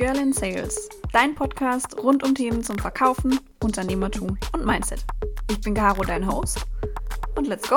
Girl 0.00 0.16
in 0.16 0.32
Sales, 0.32 0.88
dein 1.12 1.34
Podcast 1.34 1.94
rund 2.02 2.24
um 2.24 2.34
Themen 2.34 2.64
zum 2.64 2.78
Verkaufen, 2.78 3.38
Unternehmertum 3.62 4.38
und 4.54 4.64
Mindset. 4.64 5.04
Ich 5.50 5.60
bin 5.60 5.74
Caro, 5.74 6.02
dein 6.02 6.26
Host. 6.26 6.64
Und 7.34 7.48
let's 7.48 7.68
go! 7.68 7.76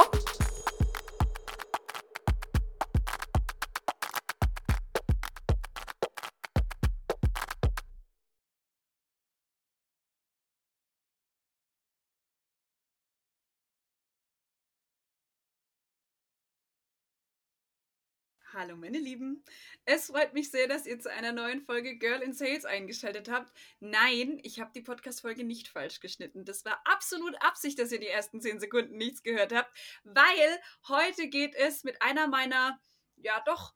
Hallo 18.63 18.77
meine 18.77 18.97
Lieben, 18.97 19.43
es 19.83 20.05
freut 20.05 20.33
mich 20.33 20.49
sehr, 20.49 20.69
dass 20.69 20.85
ihr 20.85 20.97
zu 20.97 21.11
einer 21.11 21.33
neuen 21.33 21.59
Folge 21.59 21.97
Girl 21.97 22.21
in 22.21 22.31
Sales 22.31 22.63
eingeschaltet 22.63 23.29
habt. 23.29 23.51
Nein, 23.81 24.39
ich 24.41 24.61
habe 24.61 24.71
die 24.73 24.81
Podcast-Folge 24.81 25.43
nicht 25.43 25.67
falsch 25.67 25.99
geschnitten. 25.99 26.45
Das 26.45 26.63
war 26.63 26.79
absolut 26.85 27.35
Absicht, 27.41 27.77
dass 27.77 27.91
ihr 27.91 27.99
die 27.99 28.07
ersten 28.07 28.39
10 28.39 28.61
Sekunden 28.61 28.95
nichts 28.95 29.21
gehört 29.21 29.53
habt, 29.53 29.69
weil 30.05 30.61
heute 30.87 31.27
geht 31.27 31.55
es 31.55 31.83
mit 31.83 32.01
einer 32.01 32.29
meiner, 32.29 32.79
ja 33.17 33.43
doch, 33.45 33.73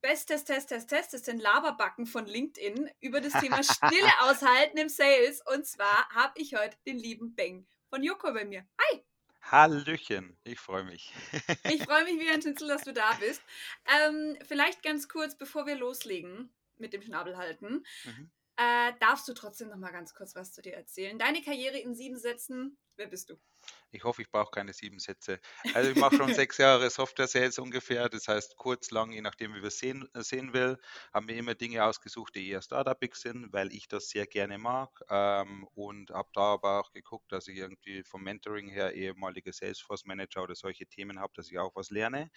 bestes 0.00 0.44
Test, 0.44 0.70
Test, 0.70 0.88
Test, 0.88 1.12
das 1.12 1.26
sind 1.26 1.42
Laberbacken 1.42 2.06
von 2.06 2.24
LinkedIn 2.24 2.90
über 3.00 3.20
das 3.20 3.34
Thema 3.34 3.62
Stille 3.62 4.10
aushalten 4.20 4.78
im 4.78 4.88
Sales. 4.88 5.42
Und 5.52 5.66
zwar 5.66 6.08
habe 6.14 6.40
ich 6.40 6.54
heute 6.54 6.78
den 6.86 6.98
lieben 6.98 7.34
Beng 7.34 7.66
von 7.90 8.02
Joko 8.02 8.32
bei 8.32 8.46
mir. 8.46 8.66
Hi! 8.80 9.07
Hallöchen, 9.50 10.36
ich 10.44 10.60
freue 10.60 10.84
mich. 10.84 11.12
Ich 11.64 11.82
freue 11.82 12.04
mich 12.04 12.20
wie 12.20 12.28
ein 12.28 12.42
Schnitzel, 12.42 12.68
dass 12.68 12.82
du 12.82 12.92
da 12.92 13.14
bist. 13.14 13.42
Ähm, 13.86 14.36
vielleicht 14.46 14.82
ganz 14.82 15.08
kurz, 15.08 15.36
bevor 15.36 15.66
wir 15.66 15.76
loslegen 15.76 16.50
mit 16.76 16.92
dem 16.92 17.02
Schnabelhalten, 17.02 17.84
mhm. 18.04 18.30
äh, 18.56 18.92
darfst 19.00 19.26
du 19.26 19.32
trotzdem 19.32 19.68
noch 19.68 19.76
mal 19.78 19.90
ganz 19.90 20.14
kurz 20.14 20.34
was 20.34 20.52
zu 20.52 20.60
dir 20.60 20.74
erzählen. 20.74 21.18
Deine 21.18 21.42
Karriere 21.42 21.78
in 21.78 21.94
sieben 21.94 22.18
Sätzen, 22.18 22.76
wer 22.96 23.06
bist 23.06 23.30
du? 23.30 23.38
Ich 23.90 24.04
hoffe, 24.04 24.20
ich 24.20 24.30
brauche 24.30 24.50
keine 24.50 24.74
sieben 24.74 24.98
Sätze. 24.98 25.40
Also 25.72 25.90
ich 25.90 25.96
mache 25.96 26.16
schon 26.16 26.34
sechs 26.34 26.58
Jahre 26.58 26.90
Software-Sales 26.90 27.58
ungefähr. 27.58 28.08
Das 28.10 28.28
heißt, 28.28 28.56
kurz, 28.56 28.90
lang, 28.90 29.12
je 29.12 29.22
nachdem, 29.22 29.54
wie 29.54 29.62
wir 29.62 29.68
es 29.68 29.78
sehen, 29.78 30.06
äh, 30.14 30.22
sehen 30.22 30.52
will, 30.52 30.78
haben 31.12 31.26
wir 31.26 31.36
immer 31.36 31.54
Dinge 31.54 31.84
ausgesucht, 31.84 32.34
die 32.34 32.48
eher 32.50 32.60
Startupig 32.60 33.16
sind, 33.16 33.52
weil 33.52 33.72
ich 33.72 33.88
das 33.88 34.10
sehr 34.10 34.26
gerne 34.26 34.58
mag. 34.58 34.90
Ähm, 35.08 35.66
und 35.74 36.10
habe 36.10 36.28
da 36.34 36.54
aber 36.54 36.80
auch 36.80 36.92
geguckt, 36.92 37.32
dass 37.32 37.48
ich 37.48 37.56
irgendwie 37.56 38.02
vom 38.04 38.22
Mentoring 38.22 38.68
her 38.68 38.92
ehemaliger 38.92 39.52
Salesforce-Manager 39.52 40.42
oder 40.42 40.54
solche 40.54 40.86
Themen 40.86 41.18
habe, 41.18 41.32
dass 41.34 41.50
ich 41.50 41.58
auch 41.58 41.74
was 41.74 41.90
lerne. 41.90 42.30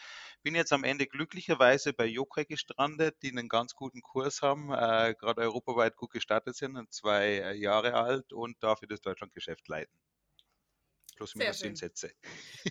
Bin 0.44 0.56
jetzt 0.56 0.72
am 0.72 0.84
Ende 0.86 1.06
glücklicherweise 1.08 1.94
bei 1.94 2.06
Yokai 2.06 2.46
gestrandet, 2.46 3.18
die 3.24 3.30
einen 3.32 3.50
ganz 3.50 3.76
guten 3.76 4.02
Kurs 4.02 4.42
haben, 4.42 4.72
äh, 4.72 5.16
gerade 5.20 5.42
europaweit 5.42 5.96
gut 5.98 6.12
gestartet 6.12 6.56
sind, 6.56 6.94
zwei 6.94 7.40
äh, 7.40 7.54
Jahre 7.58 7.96
alt 7.96 8.32
und 8.32 8.62
dafür 8.64 8.88
das 8.88 9.02
Deutschlandgeschäft 9.02 9.68
leiten. 9.68 10.11
Plus 11.22 11.36
minus 11.36 11.60
sieben 11.60 11.76
Sätze. 11.76 12.12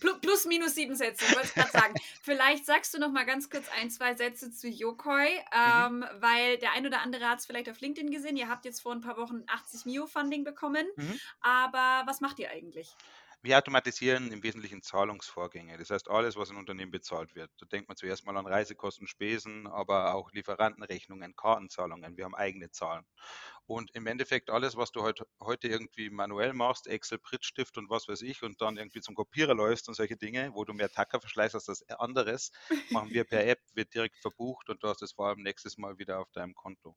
Plus, 0.01 0.21
plus, 0.21 0.45
minus 0.47 0.75
sieben 0.75 0.97
Sätze, 0.97 1.25
wollte 1.35 1.47
ich 1.47 1.55
gerade 1.55 1.71
sagen. 1.71 1.95
vielleicht 2.23 2.67
sagst 2.67 2.93
du 2.93 2.99
noch 2.99 3.13
mal 3.13 3.25
ganz 3.25 3.49
kurz 3.49 3.67
ein, 3.81 3.91
zwei 3.91 4.15
Sätze 4.15 4.51
zu 4.51 4.69
Yokoi, 4.69 5.29
ähm, 5.53 5.99
mhm. 5.99 6.05
weil 6.19 6.59
der 6.59 6.73
ein 6.73 6.87
oder 6.87 7.01
andere 7.01 7.29
hat 7.29 7.39
es 7.39 7.47
vielleicht 7.47 7.71
auf 7.71 7.81
LinkedIn 7.81 8.11
gesehen. 8.11 8.37
Ihr 8.37 8.49
habt 8.49 8.65
jetzt 8.65 8.81
vor 8.81 8.93
ein 8.93 9.01
paar 9.01 9.17
Wochen 9.17 9.45
80 9.47 9.87
Mio-Funding 9.87 10.45
bekommen. 10.45 10.87
Mhm. 10.97 11.21
Aber 11.41 12.03
was 12.07 12.21
macht 12.21 12.39
ihr 12.39 12.51
eigentlich? 12.51 12.97
Wir 13.43 13.57
automatisieren 13.57 14.33
im 14.33 14.43
Wesentlichen 14.43 14.83
Zahlungsvorgänge. 14.83 15.79
Das 15.79 15.89
heißt, 15.91 16.11
alles, 16.11 16.37
was 16.37 16.51
ein 16.51 16.59
Unternehmen 16.59 16.91
bezahlt 16.91 17.35
wird. 17.35 17.51
Da 17.59 17.67
denkt 17.67 17.89
man 17.89 17.97
zuerst 17.97 18.27
mal 18.27 18.37
an 18.37 18.47
Reisekosten, 18.47 19.07
Spesen, 19.07 19.67
aber 19.67 20.15
auch 20.15 20.31
Lieferantenrechnungen, 20.33 21.35
Kartenzahlungen. 21.37 22.19
Wir 22.19 22.25
haben 22.25 22.35
eigene 22.35 22.71
Zahlen. 22.71 23.07
Und 23.67 23.91
im 23.95 24.07
Endeffekt 24.07 24.51
alles, 24.51 24.77
was 24.77 24.93
du 24.93 25.03
heute, 25.03 25.27
heute 25.41 25.69
irgendwie 25.69 26.11
manuell 26.11 26.53
machst, 26.53 26.87
Excel, 26.87 27.19
Prittstift 27.19 27.79
und 27.79 27.89
was 27.89 28.09
weiß 28.09 28.21
ich, 28.23 28.43
und 28.43 28.61
dann 28.61 28.77
irgendwie 28.77 29.01
zum 29.01 29.15
Kopierer 29.15 29.55
läufst 29.55 29.89
und 29.89 29.95
solche 29.95 30.17
Dinge, 30.19 30.51
wo 30.55 30.65
du 30.65 30.75
mehr 30.75 30.91
Tacker 30.91 31.21
verschleißt 31.21 31.55
als 31.55 31.65
das 31.65 31.83
anderes, 31.89 32.53
machen 32.91 33.11
wir 33.11 33.25
per 33.25 33.47
App, 33.47 33.61
wird 33.75 33.95
direkt 33.95 34.19
verbucht 34.19 34.69
und 34.69 34.83
du 34.83 34.89
hast 34.89 35.03
es 35.03 35.13
vor 35.13 35.29
allem 35.29 35.43
nächstes 35.43 35.79
Mal 35.79 35.99
wieder 35.99 36.21
auf 36.21 36.31
deinem 36.33 36.55
Konto. 36.55 36.95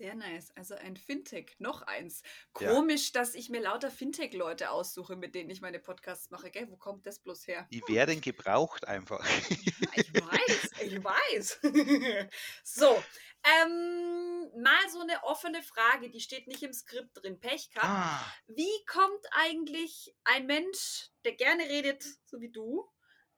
Sehr 0.00 0.14
nice. 0.14 0.50
Also 0.56 0.76
ein 0.76 0.96
Fintech, 0.96 1.56
noch 1.58 1.82
eins. 1.82 2.22
Komisch, 2.54 3.12
ja. 3.12 3.20
dass 3.20 3.34
ich 3.34 3.50
mir 3.50 3.60
lauter 3.60 3.90
Fintech-Leute 3.90 4.70
aussuche, 4.70 5.14
mit 5.14 5.34
denen 5.34 5.50
ich 5.50 5.60
meine 5.60 5.78
Podcasts 5.78 6.30
mache. 6.30 6.50
Gell? 6.50 6.70
Wo 6.70 6.78
kommt 6.78 7.04
das 7.04 7.18
bloß 7.18 7.46
her? 7.46 7.68
Die 7.70 7.82
werden 7.86 8.22
gebraucht 8.22 8.88
einfach. 8.88 9.22
Ich 9.50 10.14
weiß, 10.14 10.70
ich 10.86 11.04
weiß. 11.04 11.60
so, 12.64 13.04
ähm, 13.44 14.50
mal 14.62 14.88
so 14.90 15.00
eine 15.00 15.22
offene 15.24 15.62
Frage, 15.62 16.08
die 16.08 16.20
steht 16.20 16.46
nicht 16.46 16.62
im 16.62 16.72
Skript 16.72 17.22
drin. 17.22 17.38
Pech 17.38 17.70
gehabt. 17.70 17.86
Ah. 17.86 18.34
Wie 18.46 18.84
kommt 18.86 19.26
eigentlich 19.32 20.16
ein 20.24 20.46
Mensch, 20.46 21.10
der 21.26 21.32
gerne 21.32 21.64
redet, 21.64 22.02
so 22.24 22.40
wie 22.40 22.50
du, 22.50 22.90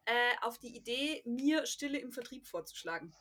äh, 0.05 0.35
auf 0.43 0.59
die 0.59 0.77
Idee, 0.77 1.25
mir 1.27 1.67
Stille 1.67 1.99
im 1.99 2.13
Vertrieb 2.13 2.47
vorzuschlagen? 2.47 3.13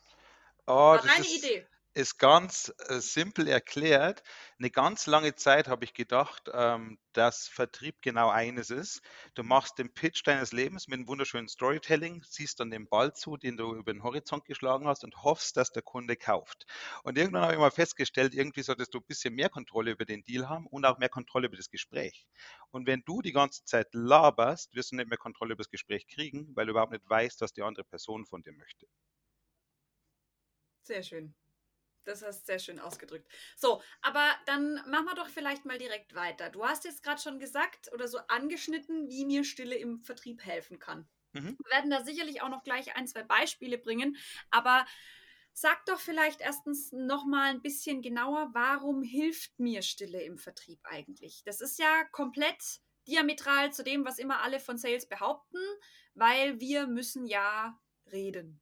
Oh, 0.68 0.74
War 0.74 1.02
deine 1.02 1.26
Idee 1.26 1.68
ist 1.94 2.18
ganz 2.18 2.74
äh, 2.88 3.00
simpel 3.00 3.48
erklärt. 3.48 4.24
Eine 4.60 4.70
ganz 4.70 5.08
lange 5.08 5.36
Zeit 5.36 5.68
habe 5.68 5.84
ich 5.84 5.94
gedacht, 5.94 6.50
ähm, 6.54 7.00
dass 7.14 7.48
Vertrieb 7.48 8.02
genau 8.02 8.30
eines 8.30 8.70
ist. 8.70 9.02
Du 9.34 9.44
machst 9.44 9.78
den 9.78 9.94
Pitch 9.94 10.26
deines 10.26 10.54
Lebens 10.54 10.88
mit 10.88 11.00
einem 11.00 11.08
wunderschönen 11.08 11.48
Storytelling, 11.50 12.24
siehst 12.26 12.60
dann 12.60 12.72
den 12.72 12.88
Ball 12.88 13.14
zu, 13.14 13.38
den 13.38 13.58
du 13.58 13.76
über 13.76 13.92
den 13.94 14.04
Horizont 14.04 14.46
geschlagen 14.46 14.88
hast 14.88 15.04
und 15.04 15.24
hoffst, 15.24 15.58
dass 15.58 15.72
der 15.72 15.82
Kunde 15.84 16.16
kauft. 16.16 16.66
Und 17.04 17.18
irgendwann 17.18 17.44
habe 17.44 17.54
ich 17.54 17.60
mal 17.60 17.72
festgestellt, 17.72 18.34
irgendwie 18.34 18.64
solltest 18.64 18.94
du 18.94 19.00
ein 19.00 19.06
bisschen 19.08 19.34
mehr 19.36 19.50
Kontrolle 19.50 19.92
über 19.92 20.06
den 20.06 20.24
Deal 20.24 20.48
haben 20.48 20.68
und 20.68 20.86
auch 20.86 20.98
mehr 20.98 21.10
Kontrolle 21.10 21.48
über 21.48 21.58
das 21.58 21.70
Gespräch. 21.70 22.28
Und 22.72 22.88
wenn 22.88 23.04
du 23.06 23.22
die 23.22 23.34
ganze 23.34 23.66
Zeit 23.66 23.88
laberst, 23.94 24.74
wirst 24.76 24.92
du 24.92 24.96
nicht 24.96 25.10
mehr 25.10 25.18
Kontrolle 25.18 25.54
über 25.54 25.64
das 25.64 25.70
Gespräch 25.70 26.08
kriegen, 26.08 26.56
weil 26.56 26.66
du 26.68 26.72
überhaupt 26.72 26.94
nicht 26.94 27.10
weißt, 27.10 27.42
was 27.42 27.54
die 27.54 27.64
andere 27.64 27.84
Person 27.86 28.26
von 28.26 28.42
dir 28.44 28.54
möchte. 28.54 28.88
Sehr 30.84 31.02
schön. 31.04 31.34
Das 32.04 32.24
hast 32.24 32.42
du 32.42 32.46
sehr 32.46 32.60
schön 32.60 32.80
ausgedrückt. 32.80 33.32
So, 33.56 33.82
aber 34.02 34.28
dann 34.46 34.76
machen 34.90 35.06
wir 35.06 35.16
doch 35.16 35.30
vielleicht 35.30 35.66
mal 35.66 35.78
direkt 35.78 36.16
weiter. 36.16 36.50
Du 36.50 36.66
hast 36.66 36.86
jetzt 36.86 37.04
gerade 37.04 37.22
schon 37.22 37.40
gesagt 37.40 37.92
oder 37.94 38.08
so 38.08 38.20
angeschnitten, 38.28 39.08
wie 39.10 39.26
mir 39.26 39.44
Stille 39.44 39.76
im 39.76 40.02
Vertrieb 40.02 40.44
helfen 40.44 40.80
kann. 40.80 41.08
Mhm. 41.34 41.58
Wir 41.64 41.72
werden 41.72 41.92
da 41.92 42.04
sicherlich 42.04 42.42
auch 42.42 42.50
noch 42.50 42.64
gleich 42.64 42.96
ein, 42.96 43.08
zwei 43.08 43.24
Beispiele 43.24 43.78
bringen, 43.78 44.18
aber 44.50 44.86
sag 45.54 45.86
doch 45.86 46.00
vielleicht 46.00 46.42
erstens 46.42 46.92
noch 46.92 47.26
mal 47.26 47.50
ein 47.50 47.62
bisschen 47.62 48.02
genauer, 48.02 48.50
warum 48.54 49.04
hilft 49.04 49.60
mir 49.60 49.82
Stille 49.82 50.22
im 50.24 50.38
Vertrieb 50.38 50.80
eigentlich? 50.84 51.44
Das 51.46 51.62
ist 51.62 51.80
ja 51.80 52.04
komplett 52.06 52.82
diametral 53.08 53.74
zu 53.74 53.84
dem, 53.84 54.06
was 54.06 54.20
immer 54.20 54.42
alle 54.42 54.60
von 54.60 54.78
Sales 54.78 55.08
behaupten, 55.08 55.60
weil 56.14 56.60
wir 56.60 56.88
müssen 56.88 57.26
ja 57.26 57.80
reden. 58.12 58.62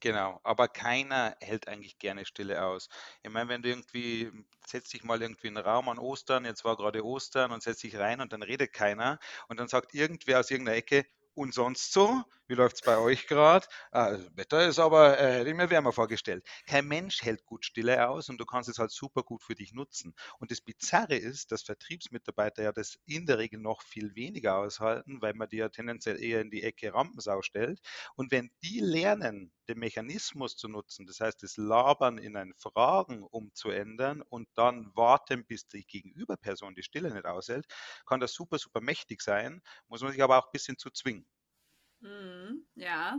Genau, 0.00 0.40
aber 0.44 0.68
keiner 0.68 1.36
hält 1.40 1.66
eigentlich 1.68 1.98
gerne 1.98 2.26
Stille 2.26 2.62
aus. 2.64 2.88
Ich 3.22 3.30
meine, 3.30 3.48
wenn 3.48 3.62
du 3.62 3.70
irgendwie, 3.70 4.30
setzt 4.66 4.92
dich 4.92 5.02
mal 5.02 5.20
irgendwie 5.22 5.46
in 5.48 5.56
einen 5.56 5.66
Raum 5.66 5.88
an 5.88 5.98
Ostern, 5.98 6.44
jetzt 6.44 6.64
war 6.64 6.76
gerade 6.76 7.04
Ostern 7.04 7.52
und 7.52 7.62
setzt 7.62 7.82
dich 7.82 7.96
rein 7.96 8.20
und 8.20 8.32
dann 8.32 8.42
redet 8.42 8.72
keiner 8.72 9.18
und 9.48 9.58
dann 9.58 9.68
sagt 9.68 9.94
irgendwer 9.94 10.40
aus 10.40 10.50
irgendeiner 10.50 10.76
Ecke, 10.78 11.06
und 11.34 11.54
sonst 11.54 11.92
so? 11.92 12.22
Wie 12.46 12.54
läuft 12.54 12.76
es 12.76 12.82
bei 12.82 12.98
euch 12.98 13.26
gerade? 13.26 13.66
Ah, 13.90 14.12
das 14.12 14.36
Wetter 14.36 14.66
ist 14.68 14.78
aber, 14.78 15.18
äh, 15.18 15.38
hätte 15.40 15.50
ich 15.50 15.56
mir 15.56 15.70
wärmer 15.70 15.92
vorgestellt. 15.92 16.46
Kein 16.66 16.86
Mensch 16.86 17.22
hält 17.22 17.44
gut 17.46 17.64
Stille 17.64 18.08
aus 18.08 18.28
und 18.28 18.38
du 18.38 18.44
kannst 18.46 18.68
es 18.68 18.78
halt 18.78 18.90
super 18.90 19.22
gut 19.22 19.42
für 19.42 19.54
dich 19.54 19.72
nutzen. 19.72 20.14
Und 20.38 20.50
das 20.50 20.60
Bizarre 20.60 21.16
ist, 21.16 21.52
dass 21.52 21.62
Vertriebsmitarbeiter 21.62 22.62
ja 22.62 22.72
das 22.72 22.96
in 23.06 23.26
der 23.26 23.38
Regel 23.38 23.60
noch 23.60 23.82
viel 23.82 24.14
weniger 24.14 24.56
aushalten, 24.58 25.20
weil 25.22 25.34
man 25.34 25.48
die 25.48 25.56
ja 25.58 25.68
tendenziell 25.70 26.22
eher 26.22 26.40
in 26.40 26.50
die 26.50 26.62
Ecke 26.62 26.92
Rampensau 26.92 27.40
stellt. 27.42 27.80
Und 28.16 28.30
wenn 28.32 28.50
die 28.62 28.80
lernen, 28.80 29.52
den 29.68 29.78
Mechanismus 29.78 30.56
zu 30.56 30.68
nutzen, 30.68 31.06
das 31.06 31.20
heißt, 31.20 31.42
das 31.42 31.56
Labern 31.56 32.18
in 32.18 32.36
ein 32.36 32.52
Fragen 32.58 33.22
umzuändern 33.22 34.22
und 34.22 34.48
dann 34.54 34.90
warten, 34.94 35.46
bis 35.46 35.66
die 35.68 35.84
Gegenüberperson 35.86 36.74
die 36.74 36.82
Stille 36.82 37.12
nicht 37.12 37.24
aushält, 37.26 37.66
kann 38.06 38.20
das 38.20 38.32
super, 38.34 38.58
super 38.58 38.80
mächtig 38.80 39.22
sein, 39.22 39.62
muss 39.88 40.02
man 40.02 40.12
sich 40.12 40.22
aber 40.22 40.38
auch 40.38 40.46
ein 40.46 40.52
bisschen 40.52 40.78
zu 40.78 40.90
zwingen. 40.90 41.23
Mhm, 42.04 42.66
ja. 42.76 43.18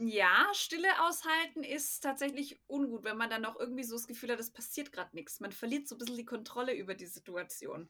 Ja, 0.00 0.48
Stille 0.52 0.88
aushalten 1.02 1.62
ist 1.64 2.00
tatsächlich 2.00 2.60
ungut, 2.66 3.04
wenn 3.04 3.16
man 3.16 3.30
dann 3.30 3.40
noch 3.42 3.58
irgendwie 3.58 3.84
so 3.84 3.94
das 3.96 4.06
Gefühl 4.06 4.30
hat, 4.32 4.40
es 4.40 4.52
passiert 4.52 4.92
gerade 4.92 5.14
nichts. 5.16 5.40
Man 5.40 5.52
verliert 5.52 5.88
so 5.88 5.94
ein 5.94 5.98
bisschen 5.98 6.16
die 6.18 6.26
Kontrolle 6.26 6.74
über 6.74 6.94
die 6.94 7.06
Situation. 7.06 7.88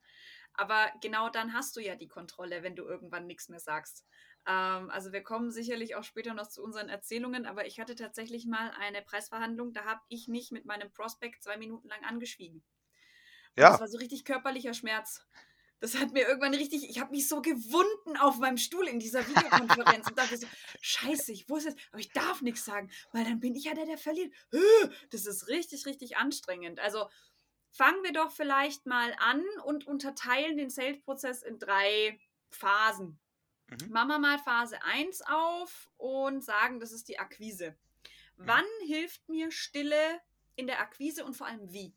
Aber 0.54 0.92
genau 1.00 1.30
dann 1.30 1.54
hast 1.54 1.76
du 1.76 1.80
ja 1.80 1.96
die 1.96 2.08
Kontrolle, 2.08 2.62
wenn 2.62 2.76
du 2.76 2.84
irgendwann 2.84 3.26
nichts 3.26 3.48
mehr 3.48 3.60
sagst. 3.60 4.06
Ähm, 4.46 4.90
also 4.90 5.12
wir 5.12 5.22
kommen 5.24 5.50
sicherlich 5.50 5.96
auch 5.96 6.04
später 6.04 6.34
noch 6.34 6.48
zu 6.48 6.62
unseren 6.62 6.88
Erzählungen, 6.90 7.46
aber 7.46 7.66
ich 7.66 7.80
hatte 7.80 7.96
tatsächlich 7.96 8.46
mal 8.46 8.70
eine 8.78 9.02
Preisverhandlung, 9.02 9.72
da 9.72 9.84
habe 9.84 10.02
ich 10.08 10.28
mich 10.28 10.50
mit 10.52 10.66
meinem 10.66 10.92
Prospect 10.92 11.42
zwei 11.42 11.56
Minuten 11.56 11.88
lang 11.88 12.04
angeschwiegen. 12.04 12.64
Ja. 13.56 13.78
das 13.78 13.80
war 13.80 13.88
so 13.88 13.98
richtig 13.98 14.24
körperlicher 14.24 14.74
Schmerz. 14.74 15.26
Das 15.82 15.98
hat 15.98 16.12
mir 16.12 16.28
irgendwann 16.28 16.54
richtig, 16.54 16.88
ich 16.88 17.00
habe 17.00 17.10
mich 17.10 17.26
so 17.26 17.42
gewunden 17.42 18.16
auf 18.16 18.38
meinem 18.38 18.56
Stuhl 18.56 18.86
in 18.86 19.00
dieser 19.00 19.26
Videokonferenz 19.26 20.06
und 20.08 20.16
dachte 20.16 20.36
so, 20.36 20.46
scheiße, 20.80 21.32
ich 21.32 21.48
wusste 21.48 21.70
es, 21.70 21.76
aber 21.90 21.98
ich 21.98 22.12
darf 22.12 22.40
nichts 22.40 22.64
sagen, 22.64 22.88
weil 23.10 23.24
dann 23.24 23.40
bin 23.40 23.56
ich 23.56 23.64
ja 23.64 23.74
der, 23.74 23.86
der 23.86 23.98
verliert. 23.98 24.32
Das 25.10 25.26
ist 25.26 25.48
richtig, 25.48 25.84
richtig 25.84 26.16
anstrengend. 26.16 26.78
Also 26.78 27.10
fangen 27.72 28.00
wir 28.04 28.12
doch 28.12 28.30
vielleicht 28.30 28.86
mal 28.86 29.12
an 29.18 29.42
und 29.64 29.84
unterteilen 29.84 30.56
den 30.56 30.70
Sales-Prozess 30.70 31.42
in 31.42 31.58
drei 31.58 32.16
Phasen. 32.50 33.18
Mhm. 33.66 33.90
Machen 33.90 34.08
wir 34.08 34.18
mal 34.20 34.38
Phase 34.38 34.80
1 34.84 35.22
auf 35.22 35.90
und 35.96 36.44
sagen, 36.44 36.78
das 36.78 36.92
ist 36.92 37.08
die 37.08 37.18
Akquise. 37.18 37.76
Mhm. 38.36 38.46
Wann 38.46 38.64
hilft 38.86 39.28
mir 39.28 39.50
Stille 39.50 40.20
in 40.54 40.68
der 40.68 40.78
Akquise 40.78 41.24
und 41.24 41.36
vor 41.36 41.48
allem 41.48 41.72
wie? 41.72 41.92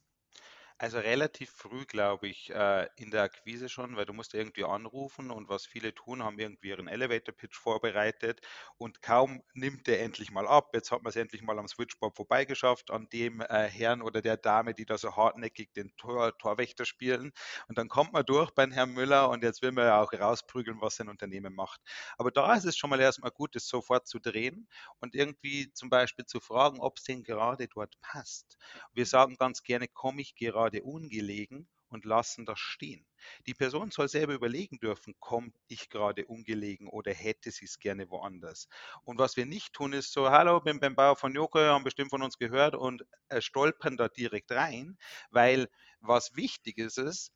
Also 0.78 1.00
relativ 1.00 1.52
früh, 1.52 1.86
glaube 1.86 2.28
ich, 2.28 2.50
äh, 2.50 2.90
in 2.98 3.10
der 3.10 3.24
Akquise 3.24 3.70
schon, 3.70 3.96
weil 3.96 4.06
du 4.06 4.12
musst 4.12 4.34
irgendwie 4.34 4.66
anrufen 4.66 5.32
und 5.32 5.48
was 5.48 5.66
viele 5.66 5.96
tun, 5.96 6.22
haben 6.22 6.38
irgendwie 6.38 6.68
ihren 6.68 6.90
Elevator-Pitch 6.90 7.56
vorbereitet 7.56 8.42
und 8.78 9.02
kaum 9.02 9.42
nimmt 9.54 9.88
der 9.88 10.02
endlich 10.02 10.32
mal 10.32 10.46
ab. 10.46 10.72
Jetzt 10.74 10.92
hat 10.92 11.02
man 11.02 11.12
es 11.12 11.16
endlich 11.16 11.42
mal 11.44 11.58
am 11.60 11.70
Switchboard 11.70 12.14
vorbeigeschafft, 12.18 12.92
an 12.92 13.08
dem 13.08 13.40
äh, 13.40 13.70
Herrn 13.70 14.02
oder 14.02 14.22
der 14.22 14.36
Dame, 14.36 14.74
die 14.74 14.86
da 14.86 14.98
so 14.98 15.16
hartnäckig 15.16 15.72
den 15.72 15.96
Tor, 15.96 16.38
Torwächter 16.38 16.84
spielen. 16.84 17.32
Und 17.70 17.78
dann 17.78 17.88
kommt 17.88 18.12
man 18.12 18.26
durch 18.26 18.52
beim 18.52 18.72
Herrn 18.74 18.92
Müller 18.92 19.30
und 19.30 19.44
jetzt 19.44 19.62
will 19.62 19.72
man 19.72 19.86
ja 19.86 20.02
auch 20.02 20.12
rausprügeln, 20.12 20.82
was 20.82 20.98
sein 20.98 21.08
Unternehmen 21.08 21.56
macht. 21.56 21.80
Aber 22.18 22.32
da 22.32 22.54
ist 22.54 22.66
es 22.66 22.76
schon 22.76 22.90
mal 22.90 23.00
erstmal 23.00 23.32
gut, 23.32 23.56
das 23.56 23.66
sofort 23.68 24.08
zu 24.08 24.20
drehen 24.20 24.68
und 25.00 25.16
irgendwie 25.16 25.72
zum 25.74 25.90
Beispiel 25.90 26.26
zu 26.26 26.42
fragen, 26.42 26.82
ob 26.82 26.98
es 26.98 27.04
denn 27.06 27.24
gerade 27.24 27.70
dort 27.70 27.96
passt. 28.02 28.58
Wir 28.94 29.06
sagen 29.06 29.36
ganz 29.38 29.64
gerne, 29.64 29.88
komme 29.88 30.22
ich 30.22 30.36
gerade 30.36 30.65
gerade 30.66 30.84
ungelegen 30.84 31.68
und 31.90 32.06
lassen 32.06 32.46
das 32.46 32.60
stehen. 32.60 33.06
Die 33.46 33.54
Person 33.54 33.92
soll 33.92 34.10
selber 34.10 34.34
überlegen 34.34 34.80
dürfen, 34.80 35.14
komme 35.20 35.52
ich 35.68 35.90
gerade 35.90 36.26
ungelegen 36.26 36.88
oder 36.88 37.14
hätte 37.14 37.52
sie 37.52 37.66
es 37.66 37.80
gerne 37.80 38.10
woanders. 38.10 38.68
Und 39.04 39.20
was 39.20 39.38
wir 39.38 39.46
nicht 39.46 39.74
tun, 39.74 39.94
ist 39.94 40.12
so, 40.12 40.32
hallo, 40.32 40.60
bin 40.60 40.80
beim 40.80 40.96
Bauer 40.96 41.16
von 41.16 41.36
Joko, 41.36 41.60
haben 41.60 41.84
bestimmt 41.84 42.10
von 42.10 42.24
uns 42.24 42.38
gehört 42.40 42.76
und 42.76 43.06
äh, 43.30 43.42
stolpern 43.42 43.98
da 43.98 44.10
direkt 44.10 44.52
rein, 44.52 44.98
weil 45.30 45.70
was 46.00 46.36
wichtig 46.36 46.80
ist, 46.80 46.98
ist, 46.98 47.32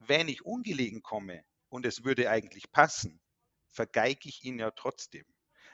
wenn 0.00 0.28
ich 0.28 0.44
ungelegen 0.44 1.02
komme 1.02 1.44
und 1.68 1.86
es 1.86 2.04
würde 2.04 2.28
eigentlich 2.28 2.72
passen, 2.72 3.20
vergeige 3.68 4.28
ich 4.28 4.44
ihn 4.44 4.58
ja 4.58 4.72
trotzdem. 4.72 5.24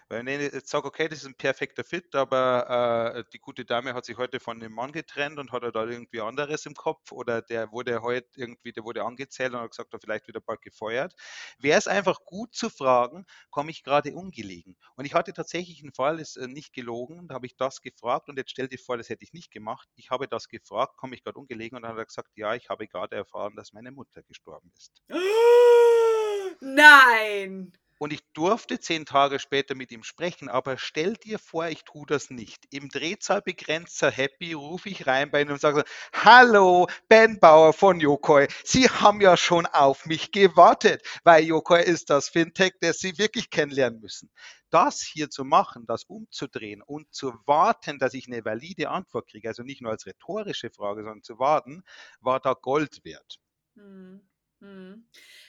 Wenn 0.09 0.27
ich 0.27 0.53
jetzt 0.53 0.69
sage, 0.69 0.87
okay, 0.87 1.09
das 1.09 1.21
ist 1.21 1.27
ein 1.27 1.35
perfekter 1.35 1.85
Fit, 1.85 2.15
aber 2.15 3.15
äh, 3.17 3.25
die 3.33 3.39
gute 3.39 3.65
Dame 3.65 3.95
hat 3.95 4.05
sich 4.05 4.17
heute 4.17 4.41
von 4.41 4.61
dem 4.61 4.73
Mann 4.73 4.93
getrennt 4.93 5.39
und 5.39 5.53
hat 5.53 5.63
da 5.63 5.85
irgendwie 5.85 6.21
anderes 6.21 6.67
im 6.67 6.75
Kopf 6.75 7.13
oder 7.13 7.43
der 7.43 7.73
wurde 7.73 8.03
heute 8.03 8.29
irgendwie, 8.37 8.73
der 8.73 8.85
wurde 8.85 9.05
angezählt 9.05 9.53
und 9.55 9.61
hat 9.61 9.71
gesagt, 9.71 9.93
er 9.95 10.01
vielleicht 10.01 10.29
wieder 10.29 10.41
bald 10.41 10.63
gefeuert, 10.63 11.15
wäre 11.59 11.79
es 11.79 11.89
einfach 11.89 12.25
gut 12.25 12.55
zu 12.55 12.69
fragen, 12.71 13.25
komme 13.51 13.71
ich 13.71 13.83
gerade 13.83 14.15
ungelegen? 14.15 14.77
Und 14.97 15.05
ich 15.05 15.15
hatte 15.15 15.33
tatsächlich 15.33 15.83
einen 15.83 15.93
Fall, 15.95 16.21
ist 16.21 16.37
äh, 16.37 16.49
nicht 16.49 16.73
gelogen, 16.73 17.29
da 17.29 17.35
habe 17.35 17.47
ich 17.47 17.57
das 17.57 17.81
gefragt 17.81 18.29
und 18.29 18.37
jetzt 18.39 18.51
stell 18.51 18.69
dir 18.69 18.79
vor, 18.79 18.97
das 18.99 19.09
hätte 19.09 19.25
ich 19.25 19.33
nicht 19.33 19.51
gemacht. 19.51 19.89
Ich 19.97 20.11
habe 20.11 20.29
das 20.29 20.49
gefragt, 20.49 20.97
komme 20.97 21.15
ich 21.15 21.23
gerade 21.25 21.39
ungelegen 21.39 21.77
und 21.77 21.83
dann 21.83 21.93
hat 21.93 21.99
er 21.99 22.07
gesagt, 22.07 22.31
ja, 22.37 22.55
ich 22.55 22.69
habe 22.69 22.87
gerade 22.89 23.17
erfahren, 23.17 23.57
dass 23.57 23.73
meine 23.73 23.93
Mutter 23.93 24.23
gestorben 24.23 24.73
ist. 24.77 25.03
Nein! 26.61 27.73
Und 28.03 28.13
ich 28.13 28.25
durfte 28.33 28.81
zehn 28.81 29.07
Tage 29.07 29.39
später 29.39 29.77
mit 29.77 29.93
ihm 29.93 30.03
sprechen, 30.03 30.49
aber 30.49 30.77
stell 30.77 31.15
dir 31.15 31.39
vor, 31.39 31.69
ich 31.69 31.85
tue 31.85 32.05
das 32.05 32.31
nicht. 32.31 32.67
Im 32.73 32.89
Drehzahlbegrenzer 32.89 34.11
Happy 34.11 34.55
rufe 34.55 34.89
ich 34.89 35.07
rein 35.07 35.31
bei 35.31 35.43
ihm 35.43 35.51
und 35.51 35.61
sage, 35.61 35.85
hallo, 36.13 36.89
Ben 37.09 37.39
Bauer 37.39 37.73
von 37.73 38.01
Yokoi. 38.01 38.49
Sie 38.65 38.89
haben 38.89 39.21
ja 39.21 39.37
schon 39.37 39.67
auf 39.67 40.05
mich 40.05 40.33
gewartet, 40.33 41.07
weil 41.23 41.45
Yokoi 41.45 41.81
ist 41.81 42.11
das 42.11 42.29
Fintech, 42.29 42.73
das 42.81 42.99
Sie 42.99 43.19
wirklich 43.19 43.51
kennenlernen 43.51 44.01
müssen. 44.01 44.33
Das 44.71 45.01
hier 45.01 45.31
zu 45.31 45.45
machen, 45.45 45.87
das 45.87 46.03
umzudrehen 46.03 46.83
und 46.83 47.15
zu 47.15 47.33
warten, 47.47 48.01
dass 48.01 48.15
ich 48.15 48.27
eine 48.27 48.45
valide 48.45 48.91
Antwort 48.91 49.29
kriege, 49.29 49.47
also 49.47 49.63
nicht 49.63 49.81
nur 49.81 49.93
als 49.93 50.07
rhetorische 50.07 50.71
Frage, 50.71 51.05
sondern 51.05 51.23
zu 51.23 51.39
warten, 51.39 51.85
war 52.19 52.41
da 52.41 52.55
Gold 52.55 53.05
wert. 53.05 53.39
Hm. 53.77 54.29
Hm. 54.63 55.09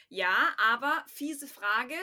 Ja, 0.09 0.55
aber 0.57 1.03
fiese 1.07 1.47
Frage. 1.47 1.95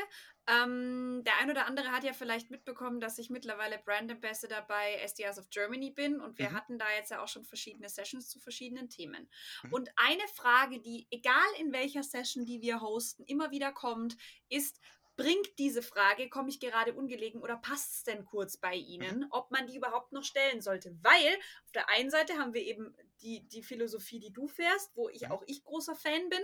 Ähm, 0.50 1.22
der 1.24 1.38
ein 1.38 1.50
oder 1.50 1.66
andere 1.66 1.92
hat 1.92 2.02
ja 2.02 2.12
vielleicht 2.12 2.50
mitbekommen, 2.50 3.00
dass 3.00 3.18
ich 3.18 3.30
mittlerweile 3.30 3.78
Brand 3.78 4.10
Ambassador 4.10 4.62
bei 4.62 4.94
SDRs 5.04 5.38
of 5.38 5.50
Germany 5.50 5.90
bin 5.90 6.20
und 6.20 6.38
wir 6.38 6.50
mhm. 6.50 6.54
hatten 6.54 6.78
da 6.78 6.86
jetzt 6.96 7.10
ja 7.10 7.22
auch 7.22 7.28
schon 7.28 7.44
verschiedene 7.44 7.88
Sessions 7.88 8.28
zu 8.28 8.40
verschiedenen 8.40 8.88
Themen. 8.88 9.28
Mhm. 9.62 9.72
Und 9.72 9.90
eine 9.96 10.26
Frage, 10.34 10.80
die 10.80 11.06
egal 11.10 11.36
in 11.60 11.72
welcher 11.72 12.02
Session, 12.02 12.46
die 12.46 12.62
wir 12.62 12.80
hosten, 12.80 13.24
immer 13.24 13.50
wieder 13.52 13.72
kommt, 13.72 14.16
ist, 14.48 14.80
bringt 15.16 15.58
diese 15.58 15.82
Frage, 15.82 16.30
komme 16.30 16.48
ich 16.48 16.58
gerade 16.58 16.94
ungelegen 16.94 17.42
oder 17.42 17.56
passt 17.56 17.92
es 17.94 18.04
denn 18.04 18.24
kurz 18.24 18.56
bei 18.56 18.74
Ihnen, 18.74 19.20
mhm. 19.20 19.26
ob 19.30 19.50
man 19.50 19.66
die 19.66 19.76
überhaupt 19.76 20.12
noch 20.12 20.24
stellen 20.24 20.62
sollte? 20.62 20.96
Weil 21.02 21.36
auf 21.64 21.72
der 21.72 21.88
einen 21.90 22.10
Seite 22.10 22.38
haben 22.38 22.54
wir 22.54 22.62
eben 22.62 22.96
die, 23.20 23.46
die 23.46 23.62
Philosophie, 23.62 24.18
die 24.18 24.32
du 24.32 24.48
fährst, 24.48 24.96
wo 24.96 25.08
ich 25.10 25.22
mhm. 25.22 25.32
auch 25.32 25.42
ich 25.46 25.62
großer 25.62 25.94
Fan 25.94 26.28
bin. 26.28 26.42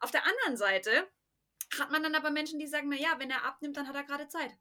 Auf 0.00 0.10
der 0.10 0.26
anderen 0.26 0.56
Seite 0.56 1.08
hat 1.78 1.90
man 1.90 2.02
dann 2.02 2.14
aber 2.14 2.30
Menschen, 2.30 2.58
die 2.58 2.66
sagen, 2.66 2.88
naja, 2.88 3.14
wenn 3.18 3.30
er 3.30 3.44
abnimmt, 3.44 3.76
dann 3.76 3.88
hat 3.88 3.94
er 3.96 4.04
gerade 4.04 4.28
Zeit. 4.28 4.56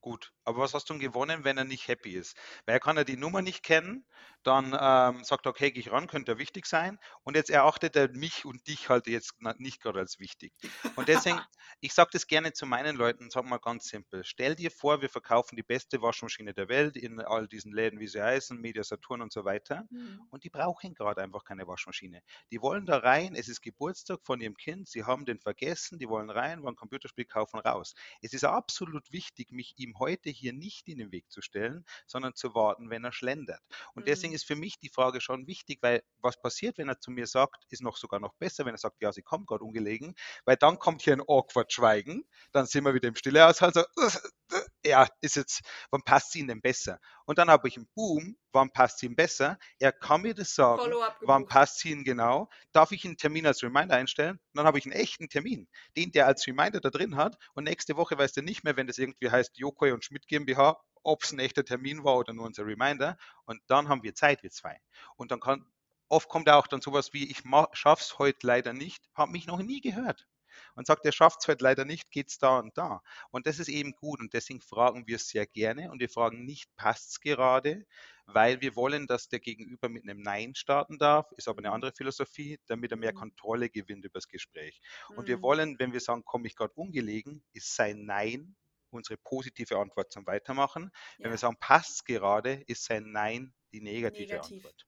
Gut, 0.00 0.32
aber 0.44 0.58
was 0.58 0.72
hast 0.72 0.88
du 0.88 0.94
denn 0.94 1.00
gewonnen, 1.00 1.44
wenn 1.44 1.58
er 1.58 1.64
nicht 1.64 1.86
happy 1.88 2.14
ist? 2.14 2.36
Weil 2.64 2.76
er 2.76 2.80
kann 2.80 2.96
ja 2.96 3.04
die 3.04 3.18
Nummer 3.18 3.42
nicht 3.42 3.62
kennen, 3.62 4.06
dann 4.42 4.76
ähm, 4.78 5.24
sagt 5.24 5.46
er, 5.46 5.50
okay, 5.50 5.70
gehe 5.70 5.82
ich 5.82 5.92
ran, 5.92 6.06
könnte 6.06 6.32
ja 6.32 6.38
wichtig 6.38 6.64
sein. 6.66 6.98
Und 7.24 7.36
jetzt 7.36 7.50
erachtet 7.50 7.94
er 7.96 8.08
mich 8.10 8.46
und 8.46 8.66
dich 8.66 8.88
halt 8.88 9.06
jetzt 9.06 9.34
nicht 9.58 9.82
gerade 9.82 9.98
als 9.98 10.18
wichtig. 10.18 10.54
Und 10.96 11.08
deswegen, 11.08 11.38
ich 11.80 11.92
sage 11.92 12.10
das 12.12 12.26
gerne 12.26 12.52
zu 12.54 12.64
meinen 12.64 12.96
Leuten, 12.96 13.30
sag 13.30 13.44
mal 13.44 13.58
ganz 13.58 13.88
simpel. 13.88 14.24
Stell 14.24 14.56
dir 14.56 14.70
vor, 14.70 15.02
wir 15.02 15.10
verkaufen 15.10 15.56
die 15.56 15.62
beste 15.62 16.00
Waschmaschine 16.00 16.54
der 16.54 16.68
Welt 16.68 16.96
in 16.96 17.20
all 17.20 17.46
diesen 17.46 17.72
Läden, 17.72 18.00
wie 18.00 18.08
sie 18.08 18.22
heißen, 18.22 18.58
Media 18.58 18.82
Saturn 18.82 19.20
und 19.20 19.32
so 19.32 19.44
weiter. 19.44 19.84
Mhm. 19.90 20.22
Und 20.30 20.44
die 20.44 20.50
brauchen 20.50 20.94
gerade 20.94 21.22
einfach 21.22 21.44
keine 21.44 21.66
Waschmaschine. 21.66 22.22
Die 22.50 22.62
wollen 22.62 22.86
da 22.86 22.98
rein, 22.98 23.34
es 23.34 23.48
ist 23.48 23.60
Geburtstag 23.60 24.20
von 24.22 24.40
ihrem 24.40 24.56
Kind, 24.56 24.88
sie 24.88 25.04
haben 25.04 25.26
den 25.26 25.38
vergessen, 25.38 25.98
die 25.98 26.08
wollen 26.08 26.30
rein, 26.30 26.62
wollen 26.62 26.76
Computerspiel 26.76 27.26
kaufen, 27.26 27.60
raus. 27.60 27.94
Es 28.22 28.32
ist 28.32 28.44
absolut 28.44 29.12
wichtig, 29.12 29.52
mich 29.52 29.74
ihm 29.90 29.98
heute 29.98 30.30
hier 30.30 30.52
nicht 30.52 30.88
in 30.88 30.98
den 30.98 31.12
Weg 31.12 31.30
zu 31.30 31.42
stellen, 31.42 31.84
sondern 32.06 32.34
zu 32.34 32.54
warten, 32.54 32.90
wenn 32.90 33.04
er 33.04 33.12
schlendert. 33.12 33.60
Und 33.94 34.02
mhm. 34.02 34.06
deswegen 34.06 34.32
ist 34.32 34.46
für 34.46 34.56
mich 34.56 34.78
die 34.78 34.88
Frage 34.88 35.20
schon 35.20 35.46
wichtig, 35.46 35.78
weil 35.82 36.02
was 36.18 36.40
passiert, 36.40 36.78
wenn 36.78 36.88
er 36.88 37.00
zu 37.00 37.10
mir 37.10 37.26
sagt, 37.26 37.64
ist 37.70 37.82
noch 37.82 37.96
sogar 37.96 38.20
noch 38.20 38.34
besser, 38.34 38.64
wenn 38.64 38.74
er 38.74 38.78
sagt, 38.78 39.00
ja, 39.00 39.12
sie 39.12 39.22
kommt 39.22 39.46
gerade 39.46 39.64
ungelegen, 39.64 40.14
weil 40.44 40.56
dann 40.56 40.78
kommt 40.78 41.02
hier 41.02 41.14
ein 41.14 41.22
awkward 41.26 41.72
Schweigen, 41.72 42.24
dann 42.52 42.66
sind 42.66 42.84
wir 42.84 42.94
wieder 42.94 43.08
im 43.08 43.16
Stille 43.16 43.44
Haushalt, 43.44 43.74
so, 43.74 43.84
ja, 44.84 45.06
ist 45.20 45.36
jetzt, 45.36 45.60
wann 45.90 46.02
passt 46.02 46.32
sie 46.32 46.40
ihm 46.40 46.48
denn 46.48 46.60
besser? 46.60 46.98
Und 47.26 47.38
dann 47.38 47.50
habe 47.50 47.68
ich 47.68 47.76
einen 47.76 47.88
Boom, 47.94 48.36
wann 48.52 48.70
passt 48.70 48.98
sie 48.98 49.06
ihm 49.06 49.16
besser? 49.16 49.58
Er 49.78 49.92
kann 49.92 50.22
mir 50.22 50.34
das 50.34 50.54
sagen, 50.54 50.82
wann 51.20 51.46
passt 51.46 51.80
sie 51.80 51.90
ihm 51.90 52.04
genau? 52.04 52.48
Darf 52.72 52.92
ich 52.92 53.04
einen 53.04 53.16
Termin 53.16 53.46
als 53.46 53.62
Reminder 53.62 53.96
einstellen? 53.96 54.36
Und 54.36 54.54
dann 54.54 54.66
habe 54.66 54.78
ich 54.78 54.86
einen 54.86 54.92
echten 54.92 55.28
Termin, 55.28 55.68
den 55.96 56.12
der 56.12 56.26
als 56.26 56.46
Reminder 56.46 56.80
da 56.80 56.90
drin 56.90 57.16
hat 57.16 57.36
und 57.54 57.64
nächste 57.64 57.96
Woche 57.96 58.18
weiß 58.18 58.36
er 58.36 58.42
nicht 58.42 58.64
mehr, 58.64 58.76
wenn 58.76 58.86
das 58.86 58.98
irgendwie 58.98 59.30
heißt 59.30 59.58
Jokoi 59.58 59.92
und 59.92 60.04
Schmidt 60.04 60.26
GmbH, 60.26 60.80
ob 61.02 61.22
es 61.24 61.32
ein 61.32 61.38
echter 61.38 61.64
Termin 61.64 62.04
war 62.04 62.16
oder 62.16 62.32
nur 62.32 62.46
unser 62.46 62.66
Reminder. 62.66 63.16
Und 63.44 63.60
dann 63.68 63.88
haben 63.88 64.02
wir 64.02 64.14
Zeit, 64.14 64.42
wir 64.42 64.50
zwei. 64.50 64.78
Und 65.16 65.30
dann 65.30 65.40
kann, 65.40 65.64
oft 66.08 66.28
kommt 66.28 66.48
auch 66.50 66.66
dann 66.66 66.80
sowas 66.80 67.12
wie, 67.12 67.30
ich 67.30 67.42
schaffe 67.72 68.02
es 68.02 68.18
heute 68.18 68.46
leider 68.46 68.72
nicht, 68.72 69.08
habe 69.14 69.32
mich 69.32 69.46
noch 69.46 69.58
nie 69.58 69.80
gehört. 69.80 70.26
Und 70.74 70.86
sagt, 70.86 71.04
er 71.04 71.12
schafft 71.12 71.40
es 71.40 71.48
heute 71.48 71.64
leider 71.64 71.84
nicht, 71.84 72.10
geht 72.10 72.28
es 72.28 72.38
da 72.38 72.58
und 72.58 72.76
da. 72.76 73.02
Und 73.30 73.46
das 73.46 73.58
ist 73.58 73.68
eben 73.68 73.92
gut 73.92 74.20
und 74.20 74.32
deswegen 74.34 74.60
fragen 74.60 75.06
wir 75.06 75.16
es 75.16 75.28
sehr 75.28 75.46
gerne 75.46 75.90
und 75.90 76.00
wir 76.00 76.08
fragen 76.08 76.44
nicht, 76.44 76.74
passt 76.76 77.10
es 77.10 77.20
gerade, 77.20 77.86
weil 78.26 78.60
wir 78.60 78.76
wollen, 78.76 79.06
dass 79.06 79.28
der 79.28 79.40
Gegenüber 79.40 79.88
mit 79.88 80.04
einem 80.04 80.22
Nein 80.22 80.54
starten 80.54 80.98
darf, 80.98 81.30
ist 81.32 81.48
aber 81.48 81.58
eine 81.58 81.72
andere 81.72 81.92
Philosophie, 81.92 82.58
damit 82.66 82.90
er 82.92 82.96
mehr 82.96 83.12
mhm. 83.12 83.18
Kontrolle 83.18 83.70
gewinnt 83.70 84.04
über 84.04 84.18
das 84.18 84.28
Gespräch. 84.28 84.80
Und 85.16 85.26
wir 85.26 85.38
mhm. 85.38 85.42
wollen, 85.42 85.78
wenn 85.78 85.92
wir 85.92 86.00
sagen, 86.00 86.24
komme 86.24 86.46
ich 86.46 86.56
gerade 86.56 86.74
ungelegen, 86.74 87.42
ist 87.52 87.74
sein 87.74 88.04
Nein 88.04 88.56
unsere 88.90 89.16
positive 89.18 89.78
Antwort 89.78 90.12
zum 90.12 90.26
Weitermachen. 90.26 90.90
Ja. 91.18 91.24
Wenn 91.24 91.30
wir 91.32 91.38
sagen, 91.38 91.56
passt 91.58 92.04
gerade, 92.06 92.62
ist 92.66 92.84
sein 92.84 93.12
Nein 93.12 93.54
die 93.72 93.80
negative 93.80 94.34
Negativ. 94.34 94.56
Antwort. 94.56 94.86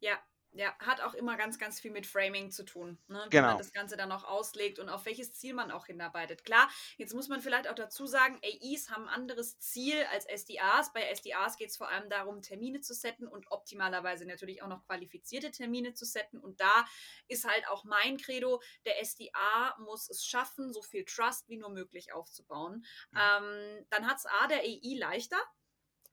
Ja, 0.00 0.18
ja, 0.54 0.76
hat 0.78 1.00
auch 1.00 1.14
immer 1.14 1.36
ganz, 1.36 1.58
ganz 1.58 1.80
viel 1.80 1.90
mit 1.90 2.06
Framing 2.06 2.50
zu 2.50 2.64
tun. 2.64 2.98
Ne? 3.08 3.22
Wie 3.26 3.30
genau. 3.30 3.48
man 3.48 3.58
das 3.58 3.72
Ganze 3.72 3.96
dann 3.96 4.12
auch 4.12 4.24
auslegt 4.24 4.78
und 4.78 4.88
auf 4.88 5.06
welches 5.06 5.32
Ziel 5.34 5.54
man 5.54 5.70
auch 5.70 5.86
hinarbeitet. 5.86 6.44
Klar, 6.44 6.68
jetzt 6.98 7.14
muss 7.14 7.28
man 7.28 7.40
vielleicht 7.40 7.68
auch 7.68 7.74
dazu 7.74 8.06
sagen, 8.06 8.38
AIs 8.42 8.90
haben 8.90 9.08
ein 9.08 9.14
anderes 9.14 9.58
Ziel 9.58 10.04
als 10.10 10.26
SDAs. 10.26 10.92
Bei 10.92 11.02
SDAs 11.14 11.56
geht 11.56 11.70
es 11.70 11.76
vor 11.76 11.88
allem 11.88 12.10
darum, 12.10 12.42
Termine 12.42 12.80
zu 12.80 12.94
setzen 12.94 13.26
und 13.26 13.50
optimalerweise 13.50 14.26
natürlich 14.26 14.62
auch 14.62 14.68
noch 14.68 14.84
qualifizierte 14.84 15.50
Termine 15.50 15.94
zu 15.94 16.04
setzen. 16.04 16.38
Und 16.38 16.60
da 16.60 16.84
ist 17.28 17.48
halt 17.48 17.66
auch 17.68 17.84
mein 17.84 18.18
Credo, 18.18 18.60
der 18.84 19.02
SDA 19.02 19.76
muss 19.78 20.10
es 20.10 20.24
schaffen, 20.24 20.72
so 20.72 20.82
viel 20.82 21.04
Trust 21.04 21.48
wie 21.48 21.56
nur 21.56 21.70
möglich 21.70 22.12
aufzubauen. 22.12 22.84
Mhm. 23.10 23.18
Ähm, 23.18 23.86
dann 23.90 24.06
hat 24.06 24.18
es 24.18 24.26
A, 24.26 24.46
der 24.48 24.60
AI 24.60 24.98
leichter, 24.98 25.40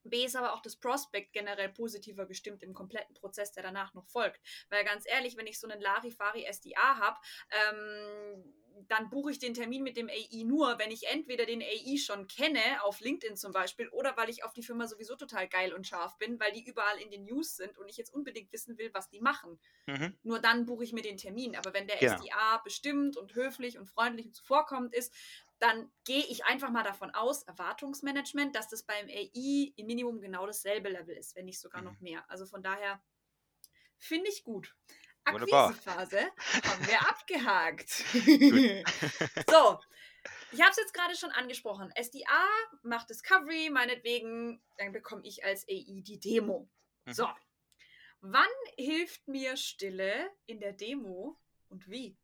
B 0.09 0.25
ist 0.25 0.35
aber 0.35 0.53
auch 0.53 0.61
das 0.61 0.75
Prospect 0.75 1.33
generell 1.33 1.69
positiver 1.69 2.25
gestimmt 2.25 2.63
im 2.63 2.73
kompletten 2.73 3.15
Prozess, 3.15 3.51
der 3.51 3.63
danach 3.63 3.93
noch 3.93 4.07
folgt. 4.07 4.41
Weil 4.69 4.83
ganz 4.83 5.05
ehrlich, 5.07 5.37
wenn 5.37 5.47
ich 5.47 5.59
so 5.59 5.67
einen 5.67 5.81
Larifari 5.81 6.45
SDA 6.51 6.97
habe, 6.97 7.17
ähm, 7.51 8.53
dann 8.87 9.09
buche 9.09 9.31
ich 9.31 9.39
den 9.39 9.53
Termin 9.53 9.83
mit 9.83 9.97
dem 9.97 10.09
AI 10.09 10.43
nur, 10.45 10.79
wenn 10.79 10.91
ich 10.91 11.07
entweder 11.07 11.45
den 11.45 11.61
AI 11.61 11.97
schon 11.97 12.27
kenne, 12.27 12.59
auf 12.83 12.99
LinkedIn 12.99 13.35
zum 13.35 13.51
Beispiel, 13.51 13.89
oder 13.89 14.15
weil 14.17 14.29
ich 14.29 14.43
auf 14.43 14.53
die 14.53 14.63
Firma 14.63 14.87
sowieso 14.87 15.15
total 15.15 15.47
geil 15.47 15.73
und 15.73 15.87
scharf 15.87 16.17
bin, 16.17 16.39
weil 16.39 16.51
die 16.53 16.63
überall 16.63 16.99
in 16.99 17.11
den 17.11 17.25
News 17.25 17.55
sind 17.55 17.77
und 17.77 17.89
ich 17.89 17.97
jetzt 17.97 18.13
unbedingt 18.13 18.51
wissen 18.51 18.77
will, 18.77 18.89
was 18.93 19.09
die 19.09 19.19
machen. 19.19 19.59
Mhm. 19.87 20.17
Nur 20.23 20.39
dann 20.39 20.65
buche 20.65 20.83
ich 20.83 20.93
mir 20.93 21.01
den 21.01 21.17
Termin. 21.17 21.55
Aber 21.55 21.73
wenn 21.73 21.87
der 21.87 21.97
genau. 21.97 22.15
SDA 22.15 22.57
bestimmt 22.63 23.17
und 23.17 23.35
höflich 23.35 23.77
und 23.77 23.87
freundlich 23.87 24.27
und 24.27 24.35
zuvorkommend 24.35 24.93
ist, 24.93 25.13
dann 25.59 25.91
gehe 26.05 26.25
ich 26.25 26.45
einfach 26.45 26.69
mal 26.69 26.83
davon 26.83 27.11
aus, 27.11 27.43
Erwartungsmanagement, 27.43 28.55
dass 28.55 28.69
das 28.69 28.83
beim 28.83 29.07
AI 29.07 29.73
im 29.75 29.85
Minimum 29.85 30.21
genau 30.21 30.45
dasselbe 30.45 30.89
Level 30.89 31.15
ist, 31.15 31.35
wenn 31.35 31.45
nicht 31.45 31.59
sogar 31.59 31.81
mhm. 31.81 31.87
noch 31.87 31.99
mehr. 31.99 32.23
Also 32.29 32.45
von 32.45 32.63
daher 32.63 33.01
finde 33.97 34.29
ich 34.29 34.43
gut. 34.43 34.75
Akquisephase 35.25 36.31
haben 36.63 36.87
wir 36.87 37.01
abgehakt. 37.09 37.89
so, 39.49 39.79
ich 40.51 40.61
habe 40.61 40.71
es 40.71 40.77
jetzt 40.77 40.93
gerade 40.93 41.15
schon 41.15 41.31
angesprochen. 41.31 41.91
SDA 42.01 42.47
macht 42.83 43.09
Discovery, 43.09 43.69
meinetwegen, 43.69 44.61
dann 44.77 44.93
bekomme 44.93 45.21
ich 45.25 45.43
als 45.43 45.67
AI 45.67 46.01
die 46.01 46.19
Demo. 46.19 46.69
Mhm. 47.05 47.13
So, 47.13 47.27
wann 48.21 48.47
hilft 48.77 49.27
mir 49.27 49.57
Stille 49.57 50.31
in 50.45 50.61
der 50.61 50.73
Demo 50.73 51.37
und 51.67 51.89
wie? 51.89 52.17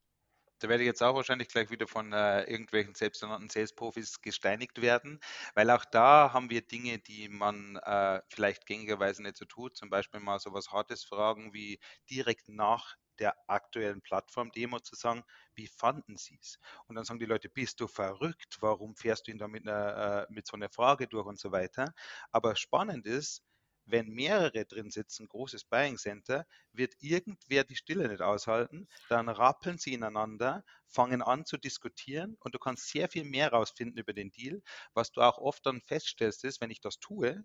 Da 0.60 0.70
werde 0.70 0.84
ich 0.84 0.88
jetzt 0.88 1.04
auch 1.04 1.16
wahrscheinlich 1.16 1.48
gleich 1.50 1.70
wieder 1.70 1.88
von 1.88 2.14
äh, 2.14 2.44
irgendwelchen 2.44 2.96
selbsternannten 2.96 3.50
Sales-Profis 3.50 4.22
gesteinigt 4.22 4.82
werden, 4.82 5.20
weil 5.54 5.70
auch 5.70 5.86
da 5.86 6.32
haben 6.34 6.50
wir 6.50 6.62
Dinge, 6.62 7.00
die 7.00 7.30
man 7.30 7.78
äh, 7.78 8.22
vielleicht 8.30 8.66
gängigerweise 8.66 9.22
nicht 9.24 9.38
so 9.38 9.46
tut. 9.46 9.76
Zum 9.78 9.90
Beispiel 9.90 10.20
mal 10.20 10.40
so 10.40 10.54
was 10.54 10.72
Hartes 10.72 11.04
fragen, 11.04 11.54
wie 11.54 11.80
direkt 12.10 12.50
nach 12.50 12.96
der 13.20 13.36
aktuellen 13.48 14.02
Plattform-Demo 14.02 14.80
zu 14.80 14.96
sagen, 14.96 15.24
wie 15.56 15.68
fanden 15.68 16.18
Sie 16.18 16.38
es? 16.42 16.60
Und 16.88 16.96
dann 16.96 17.06
sagen 17.06 17.20
die 17.20 17.26
Leute, 17.26 17.48
bist 17.50 17.80
du 17.80 17.88
verrückt? 17.88 18.58
Warum 18.60 18.96
fährst 18.96 19.28
du 19.28 19.32
ihn 19.32 19.38
da 19.38 19.48
mit, 19.48 19.68
einer, 19.68 20.28
äh, 20.30 20.34
mit 20.34 20.48
so 20.48 20.56
einer 20.58 20.70
Frage 20.70 21.08
durch 21.08 21.26
und 21.26 21.40
so 21.40 21.52
weiter? 21.54 21.94
Aber 22.32 22.56
spannend 22.58 23.06
ist, 23.06 23.42
wenn 23.86 24.10
mehrere 24.10 24.66
drin 24.66 24.90
sitzen, 24.90 25.28
großes 25.28 25.66
Buying 25.66 25.98
Center, 25.98 26.46
wird 26.72 26.94
irgendwer 27.00 27.64
die 27.64 27.76
Stille 27.76 28.08
nicht 28.08 28.22
aushalten, 28.22 28.88
dann 29.10 29.30
rappeln 29.30 29.78
sie 29.78 29.94
ineinander, 29.94 30.64
fangen 30.88 31.22
an 31.22 31.46
zu 31.46 31.58
diskutieren 31.58 32.36
und 32.40 32.56
du 32.56 32.60
kannst 32.60 32.90
sehr 32.90 33.10
viel 33.10 33.24
mehr 33.24 33.52
rausfinden 33.52 33.98
über 33.98 34.14
den 34.14 34.32
Deal. 34.32 34.62
Was 34.94 35.12
du 35.12 35.22
auch 35.22 35.38
oft 35.38 35.66
dann 35.66 35.82
feststellst, 35.82 36.44
ist, 36.44 36.62
wenn 36.62 36.72
ich 36.72 36.82
das 36.82 37.00
tue, 37.00 37.44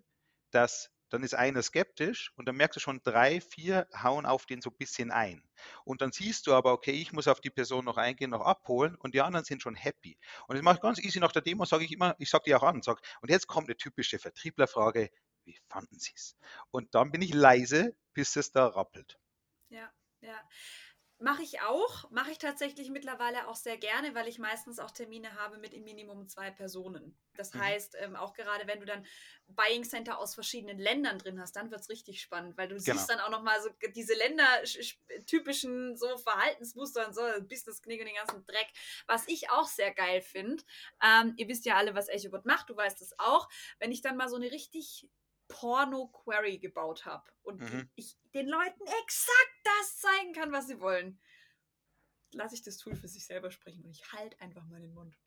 dass 0.51 0.89
dann 1.11 1.23
ist 1.23 1.35
einer 1.35 1.61
skeptisch 1.61 2.31
und 2.35 2.47
dann 2.47 2.55
merkst 2.55 2.77
du 2.77 2.79
schon, 2.79 3.01
drei, 3.03 3.41
vier 3.41 3.87
hauen 4.01 4.25
auf 4.25 4.45
den 4.45 4.61
so 4.61 4.69
ein 4.69 4.77
bisschen 4.77 5.11
ein. 5.11 5.43
Und 5.83 6.01
dann 6.01 6.13
siehst 6.13 6.47
du 6.47 6.53
aber, 6.53 6.71
okay, 6.71 6.91
ich 6.91 7.11
muss 7.11 7.27
auf 7.27 7.41
die 7.41 7.49
Person 7.49 7.83
noch 7.83 7.97
eingehen, 7.97 8.29
noch 8.29 8.45
abholen 8.45 8.95
und 8.95 9.13
die 9.13 9.21
anderen 9.21 9.45
sind 9.45 9.61
schon 9.61 9.75
happy. 9.75 10.17
Und 10.47 10.55
das 10.55 10.63
mache 10.63 10.75
ich 10.75 10.81
ganz 10.81 10.99
easy 10.99 11.19
nach 11.19 11.33
der 11.33 11.41
Demo, 11.41 11.65
sage 11.65 11.83
ich 11.83 11.91
immer, 11.91 12.15
ich 12.17 12.29
sage 12.29 12.45
die 12.47 12.55
auch 12.55 12.63
an, 12.63 12.81
sag, 12.81 13.01
und 13.21 13.29
jetzt 13.29 13.47
kommt 13.47 13.67
eine 13.67 13.75
typische 13.75 14.19
Vertrieblerfrage, 14.19 15.09
wie 15.45 15.57
fanden 15.69 15.99
Sie 15.99 16.11
es? 16.15 16.35
Und 16.71 16.95
dann 16.95 17.11
bin 17.11 17.21
ich 17.21 17.33
leise, 17.33 17.95
bis 18.13 18.35
es 18.35 18.51
da 18.51 18.67
rappelt. 18.67 19.19
Ja, 19.69 19.91
ja. 20.21 20.39
Mache 21.21 21.43
ich 21.43 21.61
auch, 21.61 22.09
mache 22.09 22.31
ich 22.31 22.39
tatsächlich 22.39 22.89
mittlerweile 22.89 23.47
auch 23.47 23.55
sehr 23.55 23.77
gerne, 23.77 24.15
weil 24.15 24.27
ich 24.27 24.39
meistens 24.39 24.79
auch 24.79 24.89
Termine 24.89 25.35
habe 25.35 25.59
mit 25.59 25.71
im 25.71 25.83
Minimum 25.83 26.27
zwei 26.27 26.49
Personen. 26.49 27.15
Das 27.35 27.53
mhm. 27.53 27.59
heißt, 27.59 27.95
ähm, 27.99 28.15
auch 28.15 28.33
gerade 28.33 28.65
wenn 28.65 28.79
du 28.79 28.87
dann 28.87 29.05
Buying 29.47 29.83
Center 29.83 30.17
aus 30.17 30.33
verschiedenen 30.33 30.79
Ländern 30.79 31.19
drin 31.19 31.39
hast, 31.39 31.55
dann 31.55 31.69
wird 31.69 31.81
es 31.81 31.89
richtig 31.89 32.21
spannend, 32.21 32.57
weil 32.57 32.69
du 32.69 32.75
genau. 32.75 32.97
siehst 32.97 33.07
dann 33.07 33.19
auch 33.19 33.29
nochmal 33.29 33.61
so 33.61 33.69
diese 33.95 34.15
ländertypischen 34.15 35.95
so 35.95 36.17
Verhaltensmuster 36.17 37.05
und 37.05 37.13
so, 37.13 37.21
Business-Knick 37.41 37.99
und 37.99 38.07
den 38.07 38.15
ganzen 38.15 38.43
Dreck, 38.45 38.71
was 39.05 39.27
ich 39.27 39.51
auch 39.51 39.67
sehr 39.67 39.93
geil 39.93 40.23
finde. 40.23 40.63
Ähm, 41.03 41.35
ihr 41.37 41.47
wisst 41.47 41.65
ja 41.65 41.75
alle, 41.75 41.93
was 41.93 42.09
EchoBot 42.09 42.47
macht, 42.47 42.71
du 42.71 42.75
weißt 42.75 42.99
es 42.99 43.13
auch. 43.19 43.47
Wenn 43.77 43.91
ich 43.91 44.01
dann 44.01 44.17
mal 44.17 44.27
so 44.27 44.37
eine 44.37 44.51
richtig 44.51 45.07
Porno-Query 45.51 46.57
gebaut 46.57 47.05
habe 47.05 47.29
und 47.43 47.61
mhm. 47.61 47.89
ich 47.95 48.17
den 48.33 48.47
Leuten 48.47 48.83
exakt 48.83 49.55
das 49.63 49.99
zeigen 49.99 50.33
kann, 50.33 50.51
was 50.51 50.67
sie 50.67 50.79
wollen, 50.79 51.19
lasse 52.33 52.55
ich 52.55 52.63
das 52.63 52.77
Tool 52.77 52.95
für 52.95 53.07
sich 53.07 53.25
selber 53.25 53.51
sprechen 53.51 53.83
und 53.83 53.91
ich 53.91 54.11
halte 54.11 54.39
einfach 54.39 54.65
mal 54.65 54.81
den 54.81 54.93
Mund. 54.93 55.17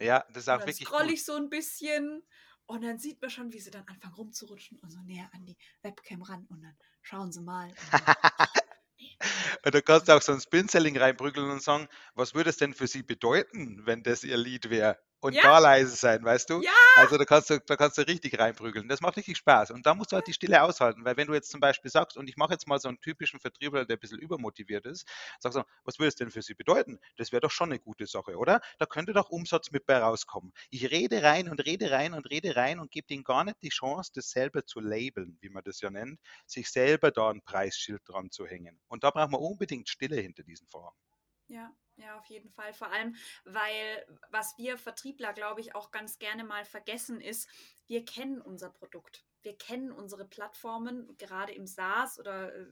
Ja, 0.00 0.24
das 0.28 0.44
ist 0.44 0.48
auch 0.48 0.58
dann 0.58 0.68
wirklich. 0.68 0.88
Scroll 0.88 1.10
ich 1.10 1.24
so 1.24 1.34
ein 1.34 1.50
bisschen 1.50 2.22
und 2.66 2.82
dann 2.82 2.98
sieht 2.98 3.20
man 3.20 3.30
schon, 3.30 3.52
wie 3.52 3.60
sie 3.60 3.70
dann 3.70 3.86
anfangen 3.88 4.14
rumzurutschen 4.14 4.78
und 4.78 4.90
so 4.90 5.00
näher 5.00 5.28
an 5.32 5.44
die 5.44 5.56
Webcam 5.82 6.22
ran 6.22 6.46
und 6.46 6.62
dann 6.62 6.76
schauen 7.02 7.32
sie 7.32 7.40
mal. 7.40 7.68
Und 7.68 7.74
da 9.74 9.80
kannst 9.80 10.08
du 10.08 10.12
auch 10.16 10.22
so 10.22 10.32
ein 10.32 10.40
Spin-Selling 10.40 10.96
reinprügeln 10.96 11.50
und 11.50 11.62
sagen, 11.62 11.88
was 12.14 12.34
würde 12.34 12.50
es 12.50 12.56
denn 12.56 12.74
für 12.74 12.86
sie 12.86 13.02
bedeuten, 13.02 13.84
wenn 13.86 14.02
das 14.02 14.22
ihr 14.22 14.36
Lied 14.36 14.70
wäre? 14.70 14.98
Und 15.20 15.34
ja. 15.34 15.42
da 15.42 15.58
leise 15.58 15.96
sein, 15.96 16.24
weißt 16.24 16.50
du? 16.50 16.62
Ja. 16.62 16.70
Also 16.96 17.16
da 17.18 17.24
kannst 17.24 17.50
du, 17.50 17.58
da 17.60 17.76
kannst 17.76 17.98
du 17.98 18.02
richtig 18.02 18.38
reinprügeln. 18.38 18.88
Das 18.88 19.00
macht 19.00 19.16
richtig 19.16 19.36
Spaß. 19.36 19.72
Und 19.72 19.84
da 19.86 19.94
musst 19.94 20.12
du 20.12 20.16
halt 20.16 20.26
die 20.26 20.32
Stille 20.32 20.62
aushalten, 20.62 21.04
weil 21.04 21.16
wenn 21.16 21.26
du 21.26 21.34
jetzt 21.34 21.50
zum 21.50 21.60
Beispiel 21.60 21.90
sagst, 21.90 22.16
und 22.16 22.28
ich 22.28 22.36
mache 22.36 22.52
jetzt 22.52 22.68
mal 22.68 22.78
so 22.78 22.88
einen 22.88 23.00
typischen 23.00 23.40
Vertriebler, 23.40 23.84
der 23.84 23.96
ein 23.96 24.00
bisschen 24.00 24.18
übermotiviert 24.18 24.86
ist, 24.86 25.08
sagst 25.40 25.58
du, 25.58 25.62
was 25.84 25.98
würde 25.98 26.08
es 26.08 26.14
denn 26.14 26.30
für 26.30 26.42
sie 26.42 26.54
bedeuten? 26.54 26.98
Das 27.16 27.32
wäre 27.32 27.40
doch 27.40 27.50
schon 27.50 27.70
eine 27.70 27.80
gute 27.80 28.06
Sache, 28.06 28.36
oder? 28.36 28.60
Da 28.78 28.86
könnte 28.86 29.12
doch 29.12 29.28
Umsatz 29.28 29.70
mit 29.70 29.86
bei 29.86 29.98
rauskommen. 29.98 30.52
Ich 30.70 30.90
rede 30.90 31.22
rein 31.22 31.48
und 31.48 31.64
rede 31.64 31.90
rein 31.90 32.14
und 32.14 32.30
rede 32.30 32.54
rein 32.54 32.78
und 32.78 32.90
gebe 32.90 33.06
denen 33.06 33.24
gar 33.24 33.44
nicht 33.44 33.62
die 33.62 33.70
Chance, 33.70 34.12
das 34.14 34.30
selber 34.30 34.64
zu 34.64 34.80
labeln, 34.80 35.38
wie 35.40 35.48
man 35.48 35.64
das 35.64 35.80
ja 35.80 35.90
nennt, 35.90 36.20
sich 36.46 36.70
selber 36.70 37.10
da 37.10 37.30
ein 37.30 37.42
Preisschild 37.42 38.02
dran 38.06 38.30
zu 38.30 38.46
hängen. 38.46 38.80
Und 38.86 39.04
da 39.04 39.10
braucht 39.10 39.30
man 39.30 39.40
unbedingt 39.40 39.88
Stille 39.88 40.20
hinter 40.20 40.42
diesen 40.42 40.68
Fragen. 40.68 40.96
Ja, 41.48 41.72
ja, 41.98 42.16
auf 42.16 42.26
jeden 42.26 42.50
Fall. 42.50 42.72
Vor 42.72 42.92
allem, 42.92 43.16
weil 43.44 44.06
was 44.30 44.56
wir 44.56 44.78
Vertriebler, 44.78 45.32
glaube 45.32 45.60
ich, 45.60 45.74
auch 45.74 45.90
ganz 45.90 46.18
gerne 46.18 46.44
mal 46.44 46.64
vergessen 46.64 47.20
ist, 47.20 47.48
wir 47.86 48.04
kennen 48.04 48.40
unser 48.40 48.70
Produkt. 48.70 49.24
Wir 49.42 49.56
kennen 49.56 49.92
unsere 49.92 50.24
Plattformen, 50.24 51.16
gerade 51.18 51.52
im 51.52 51.66
SaaS 51.66 52.18
oder 52.18 52.54
äh, 52.54 52.66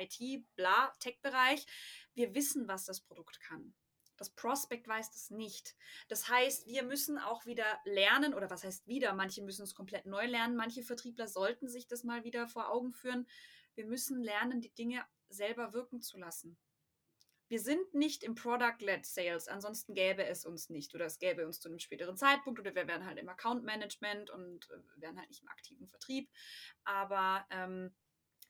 IT, 0.00 0.44
bla, 0.54 0.94
Tech-Bereich. 1.00 1.66
Wir 2.14 2.34
wissen, 2.34 2.68
was 2.68 2.84
das 2.84 3.00
Produkt 3.00 3.40
kann. 3.40 3.74
Das 4.16 4.30
Prospect 4.30 4.86
weiß 4.86 5.12
das 5.12 5.30
nicht. 5.30 5.76
Das 6.08 6.28
heißt, 6.28 6.66
wir 6.66 6.82
müssen 6.82 7.18
auch 7.18 7.46
wieder 7.46 7.80
lernen, 7.84 8.34
oder 8.34 8.50
was 8.50 8.64
heißt 8.64 8.86
wieder? 8.86 9.14
Manche 9.14 9.42
müssen 9.42 9.62
es 9.62 9.74
komplett 9.74 10.06
neu 10.06 10.26
lernen. 10.26 10.56
Manche 10.56 10.82
Vertriebler 10.82 11.28
sollten 11.28 11.68
sich 11.68 11.86
das 11.86 12.04
mal 12.04 12.24
wieder 12.24 12.48
vor 12.48 12.70
Augen 12.70 12.92
führen. 12.92 13.28
Wir 13.74 13.86
müssen 13.86 14.20
lernen, 14.20 14.60
die 14.60 14.74
Dinge 14.74 15.04
selber 15.28 15.72
wirken 15.72 16.00
zu 16.02 16.18
lassen 16.18 16.58
wir 17.48 17.60
sind 17.60 17.94
nicht 17.94 18.22
im 18.22 18.34
Product-led 18.34 19.04
Sales, 19.06 19.48
ansonsten 19.48 19.94
gäbe 19.94 20.24
es 20.24 20.44
uns 20.44 20.68
nicht 20.68 20.94
oder 20.94 21.06
es 21.06 21.18
gäbe 21.18 21.46
uns 21.46 21.60
zu 21.60 21.68
einem 21.68 21.78
späteren 21.78 22.16
Zeitpunkt 22.16 22.60
oder 22.60 22.74
wir 22.74 22.86
wären 22.86 23.06
halt 23.06 23.18
im 23.18 23.28
Account 23.28 23.64
Management 23.64 24.30
und 24.30 24.70
äh, 24.70 25.00
wären 25.00 25.18
halt 25.18 25.28
nicht 25.30 25.42
im 25.42 25.48
aktiven 25.48 25.88
Vertrieb. 25.88 26.30
Aber 26.84 27.46
ähm, 27.50 27.94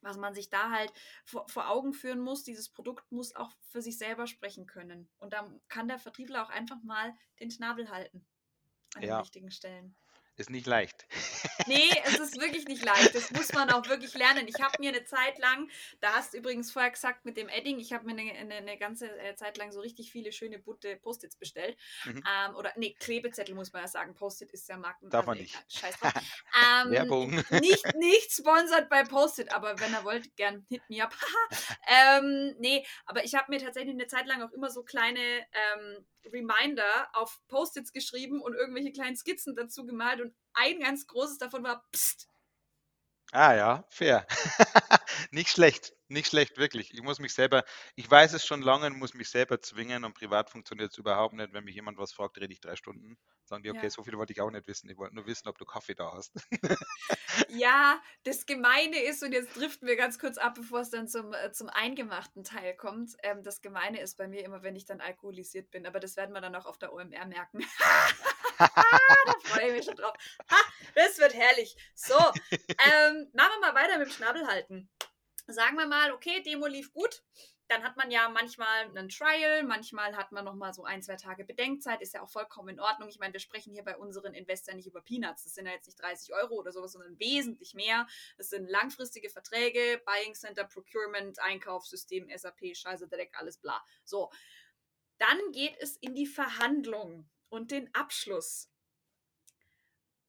was 0.01 0.17
man 0.17 0.33
sich 0.33 0.49
da 0.49 0.69
halt 0.71 0.91
vor, 1.25 1.47
vor, 1.49 1.69
Augen 1.69 1.93
führen 1.93 2.19
muss, 2.19 2.43
dieses 2.43 2.69
Produkt 2.69 3.11
muss 3.11 3.35
auch 3.35 3.53
für 3.69 3.81
sich 3.81 3.97
selber 3.97 4.27
sprechen 4.27 4.65
können. 4.65 5.09
Und 5.17 5.33
da 5.33 5.49
kann 5.67 5.87
der 5.87 5.99
Vertriebler 5.99 6.43
auch 6.43 6.49
einfach 6.49 6.81
mal 6.83 7.13
den 7.39 7.51
Schnabel 7.51 7.89
halten 7.89 8.25
an 8.95 9.03
ja. 9.03 9.15
den 9.15 9.19
richtigen 9.21 9.51
Stellen 9.51 9.95
ist 10.39 10.49
nicht 10.49 10.67
leicht. 10.67 11.05
Nee, 11.67 11.89
es 12.05 12.17
ist 12.17 12.39
wirklich 12.39 12.67
nicht 12.67 12.83
leicht. 12.83 13.13
Das 13.13 13.31
muss 13.31 13.53
man 13.53 13.69
auch 13.69 13.87
wirklich 13.89 14.13
lernen. 14.15 14.47
Ich 14.47 14.59
habe 14.59 14.73
mir 14.79 14.89
eine 14.89 15.03
Zeit 15.03 15.37
lang, 15.37 15.69
da 15.99 16.13
hast 16.13 16.33
du 16.33 16.37
übrigens 16.37 16.71
vorher 16.71 16.89
gesagt 16.89 17.25
mit 17.25 17.37
dem 17.37 17.47
Edding, 17.47 17.79
ich 17.79 17.93
habe 17.93 18.05
mir 18.05 18.13
eine, 18.13 18.31
eine, 18.31 18.55
eine, 18.55 18.77
ganze 18.77 19.07
äh, 19.19 19.35
Zeit 19.35 19.57
lang 19.57 19.71
so 19.71 19.79
richtig 19.81 20.11
viele 20.11 20.31
schöne 20.31 20.57
bunte 20.57 20.95
Post-its 20.95 21.35
bestellt. 21.35 21.77
Mhm. 22.05 22.23
Ähm, 22.25 22.55
oder 22.55 22.73
nee, 22.77 22.95
Klebezettel 22.99 23.53
muss 23.53 23.71
man 23.71 23.83
ja 23.83 23.87
sagen. 23.87 24.15
Post-it 24.15 24.51
ist 24.51 24.67
ja 24.69 24.77
Marken. 24.77 25.09
Darf 25.09 25.27
man 25.27 25.37
nicht. 25.37 25.55
Scheiß 25.67 25.99
drauf. 25.99 26.13
Ähm, 26.59 26.91
Werbung. 26.91 27.31
Nicht, 27.51 27.95
nicht 27.95 28.31
sponsert 28.31 28.89
bei 28.89 29.03
Post-it, 29.03 29.51
aber 29.53 29.79
wenn 29.79 29.93
er 29.93 30.03
wollt, 30.03 30.35
gern 30.35 30.65
hit 30.69 30.81
me 30.89 31.03
up. 31.03 31.13
ähm, 31.87 32.55
nee, 32.57 32.85
aber 33.05 33.23
ich 33.23 33.35
habe 33.35 33.51
mir 33.51 33.59
tatsächlich 33.59 33.93
eine 33.93 34.07
Zeit 34.07 34.25
lang 34.25 34.41
auch 34.41 34.51
immer 34.51 34.69
so 34.69 34.83
kleine 34.83 35.19
ähm, 35.19 36.05
Reminder 36.25 37.09
auf 37.13 37.41
Post-its 37.47 37.91
geschrieben 37.91 38.41
und 38.41 38.53
irgendwelche 38.53 38.91
kleinen 38.91 39.15
Skizzen 39.15 39.55
dazu 39.55 39.85
gemalt 39.85 40.21
und 40.21 40.33
ein 40.53 40.79
ganz 40.79 41.07
großes 41.07 41.37
davon 41.37 41.63
war 41.63 41.87
Psst. 41.91 42.28
Ah 43.31 43.53
ja, 43.53 43.85
fair. 43.89 44.25
nicht 45.31 45.49
schlecht, 45.49 45.93
nicht 46.07 46.27
schlecht, 46.27 46.57
wirklich. 46.57 46.91
Ich 46.93 47.03
muss 47.03 47.19
mich 47.19 47.31
selber, 47.33 47.63
ich 47.95 48.09
weiß 48.09 48.33
es 48.33 48.43
schon 48.43 48.63
lange, 48.63 48.89
muss 48.89 49.13
mich 49.13 49.29
selber 49.29 49.61
zwingen 49.61 50.03
und 50.03 50.15
privat 50.15 50.49
funktioniert 50.49 50.91
es 50.91 50.97
überhaupt 50.97 51.35
nicht. 51.35 51.53
Wenn 51.53 51.63
mich 51.63 51.75
jemand 51.75 51.99
was 51.99 52.11
fragt, 52.11 52.39
rede 52.39 52.51
ich 52.51 52.59
drei 52.59 52.75
Stunden. 52.75 53.19
Sagen 53.45 53.61
die, 53.61 53.69
okay, 53.69 53.83
ja. 53.83 53.89
so 53.91 54.03
viel 54.03 54.17
wollte 54.17 54.33
ich 54.33 54.41
auch 54.41 54.49
nicht 54.49 54.67
wissen. 54.67 54.89
Ich 54.89 54.97
wollte 54.97 55.15
nur 55.15 55.27
wissen, 55.27 55.47
ob 55.47 55.59
du 55.59 55.65
Kaffee 55.65 55.93
da 55.93 56.11
hast. 56.13 56.33
ja, 57.49 58.01
das 58.23 58.47
Gemeine 58.47 58.99
ist, 59.03 59.21
und 59.23 59.31
jetzt 59.31 59.55
driften 59.55 59.87
wir 59.87 59.95
ganz 59.95 60.17
kurz 60.17 60.39
ab, 60.39 60.55
bevor 60.55 60.79
es 60.79 60.89
dann 60.89 61.07
zum, 61.07 61.31
äh, 61.33 61.51
zum 61.51 61.69
eingemachten 61.69 62.43
Teil 62.43 62.75
kommt. 62.75 63.15
Ähm, 63.21 63.43
das 63.43 63.61
Gemeine 63.61 64.01
ist 64.01 64.17
bei 64.17 64.27
mir 64.27 64.43
immer, 64.43 64.63
wenn 64.63 64.75
ich 64.75 64.85
dann 64.85 65.01
alkoholisiert 65.01 65.69
bin. 65.69 65.85
Aber 65.85 65.99
das 65.99 66.17
werden 66.17 66.33
wir 66.33 66.41
dann 66.41 66.55
auch 66.55 66.65
auf 66.65 66.79
der 66.79 66.93
OMR 66.93 67.25
merken. 67.27 67.63
da 69.25 69.33
freue 69.43 69.67
ich 69.67 69.73
mich 69.73 69.85
schon 69.85 69.95
drauf. 69.95 70.13
Ha, 70.49 70.57
das 70.95 71.17
wird 71.17 71.33
herrlich. 71.33 71.75
So, 71.95 72.17
ähm, 72.17 73.29
machen 73.33 73.51
wir 73.59 73.71
mal 73.71 73.75
weiter 73.75 73.97
mit 73.97 74.07
dem 74.07 74.13
Schnabel 74.13 74.47
halten. 74.47 74.89
Sagen 75.47 75.77
wir 75.77 75.87
mal, 75.87 76.11
okay, 76.11 76.41
Demo 76.43 76.67
lief 76.67 76.91
gut 76.91 77.23
dann 77.69 77.83
hat 77.83 77.97
man 77.97 78.09
ja 78.09 78.27
manchmal 78.29 78.85
einen 78.85 79.09
Trial, 79.09 79.63
manchmal 79.63 80.17
hat 80.17 80.31
man 80.31 80.43
nochmal 80.43 80.73
so 80.73 80.83
ein, 80.85 81.03
zwei 81.03 81.15
Tage 81.15 81.45
Bedenkzeit, 81.45 82.01
ist 82.01 82.15
ja 82.15 82.23
auch 82.23 82.29
vollkommen 82.29 82.69
in 82.69 82.79
Ordnung. 82.79 83.09
Ich 83.09 83.19
meine, 83.19 83.31
wir 83.31 83.39
sprechen 83.39 83.71
hier 83.71 83.83
bei 83.83 83.95
unseren 83.95 84.33
Investoren 84.33 84.77
nicht 84.77 84.87
über 84.87 85.01
Peanuts. 85.01 85.43
Das 85.43 85.53
sind 85.53 85.67
ja 85.67 85.73
jetzt 85.73 85.85
nicht 85.85 86.01
30 86.01 86.33
Euro 86.33 86.55
oder 86.55 86.71
sowas, 86.71 86.93
sondern 86.93 87.19
wesentlich 87.19 87.75
mehr. 87.75 88.07
Das 88.37 88.49
sind 88.49 88.67
langfristige 88.67 89.29
Verträge, 89.29 90.01
Buying 90.03 90.33
Center, 90.33 90.63
Procurement, 90.63 91.39
Einkaufssystem, 91.39 92.27
SAP, 92.35 92.75
Scheiße, 92.75 93.07
direkt 93.07 93.37
alles 93.37 93.59
bla. 93.59 93.83
So. 94.03 94.31
Dann 95.19 95.51
geht 95.51 95.75
es 95.79 95.97
in 95.97 96.15
die 96.15 96.27
Verhandlung 96.27 97.29
und 97.49 97.71
den 97.71 97.93
Abschluss. 97.93 98.71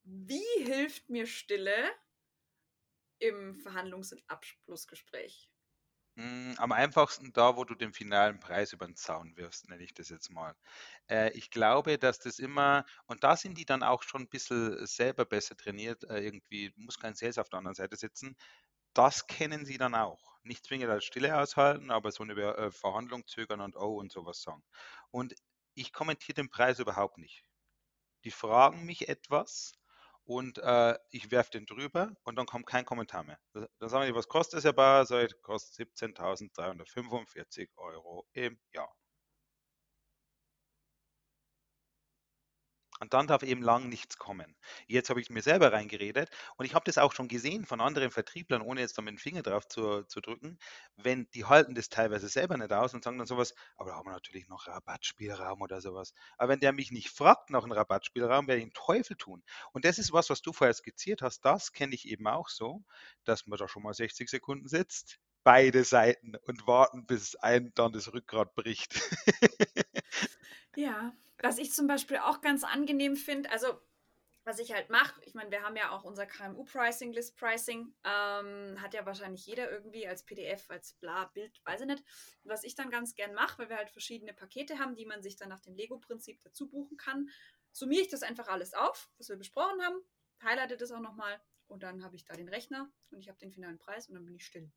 Wie 0.02 0.64
hilft 0.64 1.08
mir 1.08 1.26
Stille 1.26 1.90
im 3.18 3.54
Verhandlungs- 3.54 4.12
und 4.12 4.22
Abschlussgespräch? 4.28 5.50
Hm, 6.16 6.54
am 6.58 6.72
einfachsten 6.72 7.32
da, 7.32 7.56
wo 7.56 7.64
du 7.64 7.74
den 7.74 7.92
finalen 7.92 8.40
Preis 8.40 8.72
über 8.72 8.86
den 8.86 8.96
Zaun 8.96 9.36
wirfst, 9.36 9.68
nenne 9.68 9.82
ich 9.82 9.94
das 9.94 10.08
jetzt 10.08 10.30
mal. 10.30 10.54
Äh, 11.08 11.30
ich 11.32 11.50
glaube, 11.50 11.98
dass 11.98 12.18
das 12.18 12.38
immer, 12.38 12.84
und 13.06 13.22
da 13.24 13.36
sind 13.36 13.56
die 13.56 13.64
dann 13.64 13.82
auch 13.82 14.02
schon 14.02 14.22
ein 14.22 14.28
bisschen 14.28 14.86
selber 14.86 15.24
besser 15.24 15.56
trainiert, 15.56 16.04
äh, 16.04 16.18
irgendwie 16.20 16.72
muss 16.76 16.98
kein 16.98 17.14
Sales 17.14 17.38
auf 17.38 17.48
der 17.48 17.58
anderen 17.58 17.76
Seite 17.76 17.96
sitzen. 17.96 18.36
Das 18.94 19.26
kennen 19.28 19.64
sie 19.66 19.78
dann 19.78 19.94
auch. 19.94 20.38
Nicht 20.44 20.64
zwingend 20.66 20.90
als 20.90 21.04
Stille 21.04 21.38
aushalten, 21.38 21.90
aber 21.90 22.12
so 22.12 22.24
eine 22.24 22.34
äh, 22.34 22.70
Verhandlung 22.72 23.26
zögern 23.26 23.60
und 23.60 23.76
oh 23.76 23.96
und 23.98 24.12
sowas 24.12 24.42
sagen. 24.42 24.64
Und 25.10 25.34
ich 25.80 25.92
kommentiere 25.92 26.34
den 26.34 26.50
Preis 26.50 26.78
überhaupt 26.78 27.18
nicht. 27.18 27.44
Die 28.24 28.30
fragen 28.30 28.84
mich 28.84 29.08
etwas 29.08 29.72
und 30.24 30.58
äh, 30.58 30.98
ich 31.10 31.30
werfe 31.30 31.52
den 31.52 31.64
drüber 31.64 32.14
und 32.22 32.36
dann 32.36 32.46
kommt 32.46 32.66
kein 32.66 32.84
Kommentar 32.84 33.24
mehr. 33.24 33.40
Dann 33.54 33.88
sagen 33.88 34.06
die, 34.06 34.14
was 34.14 34.28
kostet 34.28 34.58
es, 34.58 34.64
Herr 34.64 34.74
Bar? 34.74 35.06
Seit 35.06 35.40
kostet 35.42 35.88
17.345 35.90 37.70
Euro 37.76 38.28
im 38.32 38.60
Jahr. 38.74 38.94
Und 43.00 43.14
dann 43.14 43.26
darf 43.26 43.42
eben 43.42 43.62
lang 43.62 43.88
nichts 43.88 44.18
kommen. 44.18 44.54
Jetzt 44.86 45.08
habe 45.08 45.20
ich 45.20 45.30
mir 45.30 45.40
selber 45.42 45.72
reingeredet 45.72 46.28
und 46.56 46.66
ich 46.66 46.74
habe 46.74 46.84
das 46.84 46.98
auch 46.98 47.12
schon 47.12 47.28
gesehen 47.28 47.64
von 47.64 47.80
anderen 47.80 48.10
Vertrieblern, 48.10 48.60
ohne 48.60 48.82
jetzt 48.82 48.98
da 48.98 49.02
mit 49.02 49.12
dem 49.12 49.18
Finger 49.18 49.42
drauf 49.42 49.66
zu, 49.66 50.04
zu 50.04 50.20
drücken. 50.20 50.58
Wenn 50.96 51.28
die 51.30 51.46
halten 51.46 51.74
das 51.74 51.88
teilweise 51.88 52.28
selber 52.28 52.58
nicht 52.58 52.72
aus 52.72 52.92
und 52.92 53.02
sagen 53.02 53.16
dann 53.16 53.26
sowas, 53.26 53.54
aber 53.78 53.90
da 53.90 53.96
haben 53.96 54.06
wir 54.06 54.12
natürlich 54.12 54.48
noch 54.48 54.66
Rabattspielraum 54.66 55.62
oder 55.62 55.80
sowas. 55.80 56.12
Aber 56.36 56.50
wenn 56.50 56.60
der 56.60 56.72
mich 56.72 56.92
nicht 56.92 57.08
fragt 57.08 57.48
nach 57.48 57.64
einem 57.64 57.72
Rabattspielraum, 57.72 58.46
werde 58.46 58.60
ich 58.60 58.66
den 58.66 58.74
Teufel 58.74 59.16
tun. 59.16 59.42
Und 59.72 59.86
das 59.86 59.98
ist 59.98 60.12
was, 60.12 60.28
was 60.28 60.42
du 60.42 60.52
vorher 60.52 60.74
skizziert 60.74 61.22
hast. 61.22 61.40
Das 61.40 61.72
kenne 61.72 61.94
ich 61.94 62.06
eben 62.06 62.26
auch 62.26 62.50
so, 62.50 62.84
dass 63.24 63.46
man 63.46 63.58
da 63.58 63.66
schon 63.66 63.82
mal 63.82 63.94
60 63.94 64.28
Sekunden 64.28 64.68
sitzt, 64.68 65.18
beide 65.42 65.84
Seiten 65.84 66.36
und 66.42 66.66
warten, 66.66 67.06
bis 67.06 67.34
ein 67.36 67.72
dann 67.74 67.92
das 67.92 68.12
Rückgrat 68.12 68.54
bricht. 68.54 69.00
ja, 70.76 71.14
was 71.42 71.58
ich 71.58 71.72
zum 71.72 71.86
Beispiel 71.86 72.18
auch 72.18 72.40
ganz 72.40 72.64
angenehm 72.64 73.16
finde, 73.16 73.50
also 73.50 73.80
was 74.44 74.58
ich 74.58 74.72
halt 74.72 74.88
mache, 74.88 75.20
ich 75.24 75.34
meine, 75.34 75.50
wir 75.50 75.62
haben 75.62 75.76
ja 75.76 75.90
auch 75.90 76.02
unser 76.02 76.26
KMU-Pricing, 76.26 77.12
List-Pricing, 77.12 77.94
ähm, 78.04 78.80
hat 78.80 78.94
ja 78.94 79.04
wahrscheinlich 79.04 79.44
jeder 79.44 79.70
irgendwie 79.70 80.08
als 80.08 80.24
PDF, 80.24 80.70
als 80.70 80.94
bla, 80.94 81.26
Bild, 81.26 81.60
weiß 81.64 81.82
ich 81.82 81.86
nicht. 81.86 82.04
was 82.44 82.64
ich 82.64 82.74
dann 82.74 82.90
ganz 82.90 83.14
gern 83.14 83.34
mache, 83.34 83.58
weil 83.58 83.68
wir 83.68 83.76
halt 83.76 83.90
verschiedene 83.90 84.32
Pakete 84.32 84.78
haben, 84.78 84.96
die 84.96 85.04
man 85.04 85.22
sich 85.22 85.36
dann 85.36 85.50
nach 85.50 85.60
dem 85.60 85.74
Lego-Prinzip 85.74 86.40
dazu 86.40 86.68
buchen 86.68 86.96
kann, 86.96 87.28
summiere 87.72 88.02
ich 88.02 88.08
das 88.08 88.22
einfach 88.22 88.48
alles 88.48 88.72
auf, 88.72 89.10
was 89.18 89.28
wir 89.28 89.36
besprochen 89.36 89.82
haben, 89.82 90.00
highlighte 90.42 90.76
das 90.76 90.90
auch 90.90 91.00
nochmal 91.00 91.40
und 91.68 91.82
dann 91.82 92.02
habe 92.02 92.16
ich 92.16 92.24
da 92.24 92.34
den 92.34 92.48
Rechner 92.48 92.90
und 93.10 93.20
ich 93.20 93.28
habe 93.28 93.38
den 93.38 93.52
finalen 93.52 93.78
Preis 93.78 94.08
und 94.08 94.14
dann 94.14 94.24
bin 94.24 94.34
ich 94.34 94.46
still. 94.46 94.72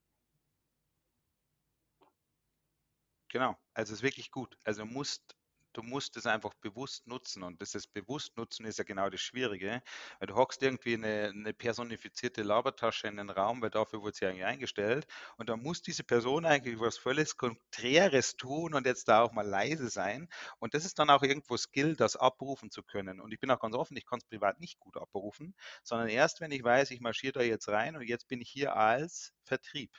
Genau, 3.29 3.57
also 3.73 3.93
ist 3.93 4.03
wirklich 4.03 4.29
gut. 4.29 4.55
Also 4.63 4.85
musst 4.85 5.35
du 5.73 5.83
musst 5.83 6.17
es 6.17 6.25
einfach 6.25 6.53
bewusst 6.55 7.07
nutzen. 7.07 7.43
Und 7.43 7.61
das 7.61 7.75
ist 7.75 7.87
bewusst 7.93 8.37
nutzen 8.37 8.65
ist 8.65 8.77
ja 8.77 8.83
genau 8.83 9.09
das 9.09 9.21
Schwierige, 9.21 9.81
weil 10.19 10.27
du 10.27 10.35
hockst 10.35 10.61
irgendwie 10.63 10.93
eine, 10.93 11.29
eine 11.29 11.53
personifizierte 11.53 12.43
Labertasche 12.43 13.07
in 13.07 13.17
den 13.17 13.29
Raum, 13.29 13.61
weil 13.61 13.69
dafür 13.69 14.01
wurde 14.01 14.15
sie 14.15 14.25
eigentlich 14.25 14.45
eingestellt. 14.45 15.07
Und 15.37 15.49
dann 15.49 15.61
muss 15.61 15.81
diese 15.81 16.03
Person 16.03 16.45
eigentlich 16.45 16.79
was 16.79 16.97
völlig 16.97 17.37
Konträres 17.37 18.35
tun 18.37 18.73
und 18.73 18.85
jetzt 18.85 19.07
da 19.07 19.21
auch 19.21 19.31
mal 19.31 19.47
leise 19.47 19.89
sein. 19.89 20.29
Und 20.59 20.73
das 20.73 20.85
ist 20.85 20.99
dann 20.99 21.09
auch 21.09 21.23
irgendwo 21.23 21.57
Skill, 21.57 21.95
das 21.95 22.15
abrufen 22.15 22.71
zu 22.71 22.83
können. 22.83 23.19
Und 23.19 23.31
ich 23.33 23.39
bin 23.39 23.51
auch 23.51 23.59
ganz 23.59 23.75
offen, 23.75 23.97
ich 23.97 24.05
kann 24.05 24.19
es 24.19 24.25
privat 24.25 24.59
nicht 24.59 24.79
gut 24.79 24.97
abrufen, 24.97 25.55
sondern 25.83 26.09
erst, 26.09 26.41
wenn 26.41 26.51
ich 26.51 26.63
weiß, 26.63 26.91
ich 26.91 27.01
marschiere 27.01 27.33
da 27.33 27.41
jetzt 27.41 27.67
rein 27.69 27.95
und 27.95 28.03
jetzt 28.03 28.27
bin 28.27 28.41
ich 28.41 28.49
hier 28.49 28.75
als 28.75 29.33
Vertrieb. 29.43 29.91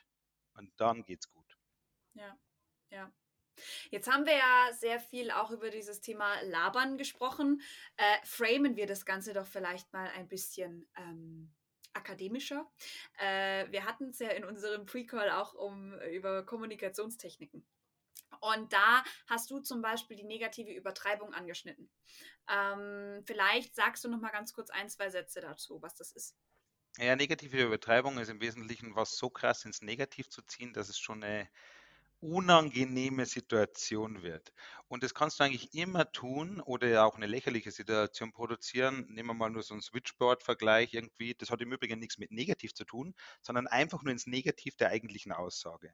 Und 0.55 0.73
dann 0.77 1.05
geht's 1.05 1.29
gut. 1.31 1.57
Ja, 2.15 2.39
ja. 2.91 3.13
Jetzt 3.91 4.11
haben 4.11 4.27
wir 4.27 4.37
ja 4.37 4.73
sehr 4.73 5.01
viel 5.01 5.31
auch 5.31 5.51
über 5.51 5.71
dieses 5.71 6.01
Thema 6.01 6.41
Labern 6.43 6.99
gesprochen. 6.99 7.61
Äh, 7.97 8.19
framen 8.25 8.77
wir 8.77 8.87
das 8.87 9.05
Ganze 9.05 9.33
doch 9.33 9.47
vielleicht 9.47 9.93
mal 9.93 10.09
ein 10.11 10.29
bisschen 10.29 10.89
ähm, 10.97 11.53
akademischer. 11.93 12.71
Äh, 13.19 13.71
wir 13.71 13.85
hatten 13.85 14.11
es 14.11 14.19
ja 14.19 14.31
in 14.31 14.45
unserem 14.45 14.87
Pre-Call 14.87 15.31
auch 15.31 15.55
um 15.55 15.99
über 16.13 16.45
Kommunikationstechniken. 16.45 17.65
Und 18.41 18.73
da 18.73 19.05
hast 19.29 19.51
du 19.51 19.61
zum 19.61 19.81
Beispiel 19.81 20.17
die 20.17 20.25
negative 20.25 20.73
Übertreibung 20.73 21.33
angeschnitten. 21.33 21.91
Ähm, 22.49 23.23
vielleicht 23.25 23.75
sagst 23.75 24.05
du 24.05 24.09
noch 24.09 24.21
mal 24.21 24.31
ganz 24.31 24.53
kurz 24.53 24.71
ein, 24.71 24.89
zwei 24.89 25.09
Sätze 25.09 25.41
dazu, 25.41 25.81
was 25.81 25.95
das 25.95 26.13
ist. 26.13 26.37
Ja, 26.99 27.17
negative 27.17 27.61
Übertreibung 27.61 28.19
ist 28.19 28.29
im 28.29 28.41
Wesentlichen 28.41 28.95
was 28.95 29.17
so 29.17 29.29
krass 29.29 29.65
ins 29.65 29.83
Negativ 29.83 30.29
zu 30.29 30.43
ziehen, 30.43 30.73
dass 30.73 30.89
es 30.89 30.99
schon 30.99 31.25
eine 31.25 31.49
unangenehme 32.25 33.27
Situation 33.27 34.23
wird. 34.23 34.53
Und 34.89 35.03
das 35.03 35.15
kannst 35.15 35.41
du 35.41 35.45
eigentlich 35.45 35.75
immer 35.75 36.11
tun 36.13 36.61
oder 36.61 36.87
ja 36.87 37.05
auch 37.05 37.17
eine 37.17 37.27
lächerliche 37.27 37.71
Situation 37.71 38.33
produzieren. 38.33 39.07
Nehmen 39.09 39.31
wir 39.31 39.35
mal 39.35 39.51
nur 39.51 39.63
so 39.63 39.75
einen 39.75 39.83
Switchboard-Vergleich 39.83 40.95
irgendwie. 40.95 41.35
Das 41.35 41.51
hat 41.51 41.61
im 41.61 41.73
Übrigen 41.73 41.99
nichts 41.99 42.19
mit 42.19 42.31
negativ 42.31 42.75
zu 42.75 42.85
tun, 42.85 43.15
sondern 43.43 43.67
einfach 43.67 44.03
nur 44.03 44.13
ins 44.13 44.27
Negativ 44.27 44.77
der 44.77 44.91
eigentlichen 44.91 45.33
Aussage. 45.33 45.93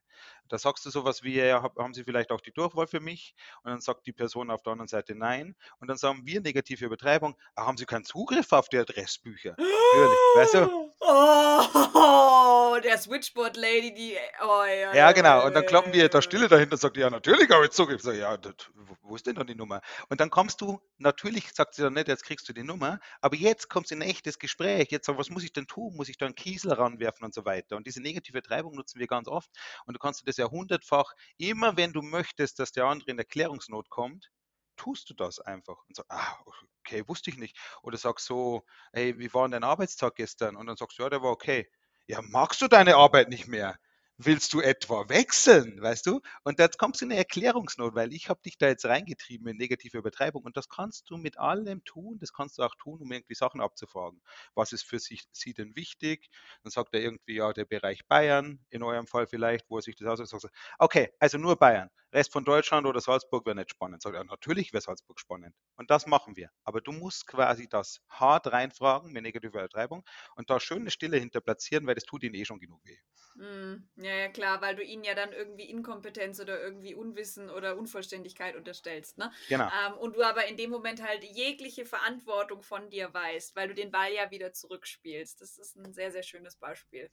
Da 0.48 0.58
sagst 0.58 0.84
du 0.86 0.90
sowas 0.90 1.22
wie, 1.22 1.36
ja, 1.36 1.62
haben 1.62 1.94
Sie 1.94 2.04
vielleicht 2.04 2.30
auch 2.30 2.40
die 2.40 2.52
Durchwahl 2.52 2.86
für 2.86 3.00
mich? 3.00 3.34
Und 3.62 3.70
dann 3.70 3.80
sagt 3.80 4.06
die 4.06 4.12
Person 4.12 4.50
auf 4.50 4.62
der 4.62 4.72
anderen 4.72 4.88
Seite 4.88 5.14
nein. 5.14 5.56
Und 5.78 5.88
dann 5.88 5.96
sagen 5.96 6.26
wir 6.26 6.40
negative 6.40 6.84
Übertreibung, 6.84 7.36
ah, 7.54 7.66
haben 7.66 7.76
Sie 7.76 7.86
keinen 7.86 8.04
Zugriff 8.04 8.52
auf 8.52 8.68
die 8.68 8.78
Adressbücher? 8.78 9.56
Natürlich, 9.92 10.20
weißt 10.34 10.54
du? 10.54 10.79
Oh, 11.12 12.78
der 12.84 12.98
Switchboard 12.98 13.56
Lady, 13.56 13.92
die. 13.92 14.16
Oh, 14.42 14.64
ja, 14.64 14.94
ja, 14.94 15.12
genau. 15.12 15.44
Und 15.44 15.54
dann 15.54 15.66
kloppen 15.66 15.92
wir 15.92 16.08
da 16.08 16.22
Stille 16.22 16.48
dahinter 16.48 16.74
und 16.74 16.80
sagt, 16.80 16.96
ja, 16.96 17.10
natürlich 17.10 17.50
habe 17.50 17.64
ich 17.64 17.72
Zugriff. 17.72 18.00
Sag, 18.00 18.14
ja, 18.16 18.36
das, 18.36 18.54
wo 19.02 19.16
ist 19.16 19.26
denn 19.26 19.34
dann 19.34 19.46
die 19.46 19.56
Nummer? 19.56 19.80
Und 20.08 20.20
dann 20.20 20.30
kommst 20.30 20.60
du, 20.60 20.80
natürlich 20.98 21.52
sagt 21.52 21.74
sie 21.74 21.82
dann 21.82 21.94
nicht, 21.94 22.06
jetzt 22.08 22.24
kriegst 22.24 22.48
du 22.48 22.52
die 22.52 22.62
Nummer, 22.62 23.00
aber 23.20 23.34
jetzt 23.36 23.68
kommst 23.68 23.90
du 23.90 23.96
in 23.96 24.02
ein 24.02 24.08
echtes 24.08 24.38
Gespräch. 24.38 24.88
Jetzt, 24.90 25.08
was 25.08 25.30
muss 25.30 25.42
ich 25.42 25.52
denn 25.52 25.66
tun? 25.66 25.96
Muss 25.96 26.08
ich 26.08 26.16
da 26.16 26.26
einen 26.26 26.36
Kiesel 26.36 26.72
ranwerfen 26.72 27.24
und 27.24 27.34
so 27.34 27.44
weiter? 27.44 27.76
Und 27.76 27.86
diese 27.86 28.00
negative 28.00 28.42
Treibung 28.42 28.76
nutzen 28.76 29.00
wir 29.00 29.08
ganz 29.08 29.26
oft. 29.26 29.50
Und 29.86 29.94
du 29.94 29.98
kannst 29.98 30.26
das 30.28 30.36
ja 30.36 30.48
hundertfach, 30.48 31.12
immer 31.38 31.76
wenn 31.76 31.92
du 31.92 32.02
möchtest, 32.02 32.60
dass 32.60 32.70
der 32.70 32.84
andere 32.84 33.10
in 33.10 33.18
Erklärungsnot 33.18 33.90
kommt, 33.90 34.30
tust 34.80 35.10
du 35.10 35.14
das 35.14 35.38
einfach 35.40 35.76
und 35.86 35.96
sagst, 35.96 36.10
ah, 36.10 36.36
okay, 36.80 37.04
wusste 37.06 37.30
ich 37.30 37.36
nicht. 37.36 37.58
Oder 37.82 37.98
sagst 37.98 38.26
so, 38.26 38.64
hey, 38.92 39.18
wie 39.18 39.32
war 39.34 39.44
denn 39.44 39.52
dein 39.52 39.64
Arbeitstag 39.64 40.14
gestern? 40.16 40.56
Und 40.56 40.66
dann 40.66 40.76
sagst 40.76 40.98
du, 40.98 41.02
ja, 41.02 41.10
der 41.10 41.22
war 41.22 41.30
okay. 41.30 41.68
Ja, 42.06 42.20
magst 42.22 42.62
du 42.62 42.68
deine 42.68 42.96
Arbeit 42.96 43.28
nicht 43.28 43.46
mehr? 43.46 43.76
Willst 44.24 44.52
du 44.52 44.60
etwa 44.60 45.08
wechseln, 45.08 45.80
weißt 45.80 46.06
du? 46.06 46.20
Und 46.44 46.58
jetzt 46.58 46.78
kommst 46.78 47.00
du 47.00 47.06
in 47.06 47.12
eine 47.12 47.18
Erklärungsnot, 47.18 47.94
weil 47.94 48.12
ich 48.12 48.28
habe 48.28 48.40
dich 48.42 48.58
da 48.58 48.68
jetzt 48.68 48.84
reingetrieben 48.84 49.48
in 49.48 49.56
negative 49.56 49.98
Übertreibung 49.98 50.44
und 50.44 50.56
das 50.56 50.68
kannst 50.68 51.08
du 51.10 51.16
mit 51.16 51.38
allem 51.38 51.84
tun, 51.84 52.18
das 52.18 52.32
kannst 52.32 52.58
du 52.58 52.62
auch 52.62 52.74
tun, 52.76 53.00
um 53.00 53.10
irgendwie 53.12 53.34
Sachen 53.34 53.60
abzufragen. 53.60 54.20
Was 54.54 54.72
ist 54.72 54.84
für 54.84 54.98
sich, 54.98 55.24
sie 55.32 55.54
denn 55.54 55.74
wichtig? 55.74 56.28
Dann 56.62 56.70
sagt 56.70 56.94
er 56.94 57.00
irgendwie, 57.00 57.36
ja, 57.36 57.52
der 57.52 57.64
Bereich 57.64 58.06
Bayern, 58.08 58.64
in 58.68 58.82
eurem 58.82 59.06
Fall 59.06 59.26
vielleicht, 59.26 59.68
wo 59.70 59.78
er 59.78 59.82
sich 59.82 59.96
das 59.96 60.20
aussagt. 60.20 60.54
Okay, 60.78 61.10
also 61.18 61.38
nur 61.38 61.56
Bayern. 61.56 61.88
Rest 62.12 62.32
von 62.32 62.44
Deutschland 62.44 62.86
oder 62.86 63.00
Salzburg 63.00 63.46
wäre 63.46 63.56
nicht 63.56 63.70
spannend. 63.70 64.02
Sagt 64.02 64.16
er, 64.16 64.24
natürlich 64.24 64.72
wäre 64.72 64.82
Salzburg 64.82 65.20
spannend. 65.20 65.54
Und 65.76 65.90
das 65.90 66.06
machen 66.06 66.36
wir. 66.36 66.50
Aber 66.64 66.80
du 66.80 66.92
musst 66.92 67.26
quasi 67.26 67.68
das 67.68 68.00
hart 68.08 68.48
reinfragen 68.52 69.12
mit 69.12 69.22
negativer 69.22 69.60
Übertreibung 69.60 70.04
und 70.34 70.50
da 70.50 70.58
schöne 70.60 70.90
Stille 70.90 71.16
hinter 71.18 71.40
platzieren, 71.40 71.86
weil 71.86 71.94
das 71.94 72.04
tut 72.04 72.24
ihnen 72.24 72.34
eh 72.34 72.44
schon 72.44 72.58
genug 72.58 72.84
weh. 72.84 72.98
Mm, 73.36 73.88
ja, 73.96 74.09
ja, 74.16 74.28
klar, 74.28 74.60
weil 74.60 74.76
du 74.76 74.82
ihnen 74.82 75.04
ja 75.04 75.14
dann 75.14 75.32
irgendwie 75.32 75.68
Inkompetenz 75.68 76.40
oder 76.40 76.60
irgendwie 76.60 76.94
Unwissen 76.94 77.50
oder 77.50 77.76
Unvollständigkeit 77.76 78.56
unterstellst, 78.56 79.18
ne? 79.18 79.32
Genau. 79.48 79.68
Ähm, 79.68 79.98
und 79.98 80.16
du 80.16 80.22
aber 80.22 80.46
in 80.46 80.56
dem 80.56 80.70
Moment 80.70 81.02
halt 81.02 81.24
jegliche 81.24 81.84
Verantwortung 81.84 82.62
von 82.62 82.90
dir 82.90 83.12
weißt, 83.12 83.56
weil 83.56 83.68
du 83.68 83.74
den 83.74 83.90
Ball 83.90 84.12
ja 84.12 84.30
wieder 84.30 84.52
zurückspielst. 84.52 85.40
Das 85.40 85.58
ist 85.58 85.76
ein 85.76 85.92
sehr, 85.92 86.10
sehr 86.10 86.22
schönes 86.22 86.56
Beispiel. 86.56 87.10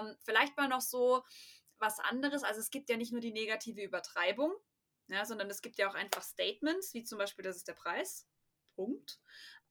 Ähm, 0.00 0.16
vielleicht 0.24 0.56
mal 0.56 0.68
noch 0.68 0.80
so 0.80 1.24
was 1.78 2.00
anderes. 2.00 2.44
Also 2.44 2.60
es 2.60 2.70
gibt 2.70 2.88
ja 2.88 2.96
nicht 2.96 3.12
nur 3.12 3.20
die 3.20 3.32
negative 3.32 3.82
Übertreibung, 3.82 4.52
ja, 5.08 5.24
sondern 5.24 5.50
es 5.50 5.62
gibt 5.62 5.78
ja 5.78 5.88
auch 5.88 5.94
einfach 5.94 6.22
Statements, 6.22 6.94
wie 6.94 7.04
zum 7.04 7.18
Beispiel, 7.18 7.44
das 7.44 7.56
ist 7.56 7.68
der 7.68 7.74
Preis. 7.74 8.26
Punkt. 8.74 9.20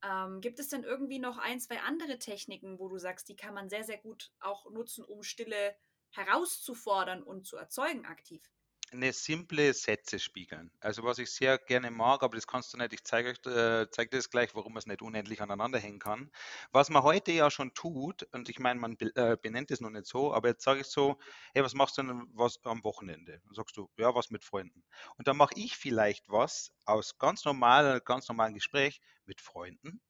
Ähm, 0.04 0.41
gibt 0.41 0.60
es 0.60 0.69
denn 0.69 0.84
irgendwie 0.84 1.19
noch 1.19 1.38
ein, 1.38 1.60
zwei 1.60 1.80
andere 1.80 2.19
Techniken, 2.19 2.80
wo 2.80 2.89
du 2.89 2.97
sagst, 2.97 3.30
die 3.30 3.36
kann 3.36 3.54
man 3.54 3.69
sehr, 3.69 3.84
sehr 3.84 3.97
gut 3.97 4.32
auch 4.39 4.69
nutzen, 4.69 5.04
um 5.06 5.23
Stille 5.23 5.76
herauszufordern 6.13 7.23
und 7.23 7.45
zu 7.45 7.58
erzeugen 7.58 8.06
aktiv? 8.06 8.49
eine 8.93 9.12
simple 9.12 9.73
Sätze 9.73 10.19
spiegeln. 10.19 10.71
Also 10.80 11.04
was 11.04 11.17
ich 11.17 11.32
sehr 11.32 11.58
gerne 11.58 11.91
mag, 11.91 12.23
aber 12.23 12.36
das 12.36 12.47
kannst 12.47 12.73
du 12.73 12.78
nicht, 12.78 12.93
ich 12.93 13.04
zeige 13.04 13.30
euch 13.30 13.45
äh, 13.45 13.89
zeig 13.89 14.12
dir 14.12 14.17
das 14.17 14.30
gleich, 14.30 14.56
warum 14.56 14.73
man 14.73 14.80
es 14.80 14.86
nicht 14.86 15.02
unendlich 15.02 15.41
aneinander 15.41 15.80
hängen 15.80 15.99
kann. 15.99 16.32
Was 16.71 16.89
man 16.89 17.04
heute 17.04 17.32
ja 17.32 17.49
schon 17.52 17.73
tut, 17.73 18.23
und 18.32 18.49
ich 18.49 18.60
meine, 18.60 18.80
man 18.80 18.97
äh, 19.15 19.38
benennt 19.41 19.71
es 19.71 19.82
noch 19.82 19.89
nicht 19.89 20.06
so, 20.06 20.34
aber 20.34 20.49
jetzt 20.49 20.63
sage 20.63 20.82
ich 20.82 20.88
so, 20.88 21.17
hey, 21.54 21.63
was 21.63 21.73
machst 21.73 21.97
du 21.97 22.04
denn 22.04 22.28
was 22.34 22.63
am 22.63 22.84
Wochenende? 22.84 23.41
Dann 23.45 23.54
sagst 23.56 23.76
du, 23.78 23.89
ja, 23.97 24.13
was 24.15 24.30
mit 24.30 24.43
Freunden. 24.43 24.84
Und 25.17 25.28
dann 25.28 25.38
mache 25.38 25.54
ich 25.56 25.76
vielleicht 25.76 26.30
was 26.30 26.71
aus 26.86 27.17
ganz 27.17 27.45
normal, 27.45 28.02
ganz 28.02 28.28
normalen 28.30 28.54
Gespräch 28.54 29.02
mit 29.26 29.41
Freunden, 29.41 30.02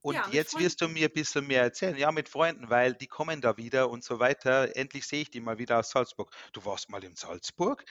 und 0.00 0.14
Ja, 0.14 0.28
jetzt 0.30 0.58
wirst 0.58 0.80
du 0.80 0.88
mir 0.88 1.08
ein 1.08 1.12
bisschen 1.12 1.46
mehr 1.46 1.62
erzählen. 1.62 1.96
Ja, 1.96 2.12
mit 2.12 2.28
Freunden, 2.28 2.70
weil 2.70 2.94
die 2.94 3.08
kommen 3.08 3.40
da 3.40 3.56
wieder 3.56 3.90
und 3.90 4.04
so 4.04 4.18
weiter. 4.18 4.76
Endlich 4.76 5.06
sehe 5.06 5.22
ich 5.22 5.30
die 5.30 5.40
mal 5.40 5.58
wieder 5.58 5.78
aus 5.78 5.90
Salzburg. 5.90 6.30
Du 6.52 6.64
warst 6.64 6.88
mal 6.88 7.02
in 7.02 7.16
Salzburg? 7.16 7.84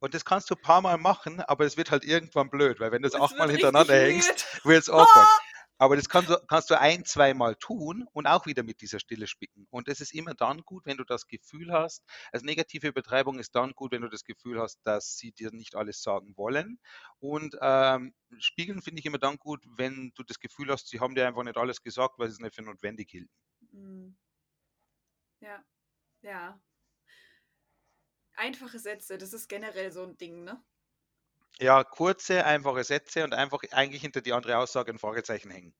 Und 0.00 0.14
das 0.14 0.24
kannst 0.24 0.48
du 0.50 0.54
ein 0.54 0.62
paar 0.62 0.80
Mal 0.80 0.96
machen, 0.96 1.40
aber 1.40 1.64
es 1.64 1.76
wird 1.76 1.90
halt 1.90 2.04
irgendwann 2.04 2.50
blöd, 2.50 2.78
weil 2.78 2.92
wenn 2.92 3.02
du 3.02 3.08
das 3.08 3.16
Es 3.16 3.20
achtmal 3.20 3.50
hintereinander 3.50 3.94
hängst, 3.94 4.64
wird 4.64 4.82
es 4.82 4.88
awkward. 4.90 5.28
Aber 5.78 5.96
das 5.96 6.08
kannst 6.08 6.30
du, 6.30 6.36
kannst 6.48 6.70
du 6.70 6.78
ein, 6.78 7.04
zweimal 7.04 7.56
tun 7.56 8.06
und 8.12 8.26
auch 8.26 8.46
wieder 8.46 8.62
mit 8.62 8.80
dieser 8.80 9.00
Stille 9.00 9.26
spicken. 9.26 9.66
Und 9.70 9.88
es 9.88 10.00
ist 10.00 10.12
immer 10.12 10.34
dann 10.34 10.62
gut, 10.62 10.84
wenn 10.86 10.96
du 10.96 11.04
das 11.04 11.26
Gefühl 11.28 11.72
hast, 11.72 12.04
also 12.32 12.44
negative 12.44 12.88
Übertreibung 12.88 13.38
ist 13.38 13.54
dann 13.54 13.72
gut, 13.72 13.92
wenn 13.92 14.02
du 14.02 14.08
das 14.08 14.24
Gefühl 14.24 14.60
hast, 14.60 14.80
dass 14.84 15.16
sie 15.16 15.32
dir 15.32 15.50
nicht 15.52 15.76
alles 15.76 16.02
sagen 16.02 16.36
wollen. 16.36 16.80
Und 17.20 17.56
ähm, 17.60 18.14
spiegeln 18.38 18.82
finde 18.82 19.00
ich 19.00 19.06
immer 19.06 19.18
dann 19.18 19.38
gut, 19.38 19.64
wenn 19.76 20.12
du 20.14 20.22
das 20.24 20.40
Gefühl 20.40 20.70
hast, 20.70 20.88
sie 20.88 21.00
haben 21.00 21.14
dir 21.14 21.26
einfach 21.26 21.44
nicht 21.44 21.56
alles 21.56 21.82
gesagt, 21.82 22.18
weil 22.18 22.28
sie 22.28 22.34
es 22.34 22.40
nicht 22.40 22.54
für 22.54 22.62
notwendig 22.62 23.10
hielten. 23.10 23.32
Mhm. 23.72 24.16
Ja, 25.40 25.64
ja. 26.22 26.60
Einfache 28.34 28.78
Sätze, 28.78 29.18
das 29.18 29.32
ist 29.32 29.48
generell 29.48 29.92
so 29.92 30.04
ein 30.04 30.16
Ding, 30.16 30.44
ne? 30.44 30.62
Ja, 31.60 31.82
kurze, 31.84 32.44
einfache 32.44 32.84
Sätze 32.84 33.24
und 33.24 33.34
einfach 33.34 33.62
eigentlich 33.72 34.02
hinter 34.02 34.20
die 34.20 34.32
andere 34.32 34.58
Aussage 34.58 34.92
ein 34.92 34.98
Fragezeichen 34.98 35.50
hängen. 35.50 35.74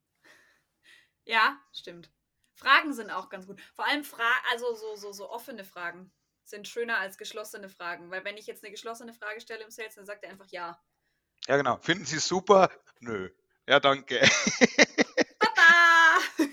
Ja, 1.24 1.60
stimmt. 1.72 2.10
Fragen 2.54 2.92
sind 2.92 3.10
auch 3.10 3.28
ganz 3.28 3.46
gut. 3.46 3.60
Vor 3.74 3.86
allem 3.86 4.02
Fra 4.02 4.32
also 4.50 4.74
so, 4.74 4.96
so, 4.96 5.12
so 5.12 5.30
offene 5.30 5.64
Fragen 5.64 6.10
sind 6.44 6.66
schöner 6.66 6.98
als 6.98 7.18
geschlossene 7.18 7.68
Fragen. 7.68 8.10
Weil 8.10 8.24
wenn 8.24 8.36
ich 8.36 8.46
jetzt 8.46 8.64
eine 8.64 8.72
geschlossene 8.72 9.12
Frage 9.12 9.40
stelle 9.40 9.62
im 9.62 9.70
Sales, 9.70 9.94
dann 9.94 10.06
sagt 10.06 10.24
er 10.24 10.30
einfach 10.30 10.48
ja. 10.48 10.82
Ja, 11.46 11.56
genau. 11.56 11.78
Finden 11.78 12.04
Sie 12.04 12.16
es 12.16 12.26
super? 12.26 12.70
Nö. 13.00 13.30
Ja, 13.68 13.78
danke. 13.78 14.20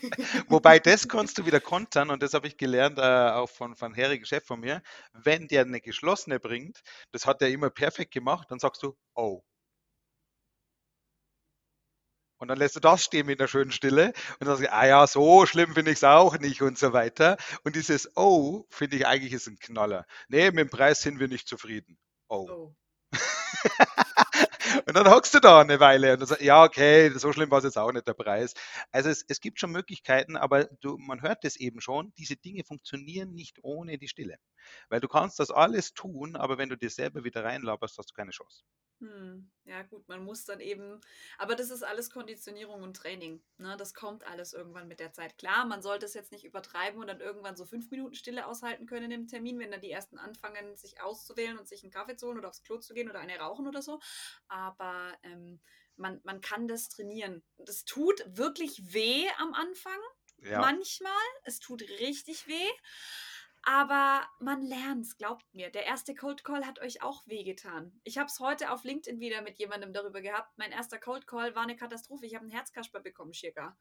Wobei, 0.49 0.79
das 0.79 1.07
kannst 1.07 1.37
du 1.37 1.45
wieder 1.45 1.59
kontern 1.59 2.09
und 2.09 2.21
das 2.23 2.33
habe 2.33 2.47
ich 2.47 2.57
gelernt, 2.57 2.97
äh, 2.99 3.01
auch 3.01 3.49
von, 3.49 3.75
von 3.75 3.93
Herrigen 3.93 4.25
Chef 4.25 4.45
von 4.45 4.59
mir. 4.59 4.81
Wenn 5.13 5.47
der 5.47 5.61
eine 5.61 5.81
geschlossene 5.81 6.39
bringt, 6.39 6.81
das 7.11 7.25
hat 7.25 7.41
er 7.41 7.49
immer 7.49 7.69
perfekt 7.69 8.13
gemacht, 8.13 8.49
dann 8.51 8.59
sagst 8.59 8.83
du, 8.83 8.95
oh. 9.15 9.41
Und 12.37 12.49
dann 12.49 12.57
lässt 12.57 12.75
du 12.75 12.79
das 12.79 13.03
stehen 13.03 13.25
mit 13.27 13.39
einer 13.39 13.47
schönen 13.47 13.71
Stille 13.71 14.07
und 14.39 14.47
dann 14.47 14.57
sagst 14.57 14.63
du, 14.63 14.73
ah 14.73 14.85
ja, 14.85 15.07
so 15.07 15.45
schlimm 15.45 15.73
finde 15.73 15.91
ich 15.91 15.97
es 15.97 16.03
auch 16.03 16.37
nicht 16.37 16.61
und 16.61 16.77
so 16.77 16.93
weiter. 16.93 17.37
Und 17.63 17.75
dieses 17.75 18.11
Oh, 18.15 18.65
finde 18.69 18.97
ich 18.97 19.07
eigentlich 19.07 19.33
ist 19.33 19.47
ein 19.47 19.57
Knaller. 19.57 20.05
Nee, 20.27 20.51
mit 20.51 20.59
dem 20.59 20.69
Preis 20.69 21.01
sind 21.01 21.19
wir 21.19 21.27
nicht 21.27 21.47
zufrieden. 21.47 21.97
Oh. 22.27 22.47
Oh. 22.49 22.75
Und 24.87 24.95
dann 24.95 25.09
hockst 25.09 25.33
du 25.33 25.39
da 25.39 25.61
eine 25.61 25.79
Weile 25.79 26.13
und 26.13 26.19
dann 26.19 26.27
sagst, 26.27 26.43
ja, 26.43 26.63
okay, 26.63 27.09
so 27.15 27.31
schlimm 27.33 27.51
war 27.51 27.59
es 27.59 27.65
jetzt 27.65 27.77
auch 27.77 27.91
nicht 27.91 28.07
der 28.07 28.13
Preis. 28.13 28.53
Also 28.91 29.09
es, 29.09 29.25
es 29.27 29.39
gibt 29.39 29.59
schon 29.59 29.71
Möglichkeiten, 29.71 30.37
aber 30.37 30.65
du, 30.81 30.97
man 30.97 31.21
hört 31.21 31.45
es 31.45 31.55
eben 31.55 31.81
schon, 31.81 32.13
diese 32.17 32.35
Dinge 32.35 32.63
funktionieren 32.63 33.33
nicht 33.33 33.59
ohne 33.63 33.97
die 33.97 34.07
Stille. 34.07 34.37
Weil 34.89 34.99
du 34.99 35.07
kannst 35.07 35.39
das 35.39 35.51
alles 35.51 35.93
tun, 35.93 36.35
aber 36.35 36.57
wenn 36.57 36.69
du 36.69 36.77
dir 36.77 36.89
selber 36.89 37.23
wieder 37.23 37.43
reinlaberst, 37.43 37.97
hast 37.97 38.11
du 38.11 38.13
keine 38.13 38.31
Chance. 38.31 38.63
Hm. 39.01 39.51
Ja, 39.65 39.81
gut, 39.81 40.07
man 40.07 40.23
muss 40.23 40.45
dann 40.45 40.59
eben, 40.59 41.01
aber 41.37 41.55
das 41.55 41.69
ist 41.69 41.83
alles 41.83 42.09
Konditionierung 42.11 42.83
und 42.83 42.95
Training. 42.95 43.43
Ne? 43.57 43.75
Das 43.77 43.93
kommt 43.93 44.25
alles 44.25 44.53
irgendwann 44.53 44.87
mit 44.87 44.99
der 44.99 45.11
Zeit. 45.11 45.37
Klar, 45.37 45.65
man 45.65 45.81
sollte 45.81 46.05
es 46.05 46.13
jetzt 46.13 46.31
nicht 46.31 46.45
übertreiben 46.45 46.99
und 47.01 47.07
dann 47.07 47.19
irgendwann 47.19 47.57
so 47.57 47.65
fünf 47.65 47.89
Minuten 47.91 48.13
Stille 48.13 48.45
aushalten 48.45 48.85
können 48.85 49.11
im 49.11 49.27
Termin, 49.27 49.59
wenn 49.59 49.71
dann 49.71 49.81
die 49.81 49.91
ersten 49.91 50.17
anfangen, 50.17 50.75
sich 50.75 51.01
auszuwählen 51.01 51.57
und 51.57 51.67
sich 51.67 51.83
einen 51.83 51.91
Kaffee 51.91 52.15
zu 52.15 52.27
holen 52.27 52.37
oder 52.37 52.47
aufs 52.47 52.61
Klo 52.61 52.77
zu 52.77 52.93
gehen 52.93 53.09
oder 53.09 53.19
eine 53.19 53.37
rauchen 53.37 53.67
oder 53.67 53.81
so. 53.81 53.99
Aber 54.55 55.17
ähm, 55.23 55.59
man, 55.97 56.21
man 56.23 56.39
kann 56.39 56.69
das 56.69 56.87
trainieren. 56.87 57.43
Das 57.57 57.83
tut 57.83 58.23
wirklich 58.25 58.93
weh 58.93 59.27
am 59.37 59.53
Anfang. 59.53 59.99
Ja. 60.37 60.61
Manchmal. 60.61 61.11
Es 61.43 61.59
tut 61.59 61.81
richtig 61.81 62.47
weh. 62.47 62.69
Aber 63.63 64.25
man 64.39 64.61
lernt 64.61 65.05
es, 65.05 65.17
glaubt 65.17 65.43
mir. 65.53 65.71
Der 65.71 65.85
erste 65.85 66.15
Cold 66.15 66.45
Call 66.45 66.65
hat 66.65 66.79
euch 66.79 67.01
auch 67.01 67.27
wehgetan. 67.27 67.99
Ich 68.05 68.17
habe 68.17 68.27
es 68.27 68.39
heute 68.39 68.71
auf 68.71 68.85
LinkedIn 68.85 69.19
wieder 69.19 69.41
mit 69.41 69.59
jemandem 69.59 69.91
darüber 69.91 70.21
gehabt. 70.21 70.57
Mein 70.57 70.71
erster 70.71 70.99
Cold 70.99 71.27
Call 71.27 71.53
war 71.53 71.63
eine 71.63 71.75
Katastrophe. 71.75 72.25
Ich 72.25 72.35
habe 72.35 72.43
einen 72.43 72.53
Herzkasper 72.53 73.01
bekommen, 73.01 73.33
Schirka. 73.33 73.75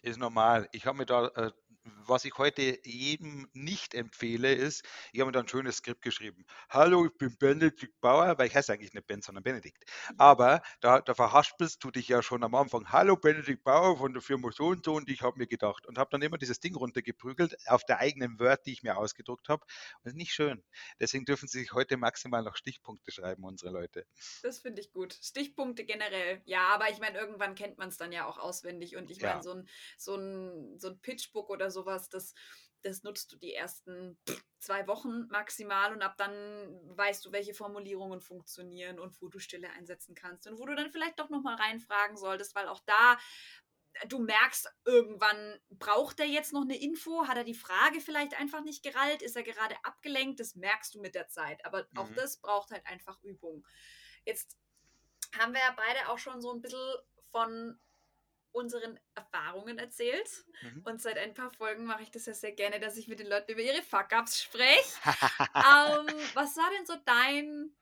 Ist 0.00 0.18
normal. 0.18 0.70
Ich 0.72 0.86
habe 0.86 0.96
mir 0.96 1.06
da, 1.06 1.26
äh, 1.28 1.52
was 2.06 2.24
ich 2.24 2.36
heute 2.38 2.78
jedem 2.84 3.48
nicht 3.52 3.94
empfehle, 3.94 4.52
ist, 4.54 4.84
ich 5.12 5.20
habe 5.20 5.26
mir 5.28 5.32
da 5.32 5.40
ein 5.40 5.48
schönes 5.48 5.76
Skript 5.76 6.02
geschrieben. 6.02 6.44
Hallo, 6.70 7.06
ich 7.06 7.16
bin 7.18 7.36
Benedikt 7.38 8.00
Bauer, 8.00 8.38
weil 8.38 8.46
ich 8.46 8.54
heiße 8.56 8.72
eigentlich 8.72 8.94
nicht 8.94 9.06
Ben, 9.06 9.20
sondern 9.22 9.44
Benedikt. 9.44 9.84
Aber 10.16 10.62
da, 10.80 11.00
da 11.00 11.14
verhaspelst 11.14 11.82
du 11.84 11.90
dich 11.90 12.08
ja 12.08 12.22
schon 12.22 12.42
am 12.42 12.54
Anfang. 12.54 12.90
Hallo, 12.90 13.16
Benedikt 13.16 13.64
Bauer 13.64 13.98
von 13.98 14.12
der 14.12 14.22
Firma 14.22 14.50
so 14.52 14.66
und 14.68 14.84
so 14.84 14.94
und 14.94 15.08
ich 15.10 15.22
habe 15.22 15.38
mir 15.38 15.46
gedacht 15.46 15.86
und 15.86 15.98
habe 15.98 16.08
dann 16.10 16.22
immer 16.22 16.38
dieses 16.38 16.60
Ding 16.60 16.74
runtergeprügelt 16.74 17.56
auf 17.68 17.84
der 17.84 17.98
eigenen 17.98 18.38
Word, 18.38 18.64
die 18.66 18.72
ich 18.72 18.82
mir 18.82 18.96
ausgedruckt 18.96 19.48
habe. 19.48 19.62
Und 19.64 20.04
das 20.04 20.12
ist 20.12 20.18
nicht 20.18 20.32
schön. 20.32 20.64
Deswegen 21.00 21.24
dürfen 21.24 21.48
sie 21.48 21.60
sich 21.60 21.72
heute 21.72 21.96
maximal 21.96 22.42
noch 22.42 22.56
Stichpunkte 22.56 23.12
schreiben, 23.12 23.44
unsere 23.44 23.70
Leute. 23.72 24.06
Das 24.42 24.58
finde 24.58 24.82
ich 24.82 24.92
gut. 24.92 25.14
Stichpunkte 25.14 25.84
generell. 25.84 26.42
Ja, 26.44 26.68
aber 26.74 26.90
ich 26.90 26.98
meine, 26.98 27.18
irgendwann 27.18 27.54
kennt 27.54 27.78
man 27.78 27.88
es 27.88 27.96
dann 27.96 28.12
ja 28.12 28.26
auch 28.26 28.36
auswendig. 28.38 28.94
Und 28.96 29.10
ich 29.10 29.20
Ja. 29.20 29.30
meine, 29.30 29.42
so 29.42 29.52
ein, 29.52 29.68
so, 29.96 30.16
ein, 30.16 30.78
so 30.78 30.88
ein 30.88 31.00
Pitchbook 31.00 31.48
oder 31.48 31.70
sowas, 31.74 32.08
das, 32.08 32.34
das 32.82 33.02
nutzt 33.02 33.30
du 33.32 33.36
die 33.36 33.52
ersten 33.54 34.18
zwei 34.58 34.86
Wochen 34.86 35.26
maximal 35.28 35.92
und 35.92 36.00
ab 36.02 36.16
dann 36.16 36.32
weißt 36.96 37.26
du, 37.26 37.32
welche 37.32 37.52
Formulierungen 37.52 38.22
funktionieren 38.22 38.98
und 38.98 39.20
wo 39.20 39.28
du 39.28 39.38
Stille 39.38 39.70
einsetzen 39.70 40.14
kannst 40.14 40.46
und 40.46 40.58
wo 40.58 40.64
du 40.64 40.74
dann 40.74 40.90
vielleicht 40.90 41.18
doch 41.18 41.28
nochmal 41.28 41.56
reinfragen 41.56 42.16
solltest, 42.16 42.54
weil 42.54 42.68
auch 42.68 42.80
da 42.86 43.18
du 44.08 44.18
merkst 44.18 44.68
irgendwann, 44.84 45.60
braucht 45.70 46.20
er 46.20 46.26
jetzt 46.26 46.52
noch 46.52 46.62
eine 46.62 46.76
Info? 46.80 47.26
Hat 47.26 47.36
er 47.36 47.44
die 47.44 47.54
Frage 47.54 48.00
vielleicht 48.00 48.34
einfach 48.38 48.62
nicht 48.62 48.82
gerallt? 48.82 49.22
Ist 49.22 49.36
er 49.36 49.42
gerade 49.42 49.76
abgelenkt? 49.84 50.40
Das 50.40 50.56
merkst 50.56 50.94
du 50.94 51.00
mit 51.00 51.14
der 51.14 51.28
Zeit. 51.28 51.64
Aber 51.64 51.86
auch 51.94 52.08
Mhm. 52.08 52.14
das 52.16 52.38
braucht 52.38 52.70
halt 52.70 52.84
einfach 52.86 53.22
Übung. 53.22 53.64
Jetzt 54.24 54.58
haben 55.38 55.52
wir 55.52 55.60
ja 55.60 55.74
beide 55.76 56.08
auch 56.08 56.18
schon 56.18 56.40
so 56.40 56.52
ein 56.52 56.60
bisschen 56.60 56.96
von 57.30 57.78
unseren 58.54 58.98
Erfahrungen 59.14 59.78
erzählt. 59.78 60.28
Mhm. 60.62 60.82
Und 60.84 61.02
seit 61.02 61.18
ein 61.18 61.34
paar 61.34 61.50
Folgen 61.50 61.84
mache 61.84 62.02
ich 62.02 62.10
das 62.10 62.26
ja 62.26 62.34
sehr 62.34 62.52
gerne, 62.52 62.80
dass 62.80 62.96
ich 62.96 63.08
mit 63.08 63.18
den 63.18 63.26
Leuten 63.26 63.52
über 63.52 63.60
ihre 63.60 63.82
Fuck-Ups 63.82 64.42
spreche. 64.42 65.00
ähm, 65.54 66.06
was 66.34 66.56
war 66.56 66.70
denn 66.76 66.86
so 66.86 66.94
dein 67.04 67.76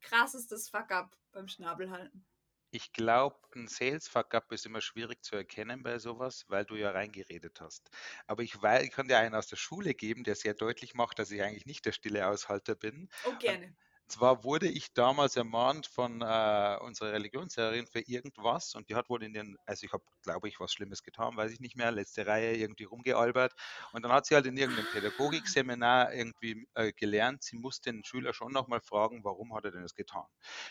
krassestes 0.00 0.68
Fuck-Up 0.68 1.16
beim 1.32 1.48
Schnabelhalten? 1.48 2.26
Ich 2.70 2.92
glaube, 2.92 3.36
ein 3.54 3.66
Sales 3.66 4.08
Fuck-up 4.08 4.52
ist 4.52 4.66
immer 4.66 4.82
schwierig 4.82 5.24
zu 5.24 5.36
erkennen 5.36 5.82
bei 5.82 5.98
sowas, 5.98 6.44
weil 6.48 6.66
du 6.66 6.76
ja 6.76 6.90
reingeredet 6.90 7.62
hast. 7.62 7.90
Aber 8.26 8.42
ich, 8.42 8.60
weiß, 8.60 8.84
ich 8.84 8.90
kann 8.90 9.08
dir 9.08 9.16
einen 9.16 9.34
aus 9.34 9.46
der 9.46 9.56
Schule 9.56 9.94
geben, 9.94 10.22
der 10.22 10.34
sehr 10.34 10.52
deutlich 10.52 10.92
macht, 10.92 11.18
dass 11.18 11.30
ich 11.30 11.42
eigentlich 11.42 11.64
nicht 11.64 11.86
der 11.86 11.92
stille 11.92 12.26
Aushalter 12.26 12.74
bin. 12.74 13.08
Oh, 13.24 13.34
gerne. 13.38 13.74
Zwar 14.08 14.42
wurde 14.42 14.68
ich 14.68 14.94
damals 14.94 15.36
ermahnt 15.36 15.86
von 15.86 16.22
äh, 16.22 16.78
unserer 16.80 17.12
Religionslehrerin 17.12 17.86
für 17.86 18.00
irgendwas 18.00 18.74
und 18.74 18.88
die 18.88 18.94
hat 18.94 19.10
wohl 19.10 19.22
in 19.22 19.34
den, 19.34 19.56
also 19.66 19.84
ich 19.84 19.92
habe, 19.92 20.02
glaube 20.22 20.48
ich, 20.48 20.58
was 20.60 20.72
Schlimmes 20.72 21.02
getan, 21.02 21.36
weiß 21.36 21.52
ich 21.52 21.60
nicht 21.60 21.76
mehr, 21.76 21.90
letzte 21.90 22.26
Reihe 22.26 22.56
irgendwie 22.56 22.84
rumgealbert 22.84 23.52
und 23.92 24.02
dann 24.02 24.12
hat 24.12 24.24
sie 24.26 24.34
halt 24.34 24.46
in 24.46 24.56
irgendeinem 24.56 24.86
Pädagogikseminar 24.86 26.14
irgendwie 26.14 26.66
äh, 26.74 26.92
gelernt, 26.92 27.42
sie 27.42 27.58
muss 27.58 27.80
den 27.82 28.02
Schüler 28.02 28.32
schon 28.32 28.52
nochmal 28.52 28.80
fragen, 28.80 29.24
warum 29.24 29.54
hat 29.54 29.66
er 29.66 29.72
denn 29.72 29.82
das 29.82 29.94
getan. 29.94 30.26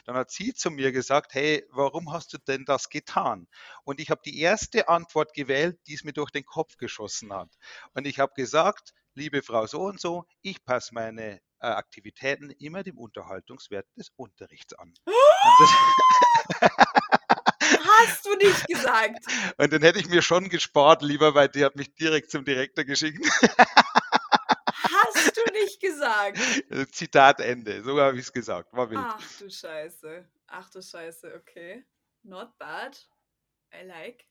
Dann 0.06 0.15
hat 0.15 0.32
sie 0.32 0.54
zu 0.54 0.71
mir 0.71 0.91
gesagt, 0.91 1.34
hey, 1.36 1.63
warum 1.69 2.12
hast 2.12 2.34
du 2.34 2.38
denn 2.39 2.65
das 2.65 2.89
getan? 2.89 3.47
Und 3.84 4.00
ich 4.00 4.10
habe 4.10 4.21
die 4.26 4.39
erste 4.39 4.89
Antwort 4.89 5.34
gewählt, 5.34 5.80
die 5.88 5.93
es 5.93 6.04
mir 6.04 6.13
durch 6.13 6.32
den 6.32 6.45
Kopf 6.45 6.78
geschossen 6.78 7.32
hat. 7.34 7.50
Und 7.93 8.08
ich 8.08 8.19
habe 8.19 8.34
gesagt, 8.36 8.93
liebe 9.18 9.42
Frau 9.42 9.66
so 9.66 9.82
und 9.82 10.00
so, 10.00 10.26
ich 10.44 10.64
passe 10.64 10.94
meine 10.94 11.42
äh, 11.60 11.68
Aktivitäten 11.68 12.52
immer 12.52 12.84
dem 12.84 12.98
Unterhaltungswert 13.00 13.88
des 13.98 14.12
Unterrichts 14.16 14.74
an. 14.76 14.94
Hast 18.00 18.26
du 18.26 18.36
nicht 18.36 18.68
gesagt? 18.68 19.26
und 19.58 19.74
den 19.74 19.82
hätte 19.82 20.00
ich 20.00 20.08
mir 20.08 20.22
schon 20.22 20.50
gespart, 20.50 21.02
lieber, 21.02 21.34
weil 21.34 21.50
die 21.50 21.66
hat 21.66 21.76
mich 21.76 21.94
direkt 21.96 22.30
zum 22.30 22.46
Direktor 22.46 22.86
geschickt. 22.86 23.28
Hast 24.68 25.36
du 25.36 25.42
nicht 25.52 25.82
gesagt? 25.82 26.38
Zitat 26.92 27.40
Ende. 27.40 27.84
So 27.84 28.00
habe 28.00 28.18
ich 28.18 28.26
es 28.26 28.32
gesagt. 28.32 28.72
War 28.74 28.90
wild. 28.92 29.02
Ach 29.04 29.40
du 29.40 29.50
Scheiße. 29.50 30.30
Ach 30.48 30.70
du 30.70 30.82
Scheiße, 30.82 31.34
okay. 31.36 31.84
Not 32.22 32.56
bad. 32.60 32.96
I 33.74 33.84
like. 33.84 34.26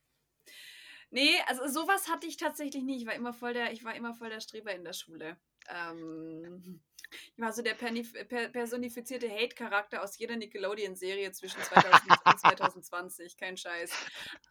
Nee, 1.16 1.40
also 1.46 1.66
sowas 1.66 2.09
hatte 2.11 2.26
ich 2.26 2.37
tatsächlich 2.37 2.83
nie. 2.83 2.98
Ich 2.98 3.07
war 3.07 3.14
immer 3.14 3.33
voll 3.33 3.55
der, 3.55 3.72
ich 3.72 3.83
war 3.85 3.94
immer 3.94 4.12
voll 4.12 4.29
der 4.29 4.40
Streber 4.40 4.74
in 4.74 4.85
der 4.85 4.92
Schule. 4.92 5.38
Ähm, 5.68 6.81
ich 7.37 7.42
war 7.42 7.52
so 7.52 7.62
der 7.62 7.74
personifizierte 7.74 9.31
Hate-Charakter 9.31 10.02
aus 10.02 10.18
jeder 10.18 10.37
Nickelodeon-Serie 10.37 11.31
zwischen 11.33 11.61
2000 11.62 12.02
und 12.24 12.40
2020. 12.40 13.37
Kein 13.37 13.57
Scheiß. 13.57 13.90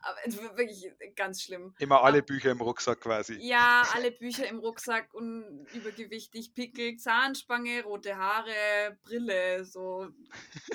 Aber 0.02 0.58
wirklich 0.58 0.92
ganz 1.16 1.44
schlimm. 1.44 1.76
Immer 1.80 2.04
alle 2.04 2.24
Bücher 2.24 2.52
im 2.52 2.62
Rucksack 2.62 3.02
quasi. 3.02 3.38
Ja, 3.42 3.84
alle 3.94 4.12
Bücher 4.12 4.48
im 4.48 4.60
Rucksack 4.60 5.14
und 5.14 5.66
übergewichtig, 5.74 6.54
Pickel, 6.54 6.98
Zahnspange, 6.98 7.84
rote 7.84 8.16
Haare, 8.16 8.98
Brille, 9.04 9.66
so 9.66 10.08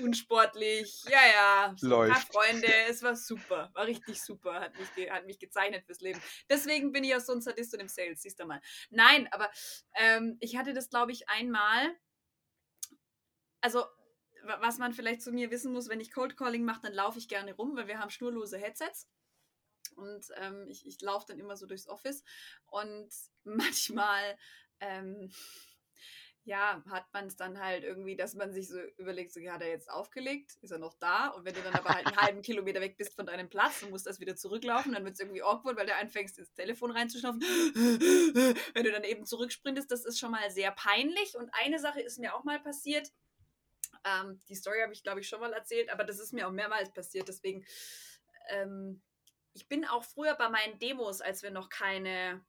unsportlich. 0.02 1.04
Ja, 1.08 1.20
ja. 1.34 1.76
Läuft. 1.80 2.16
Ein 2.16 2.22
paar 2.22 2.42
Freunde. 2.42 2.68
Es 2.88 3.02
war 3.02 3.16
super. 3.16 3.70
War 3.74 3.86
richtig 3.86 4.22
super. 4.22 4.60
Hat 4.60 4.72
mich, 4.78 5.10
hat 5.10 5.26
mich 5.26 5.38
gezeichnet 5.38 5.84
fürs 5.86 6.00
Leben. 6.00 6.20
Deswegen 6.48 6.92
bin 6.92 7.04
ich 7.04 7.14
auch 7.14 7.20
so 7.20 7.32
ein 7.32 7.40
Sadist 7.40 7.74
und 7.74 7.80
im 7.80 7.88
Sales, 7.88 8.22
siehst 8.22 8.38
du 8.40 8.46
mal. 8.46 8.60
Nein, 8.90 9.28
aber 9.32 9.50
ähm, 9.98 10.29
ich 10.40 10.56
hatte 10.56 10.72
das, 10.72 10.90
glaube 10.90 11.12
ich, 11.12 11.28
einmal. 11.28 11.94
Also, 13.60 13.84
was 14.58 14.78
man 14.78 14.92
vielleicht 14.92 15.22
zu 15.22 15.32
mir 15.32 15.50
wissen 15.50 15.72
muss, 15.72 15.88
wenn 15.88 16.00
ich 16.00 16.12
Cold 16.12 16.36
Calling 16.36 16.64
mache, 16.64 16.82
dann 16.82 16.94
laufe 16.94 17.18
ich 17.18 17.28
gerne 17.28 17.54
rum, 17.54 17.76
weil 17.76 17.88
wir 17.88 17.98
haben 17.98 18.10
schnurlose 18.10 18.58
Headsets. 18.58 19.08
Und 19.96 20.26
ähm, 20.36 20.66
ich, 20.68 20.86
ich 20.86 21.00
laufe 21.00 21.26
dann 21.28 21.38
immer 21.38 21.56
so 21.56 21.66
durchs 21.66 21.88
Office. 21.88 22.24
Und 22.66 23.12
manchmal 23.44 24.38
ähm, 24.80 25.30
ja, 26.44 26.82
hat 26.88 27.12
man 27.12 27.26
es 27.26 27.36
dann 27.36 27.60
halt 27.60 27.84
irgendwie, 27.84 28.16
dass 28.16 28.34
man 28.34 28.52
sich 28.52 28.68
so 28.68 28.78
überlegt, 28.96 29.32
so, 29.32 29.40
hat 29.40 29.60
er 29.60 29.68
jetzt 29.68 29.90
aufgelegt? 29.90 30.56
Ist 30.62 30.70
er 30.70 30.78
noch 30.78 30.94
da? 30.94 31.28
Und 31.28 31.44
wenn 31.44 31.54
du 31.54 31.62
dann 31.62 31.74
aber 31.74 31.90
halt 31.90 32.06
einen 32.06 32.16
halben 32.16 32.42
Kilometer 32.42 32.80
weg 32.80 32.96
bist 32.96 33.14
von 33.14 33.26
deinem 33.26 33.50
Platz 33.50 33.82
und 33.82 33.90
musst 33.90 34.06
das 34.06 34.20
wieder 34.20 34.36
zurücklaufen, 34.36 34.92
dann 34.92 35.04
wird 35.04 35.14
es 35.14 35.20
irgendwie 35.20 35.42
awkward, 35.42 35.76
weil 35.76 35.86
du 35.86 35.94
anfängst, 35.94 36.38
ins 36.38 36.52
Telefon 36.54 36.92
reinzuschnaufen. 36.92 37.40
wenn 38.74 38.84
du 38.84 38.90
dann 38.90 39.04
eben 39.04 39.26
zurücksprintest, 39.26 39.90
das 39.90 40.04
ist 40.04 40.18
schon 40.18 40.30
mal 40.30 40.50
sehr 40.50 40.70
peinlich. 40.72 41.36
Und 41.36 41.50
eine 41.52 41.78
Sache 41.78 42.00
ist 42.00 42.18
mir 42.18 42.34
auch 42.34 42.44
mal 42.44 42.58
passiert. 42.58 43.12
Ähm, 44.04 44.40
die 44.48 44.54
Story 44.54 44.80
habe 44.80 44.94
ich, 44.94 45.02
glaube 45.02 45.20
ich, 45.20 45.28
schon 45.28 45.40
mal 45.40 45.52
erzählt, 45.52 45.90
aber 45.90 46.04
das 46.04 46.18
ist 46.18 46.32
mir 46.32 46.48
auch 46.48 46.52
mehrmals 46.52 46.90
passiert. 46.92 47.28
Deswegen, 47.28 47.66
ähm, 48.48 49.02
ich 49.52 49.68
bin 49.68 49.84
auch 49.84 50.04
früher 50.04 50.34
bei 50.36 50.48
meinen 50.48 50.78
Demos, 50.78 51.20
als 51.20 51.42
wir 51.42 51.50
noch 51.50 51.68
keine 51.68 52.42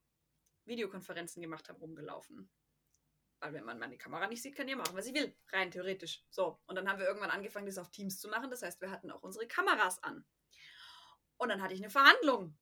Videokonferenzen 0.65 1.41
gemacht 1.41 1.67
haben, 1.67 1.79
rumgelaufen. 1.79 2.49
Weil 3.41 3.53
wenn 3.53 3.65
man 3.65 3.79
meine 3.79 3.97
Kamera 3.97 4.27
nicht 4.27 4.43
sieht, 4.43 4.55
kann 4.55 4.67
ich 4.67 4.75
machen, 4.75 4.95
was 4.95 5.07
ich 5.07 5.15
will. 5.15 5.35
Rein 5.51 5.71
theoretisch. 5.71 6.23
So. 6.29 6.61
Und 6.67 6.75
dann 6.75 6.87
haben 6.87 6.99
wir 6.99 7.07
irgendwann 7.07 7.31
angefangen, 7.31 7.65
das 7.65 7.79
auf 7.79 7.89
Teams 7.89 8.19
zu 8.19 8.29
machen. 8.29 8.51
Das 8.51 8.61
heißt, 8.61 8.79
wir 8.81 8.91
hatten 8.91 9.09
auch 9.09 9.23
unsere 9.23 9.47
Kameras 9.47 10.01
an. 10.03 10.23
Und 11.37 11.49
dann 11.49 11.61
hatte 11.61 11.73
ich 11.73 11.81
eine 11.81 11.89
Verhandlung. 11.89 12.55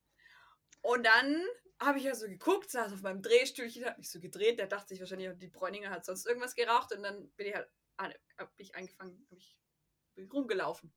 Und 0.82 1.06
dann 1.06 1.46
habe 1.82 1.98
ich 1.98 2.06
ja 2.06 2.15
so 2.15 2.28
geguckt, 2.28 2.72
saß 2.72 2.94
auf 2.94 3.02
meinem 3.02 3.22
Drehstühlchen, 3.22 3.84
hat 3.84 3.98
mich 3.98 4.10
so 4.10 4.22
gedreht. 4.22 4.58
Der 4.58 4.68
dachte 4.68 4.88
sich 4.88 5.02
wahrscheinlich, 5.02 5.38
die 5.38 5.50
Bräuninger 5.50 5.89
hat 5.89 6.06
sonst 6.06 6.26
irgendwas 6.26 6.56
geraucht. 6.56 6.94
Und 6.94 7.04
dann 7.04 7.30
bin 7.32 7.48
ich 7.48 7.56
halt, 7.56 7.70
habe 7.98 8.52
ich 8.56 8.74
angefangen, 8.76 9.28
habe 9.30 9.39
ich, 9.39 9.60
rumgelaufen. 10.32 10.94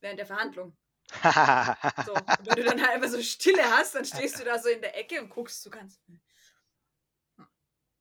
Während 0.00 0.18
der 0.18 0.26
Verhandlung. 0.26 0.76
so, 1.12 2.14
und 2.14 2.46
wenn 2.46 2.56
du 2.56 2.64
dann 2.64 2.80
halt 2.80 2.92
einfach 2.92 3.08
so 3.08 3.22
Stille 3.22 3.62
hast, 3.62 3.94
dann 3.94 4.04
stehst 4.06 4.38
du 4.38 4.44
da 4.44 4.58
so 4.58 4.70
in 4.70 4.80
der 4.80 4.96
Ecke 4.96 5.20
und 5.20 5.28
guckst 5.28 5.62
so 5.62 5.70
ganz. 5.70 6.00
Hm. 6.06 6.20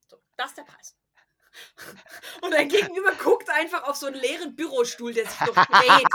So, 0.07 0.21
das 0.37 0.51
ist 0.51 0.57
der 0.57 0.63
Preis. 0.63 0.97
Und 2.41 2.51
dein 2.51 2.69
Gegenüber 2.69 3.13
guckt 3.13 3.49
einfach 3.49 3.83
auf 3.83 3.95
so 3.95 4.07
einen 4.07 4.15
leeren 4.15 4.55
Bürostuhl, 4.55 5.13
der 5.13 5.25
sich 5.25 5.39
doch 5.39 5.55
dreht. 5.55 6.07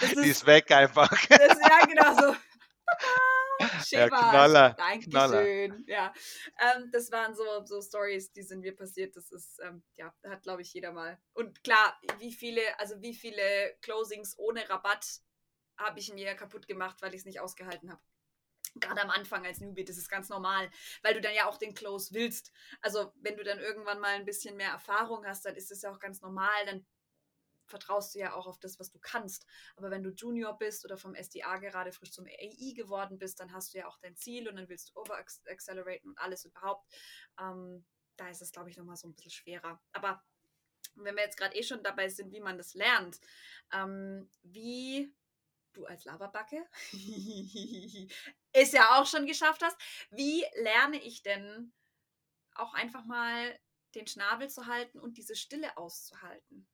Das 0.00 0.12
ist, 0.12 0.24
Die 0.24 0.28
ist 0.30 0.46
weg 0.46 0.70
einfach. 0.70 1.10
Das, 1.28 1.58
ja, 1.58 1.86
genau 1.86 2.14
so. 2.14 2.36
ja, 3.96 4.08
Knaller. 4.08 4.70
Dankeschön. 4.70 5.10
Knaller. 5.10 5.76
Ja, 5.86 6.12
ähm, 6.60 6.90
das 6.90 7.10
waren 7.12 7.34
so, 7.34 7.44
so 7.64 7.80
Stories, 7.82 8.32
die 8.32 8.42
sind 8.42 8.60
mir 8.60 8.74
passiert. 8.74 9.16
Das 9.16 9.30
ist, 9.30 9.60
ähm, 9.62 9.82
ja, 9.94 10.14
hat, 10.28 10.42
glaube 10.42 10.62
ich, 10.62 10.72
jeder 10.72 10.92
mal. 10.92 11.18
Und 11.34 11.62
klar, 11.62 11.98
wie 12.18 12.32
viele, 12.32 12.62
also 12.78 13.00
wie 13.00 13.14
viele 13.14 13.76
Closings 13.82 14.38
ohne 14.38 14.68
Rabatt 14.68 15.20
habe 15.76 16.00
ich 16.00 16.12
mir 16.12 16.34
kaputt 16.34 16.66
gemacht, 16.66 17.02
weil 17.02 17.14
ich 17.14 17.20
es 17.20 17.26
nicht 17.26 17.40
ausgehalten 17.40 17.90
habe 17.90 18.02
gerade 18.74 19.02
am 19.02 19.10
Anfang 19.10 19.46
als 19.46 19.60
Newbie, 19.60 19.84
das 19.84 19.98
ist 19.98 20.08
ganz 20.08 20.28
normal, 20.28 20.70
weil 21.02 21.14
du 21.14 21.20
dann 21.20 21.34
ja 21.34 21.48
auch 21.48 21.58
den 21.58 21.74
Close 21.74 22.12
willst. 22.14 22.52
Also 22.80 23.12
wenn 23.16 23.36
du 23.36 23.44
dann 23.44 23.58
irgendwann 23.58 24.00
mal 24.00 24.14
ein 24.14 24.24
bisschen 24.24 24.56
mehr 24.56 24.70
Erfahrung 24.70 25.26
hast, 25.26 25.44
dann 25.44 25.56
ist 25.56 25.70
es 25.70 25.82
ja 25.82 25.92
auch 25.92 25.98
ganz 25.98 26.20
normal, 26.20 26.66
dann 26.66 26.86
vertraust 27.68 28.14
du 28.14 28.20
ja 28.20 28.34
auch 28.34 28.46
auf 28.46 28.58
das, 28.58 28.78
was 28.80 28.90
du 28.90 28.98
kannst. 28.98 29.46
Aber 29.76 29.90
wenn 29.90 30.02
du 30.02 30.10
Junior 30.10 30.56
bist 30.56 30.84
oder 30.84 30.96
vom 30.96 31.14
SDA 31.14 31.58
gerade 31.58 31.92
frisch 31.92 32.12
zum 32.12 32.26
AI 32.26 32.72
geworden 32.74 33.18
bist, 33.18 33.40
dann 33.40 33.52
hast 33.52 33.74
du 33.74 33.78
ja 33.78 33.86
auch 33.86 33.98
dein 33.98 34.16
Ziel 34.16 34.48
und 34.48 34.56
dann 34.56 34.68
willst 34.68 34.90
du 34.90 35.00
over-acceleraten 35.00 36.10
und 36.10 36.18
alles 36.18 36.44
überhaupt. 36.44 36.90
Ähm, 37.38 37.84
da 38.16 38.28
ist 38.28 38.42
es, 38.42 38.52
glaube 38.52 38.70
ich, 38.70 38.76
nochmal 38.76 38.96
so 38.96 39.08
ein 39.08 39.14
bisschen 39.14 39.30
schwerer. 39.30 39.80
Aber 39.92 40.24
wenn 40.96 41.14
wir 41.14 41.22
jetzt 41.22 41.36
gerade 41.36 41.56
eh 41.56 41.62
schon 41.62 41.82
dabei 41.82 42.08
sind, 42.08 42.32
wie 42.32 42.40
man 42.40 42.58
das 42.58 42.74
lernt, 42.74 43.20
ähm, 43.72 44.30
wie 44.42 45.14
du 45.72 45.86
als 45.86 46.04
Laberbacke 46.04 46.66
es 48.52 48.72
ja 48.72 48.98
auch 48.98 49.06
schon 49.06 49.26
geschafft 49.26 49.62
hast. 49.62 49.76
Wie 50.10 50.44
lerne 50.54 51.02
ich 51.02 51.22
denn 51.22 51.72
auch 52.54 52.74
einfach 52.74 53.04
mal 53.04 53.58
den 53.94 54.06
Schnabel 54.06 54.48
zu 54.50 54.66
halten 54.66 54.98
und 54.98 55.16
diese 55.16 55.36
Stille 55.36 55.76
auszuhalten? 55.76 56.68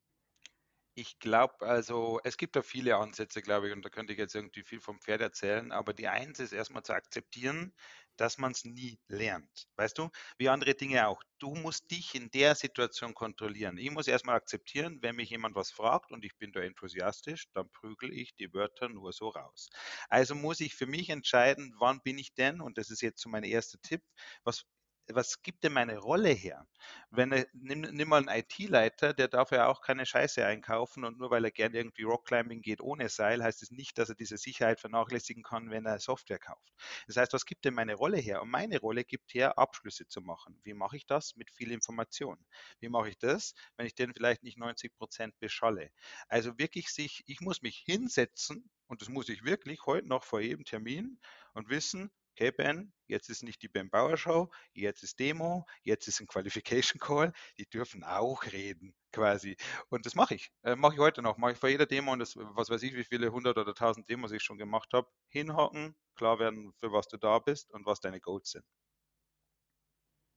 Ich 0.96 1.18
glaube, 1.18 1.66
also 1.66 2.20
es 2.22 2.37
gibt 2.37 2.54
da 2.54 2.62
viele 2.62 2.96
Ansätze, 2.96 3.42
glaube 3.42 3.66
ich, 3.68 3.72
und 3.72 3.85
da 3.85 3.88
könnte 3.90 4.12
ich 4.12 4.18
jetzt 4.18 4.35
irgendwie 4.37 4.62
viel 4.62 4.80
vom 4.80 5.00
Pferd 5.00 5.20
erzählen, 5.22 5.72
aber 5.72 5.92
die 5.92 6.07
eins 6.07 6.38
ist 6.38 6.52
erstmal 6.52 6.85
zu 6.85 6.92
akzeptieren, 6.92 7.74
dass 8.16 8.38
man 8.38 8.52
es 8.52 8.64
nie 8.64 9.00
lernt. 9.09 9.66
Weißt 9.74 9.98
du, 9.98 10.11
wie 10.38 10.48
andere 10.48 10.74
Dinge 10.76 11.09
auch. 11.09 11.20
Du 11.40 11.57
musst 11.57 11.90
dich 11.90 12.14
in 12.14 12.30
der 12.30 12.54
Situation 12.54 13.12
kontrollieren. 13.12 13.76
Ich 13.76 13.90
muss 13.90 14.07
erstmal 14.07 14.37
akzeptieren, 14.37 14.98
wenn 15.02 15.16
mich 15.16 15.30
jemand 15.30 15.57
was 15.57 15.72
fragt 15.72 16.12
und 16.12 16.24
ich 16.24 16.37
bin 16.38 16.52
da 16.52 16.61
enthusiastisch, 16.61 17.46
dann 17.52 17.68
prügel 17.72 18.12
ich 18.12 18.37
die 18.37 18.52
Wörter 18.54 18.88
nur 18.88 19.12
so 19.12 19.28
raus. 19.30 19.70
Also 20.09 20.37
muss 20.37 20.61
ich 20.61 20.76
für 20.76 20.87
mich 20.87 21.11
entscheiden, 21.11 21.74
wann 21.80 22.02
bin 22.02 22.18
ich 22.18 22.35
denn, 22.35 22.61
und 22.61 22.78
das 22.78 22.90
ist 22.90 23.00
jetzt 23.02 23.20
so 23.20 23.28
mein 23.28 23.42
erster 23.44 23.78
Tipp, 23.83 24.02
was 24.44 24.64
was 25.12 25.42
gibt 25.42 25.64
denn 25.64 25.72
meine 25.72 25.98
Rolle 25.98 26.30
her? 26.30 26.66
Wenn 27.10 27.32
er, 27.32 27.46
nimm, 27.52 27.80
nimm 27.82 28.08
mal 28.08 28.18
einen 28.26 28.28
IT-Leiter, 28.40 29.12
der 29.14 29.28
darf 29.28 29.50
ja 29.50 29.66
auch 29.68 29.80
keine 29.82 30.06
Scheiße 30.06 30.44
einkaufen 30.44 31.04
und 31.04 31.18
nur 31.18 31.30
weil 31.30 31.44
er 31.44 31.50
gerne 31.50 31.76
irgendwie 31.76 32.02
Rockclimbing 32.02 32.62
geht 32.62 32.80
ohne 32.80 33.08
Seil, 33.08 33.42
heißt 33.42 33.62
es 33.62 33.68
das 33.68 33.76
nicht, 33.76 33.98
dass 33.98 34.08
er 34.08 34.14
diese 34.14 34.36
Sicherheit 34.38 34.80
vernachlässigen 34.80 35.42
kann, 35.42 35.70
wenn 35.70 35.86
er 35.86 35.98
Software 36.00 36.38
kauft. 36.38 36.72
Das 37.06 37.16
heißt, 37.16 37.32
was 37.32 37.46
gibt 37.46 37.64
denn 37.64 37.74
meine 37.74 37.94
Rolle 37.94 38.18
her? 38.18 38.42
Und 38.42 38.50
meine 38.50 38.78
Rolle 38.80 39.04
gibt 39.04 39.34
her, 39.34 39.58
Abschlüsse 39.58 40.06
zu 40.08 40.20
machen. 40.20 40.60
Wie 40.64 40.74
mache 40.74 40.96
ich 40.96 41.06
das? 41.06 41.36
Mit 41.36 41.50
viel 41.50 41.70
Information. 41.72 42.38
Wie 42.80 42.88
mache 42.88 43.10
ich 43.10 43.18
das, 43.18 43.54
wenn 43.76 43.86
ich 43.86 43.94
den 43.94 44.12
vielleicht 44.14 44.42
nicht 44.42 44.58
90 44.58 44.94
Prozent 44.96 45.38
beschalle? 45.38 45.90
Also 46.28 46.58
wirklich 46.58 46.88
sich, 46.90 47.22
ich 47.26 47.40
muss 47.40 47.62
mich 47.62 47.78
hinsetzen 47.84 48.70
und 48.86 49.02
das 49.02 49.08
muss 49.08 49.28
ich 49.28 49.44
wirklich 49.44 49.86
heute 49.86 50.06
noch 50.08 50.24
vor 50.24 50.40
jedem 50.40 50.64
Termin 50.64 51.18
und 51.54 51.68
wissen, 51.68 52.10
okay 52.34 52.50
Ben, 52.50 52.92
jetzt 53.06 53.30
ist 53.30 53.42
nicht 53.44 53.62
die 53.62 53.68
Ben 53.68 53.90
Bauer 53.90 54.16
Show, 54.16 54.50
jetzt 54.72 55.02
ist 55.02 55.18
Demo, 55.20 55.66
jetzt 55.82 56.08
ist 56.08 56.20
ein 56.20 56.26
Qualification 56.96 56.98
Call, 56.98 57.32
die 57.58 57.66
dürfen 57.66 58.02
auch 58.02 58.44
reden 58.44 58.94
quasi. 59.12 59.56
Und 59.88 60.04
das 60.06 60.14
mache 60.16 60.34
ich, 60.34 60.50
äh, 60.64 60.74
mache 60.74 60.94
ich 60.94 61.00
heute 61.00 61.22
noch, 61.22 61.38
mache 61.38 61.52
ich 61.52 61.58
vor 61.58 61.68
jeder 61.68 61.86
Demo 61.86 62.12
und 62.12 62.18
das, 62.18 62.36
was 62.36 62.70
weiß 62.70 62.82
ich, 62.82 62.94
wie 62.94 63.04
viele 63.04 63.30
hundert 63.30 63.58
oder 63.58 63.74
tausend 63.74 64.08
Demos 64.08 64.32
ich 64.32 64.42
schon 64.42 64.58
gemacht 64.58 64.92
habe, 64.92 65.08
hinhocken, 65.28 65.94
klar 66.16 66.38
werden, 66.40 66.72
für 66.74 66.92
was 66.92 67.06
du 67.06 67.16
da 67.16 67.38
bist 67.38 67.70
und 67.70 67.86
was 67.86 68.00
deine 68.00 68.20
Goals 68.20 68.50
sind. 68.50 68.64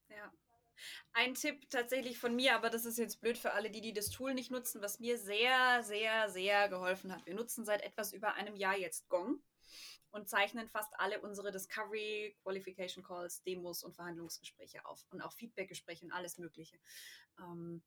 Ja. 0.09 0.31
Ein 1.13 1.33
Tipp 1.33 1.67
tatsächlich 1.71 2.19
von 2.19 2.35
mir, 2.35 2.55
aber 2.55 2.69
das 2.69 2.85
ist 2.85 2.99
jetzt 2.99 3.19
blöd 3.21 3.39
für 3.39 3.53
alle, 3.53 3.71
die, 3.71 3.81
die 3.81 3.93
das 3.93 4.11
Tool 4.11 4.35
nicht 4.35 4.51
nutzen, 4.51 4.83
was 4.83 4.99
mir 4.99 5.17
sehr, 5.17 5.81
sehr, 5.81 6.29
sehr 6.29 6.69
geholfen 6.69 7.11
hat. 7.11 7.25
Wir 7.25 7.33
nutzen 7.33 7.65
seit 7.65 7.81
etwas 7.81 8.13
über 8.13 8.35
einem 8.35 8.55
Jahr 8.55 8.77
jetzt 8.77 9.09
Gong 9.09 9.41
und 10.11 10.29
zeichnen 10.29 10.67
fast 10.69 10.99
alle 10.99 11.21
unsere 11.21 11.51
Discovery, 11.51 12.35
Qualification 12.43 13.03
Calls, 13.03 13.43
Demos 13.43 13.83
und 13.83 13.95
Verhandlungsgespräche 13.95 14.85
auf 14.85 15.05
und 15.11 15.21
auch 15.21 15.33
Feedbackgespräche 15.33 16.05
und 16.05 16.11
alles 16.11 16.37
Mögliche. 16.37 16.79
Ähm, 17.39 17.83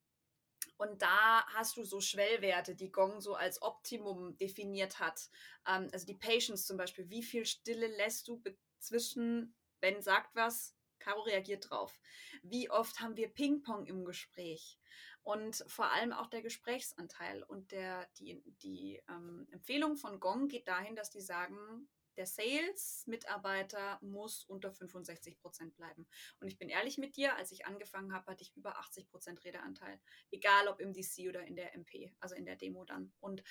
und 0.76 1.02
da 1.02 1.44
hast 1.48 1.76
du 1.76 1.84
so 1.84 2.00
Schwellwerte, 2.00 2.74
die 2.74 2.90
Gong 2.90 3.20
so 3.20 3.34
als 3.34 3.60
Optimum 3.62 4.36
definiert 4.38 4.98
hat. 4.98 5.28
Ähm, 5.66 5.88
also 5.92 6.06
die 6.06 6.14
Patience 6.14 6.66
zum 6.66 6.76
Beispiel. 6.76 7.08
Wie 7.10 7.22
viel 7.22 7.44
Stille 7.44 7.86
lässt 7.86 8.28
du 8.28 8.42
zwischen, 8.78 9.54
Ben 9.80 10.00
sagt 10.00 10.34
was, 10.34 10.74
Caro 10.98 11.22
reagiert 11.22 11.68
drauf. 11.70 12.00
Wie 12.42 12.70
oft 12.70 13.00
haben 13.00 13.16
wir 13.16 13.28
Ping-Pong 13.28 13.86
im 13.86 14.04
Gespräch? 14.04 14.78
Und 15.22 15.64
vor 15.66 15.92
allem 15.92 16.12
auch 16.12 16.28
der 16.28 16.42
Gesprächsanteil. 16.42 17.42
Und 17.42 17.72
der, 17.72 18.08
die, 18.18 18.42
die 18.62 19.02
ähm, 19.08 19.46
Empfehlung 19.50 19.96
von 19.96 20.18
Gong 20.20 20.48
geht 20.48 20.66
dahin, 20.68 20.96
dass 20.96 21.10
die 21.10 21.20
sagen, 21.20 21.88
der 22.20 22.26
Sales-Mitarbeiter 22.26 23.98
muss 24.02 24.44
unter 24.44 24.70
65 24.70 25.38
Prozent 25.40 25.74
bleiben. 25.74 26.06
Und 26.38 26.48
ich 26.48 26.58
bin 26.58 26.68
ehrlich 26.68 26.98
mit 26.98 27.16
dir, 27.16 27.34
als 27.36 27.50
ich 27.50 27.64
angefangen 27.64 28.12
habe, 28.12 28.26
hatte 28.30 28.42
ich 28.42 28.54
über 28.54 28.76
80 28.76 29.08
Prozent 29.08 29.42
Redeanteil. 29.42 29.98
Egal 30.30 30.68
ob 30.68 30.80
im 30.80 30.92
DC 30.92 31.30
oder 31.30 31.46
in 31.46 31.56
der 31.56 31.74
MP, 31.74 32.14
also 32.20 32.34
in 32.34 32.44
der 32.44 32.56
Demo 32.56 32.84
dann. 32.84 33.10
Und 33.20 33.42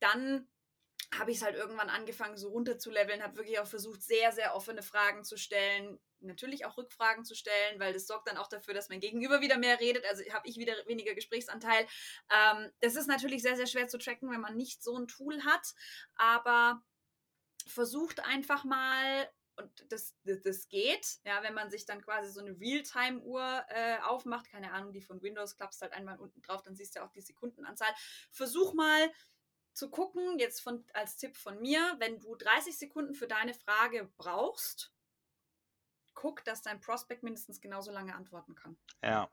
dann 0.00 0.48
habe 1.14 1.30
ich 1.30 1.36
es 1.36 1.44
halt 1.44 1.54
irgendwann 1.54 1.88
angefangen, 1.88 2.36
so 2.36 2.48
runter 2.48 2.78
zu 2.78 2.90
leveln, 2.90 3.22
habe 3.22 3.36
wirklich 3.36 3.60
auch 3.60 3.66
versucht, 3.68 4.02
sehr, 4.02 4.32
sehr 4.32 4.56
offene 4.56 4.82
Fragen 4.82 5.22
zu 5.22 5.36
stellen, 5.36 6.00
natürlich 6.18 6.66
auch 6.66 6.76
Rückfragen 6.76 7.24
zu 7.24 7.36
stellen, 7.36 7.78
weil 7.78 7.92
das 7.92 8.08
sorgt 8.08 8.26
dann 8.26 8.38
auch 8.38 8.48
dafür, 8.48 8.74
dass 8.74 8.88
mein 8.88 8.98
Gegenüber 8.98 9.40
wieder 9.40 9.56
mehr 9.56 9.78
redet, 9.78 10.04
also 10.04 10.24
habe 10.32 10.48
ich 10.48 10.56
wieder 10.56 10.74
weniger 10.88 11.14
Gesprächsanteil. 11.14 11.86
Ähm, 12.28 12.72
das 12.80 12.96
ist 12.96 13.06
natürlich 13.06 13.42
sehr, 13.42 13.54
sehr 13.54 13.68
schwer 13.68 13.86
zu 13.86 13.98
tracken, 13.98 14.32
wenn 14.32 14.40
man 14.40 14.56
nicht 14.56 14.82
so 14.82 14.98
ein 14.98 15.06
Tool 15.06 15.44
hat, 15.44 15.74
aber 16.16 16.82
versucht 17.66 18.20
einfach 18.20 18.64
mal 18.64 19.28
und 19.56 19.90
das, 19.90 20.14
das, 20.24 20.42
das, 20.42 20.68
geht, 20.68 21.18
ja, 21.24 21.42
wenn 21.42 21.54
man 21.54 21.70
sich 21.70 21.86
dann 21.86 22.02
quasi 22.02 22.30
so 22.30 22.40
eine 22.40 22.58
Realtime-Uhr 22.60 23.64
äh, 23.70 23.98
aufmacht, 24.00 24.50
keine 24.50 24.72
Ahnung, 24.72 24.92
die 24.92 25.00
von 25.00 25.22
Windows, 25.22 25.56
klappst 25.56 25.80
halt 25.80 25.92
einmal 25.92 26.18
unten 26.18 26.42
drauf, 26.42 26.62
dann 26.62 26.76
siehst 26.76 26.96
du 26.96 27.02
auch 27.02 27.10
die 27.10 27.22
Sekundenanzahl. 27.22 27.92
Versuch 28.30 28.74
mal 28.74 29.10
zu 29.72 29.90
gucken, 29.90 30.38
jetzt 30.38 30.60
von, 30.60 30.84
als 30.92 31.16
Tipp 31.16 31.36
von 31.36 31.60
mir, 31.60 31.96
wenn 31.98 32.18
du 32.18 32.34
30 32.34 32.76
Sekunden 32.76 33.14
für 33.14 33.26
deine 33.26 33.54
Frage 33.54 34.10
brauchst, 34.18 34.92
guck, 36.14 36.44
dass 36.44 36.62
dein 36.62 36.80
Prospect 36.80 37.22
mindestens 37.22 37.60
genauso 37.60 37.92
lange 37.92 38.14
antworten 38.14 38.54
kann. 38.54 38.76
Ja, 39.02 39.30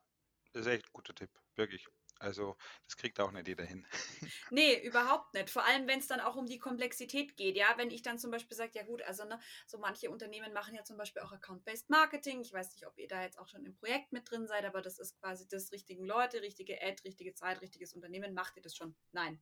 das 0.54 0.62
ist 0.62 0.72
echt 0.72 0.86
ein 0.86 0.94
guter 0.94 1.16
Tipp, 1.16 1.32
wirklich. 1.56 1.88
Also, 2.24 2.56
das 2.86 2.96
kriegt 2.96 3.20
auch 3.20 3.32
nicht 3.32 3.50
jeder 3.50 3.66
hin. 3.66 3.86
Nee, 4.50 4.80
überhaupt 4.86 5.34
nicht. 5.34 5.50
Vor 5.50 5.66
allem, 5.66 5.88
wenn 5.88 6.00
es 6.00 6.08
dann 6.08 6.22
auch 6.22 6.36
um 6.36 6.46
die 6.46 6.60
Komplexität 6.60 7.36
geht. 7.36 7.58
Ja, 7.58 7.74
wenn 7.78 7.92
ich 7.92 8.02
dann 8.02 8.18
zum 8.18 8.32
Beispiel 8.32 8.56
sage, 8.56 8.72
ja 8.76 8.84
gut, 8.84 9.02
also 9.02 9.26
ne, 9.26 9.40
so 9.68 9.78
manche 9.78 10.10
Unternehmen 10.10 10.54
machen 10.54 10.74
ja 10.76 10.84
zum 10.84 10.96
Beispiel 10.96 11.22
auch 11.22 11.34
Account-Based 11.34 11.90
Marketing. 11.90 12.40
Ich 12.40 12.54
weiß 12.54 12.72
nicht, 12.74 12.88
ob 12.88 12.98
ihr 12.98 13.08
da 13.08 13.24
jetzt 13.24 13.38
auch 13.40 13.48
schon 13.48 13.66
im 13.66 13.76
Projekt 13.76 14.14
mit 14.14 14.30
drin 14.30 14.48
seid, 14.48 14.64
aber 14.64 14.82
das 14.82 15.00
ist 15.00 15.20
quasi 15.20 15.48
das 15.48 15.72
richtigen 15.72 16.06
Leute, 16.06 16.42
richtige 16.42 16.82
Ad, 16.82 17.02
richtige 17.04 17.34
Zeit, 17.34 17.62
richtiges 17.62 17.94
Unternehmen. 17.94 18.34
Macht 18.34 18.56
ihr 18.56 18.62
das 18.62 18.76
schon? 18.76 18.96
Nein. 19.12 19.42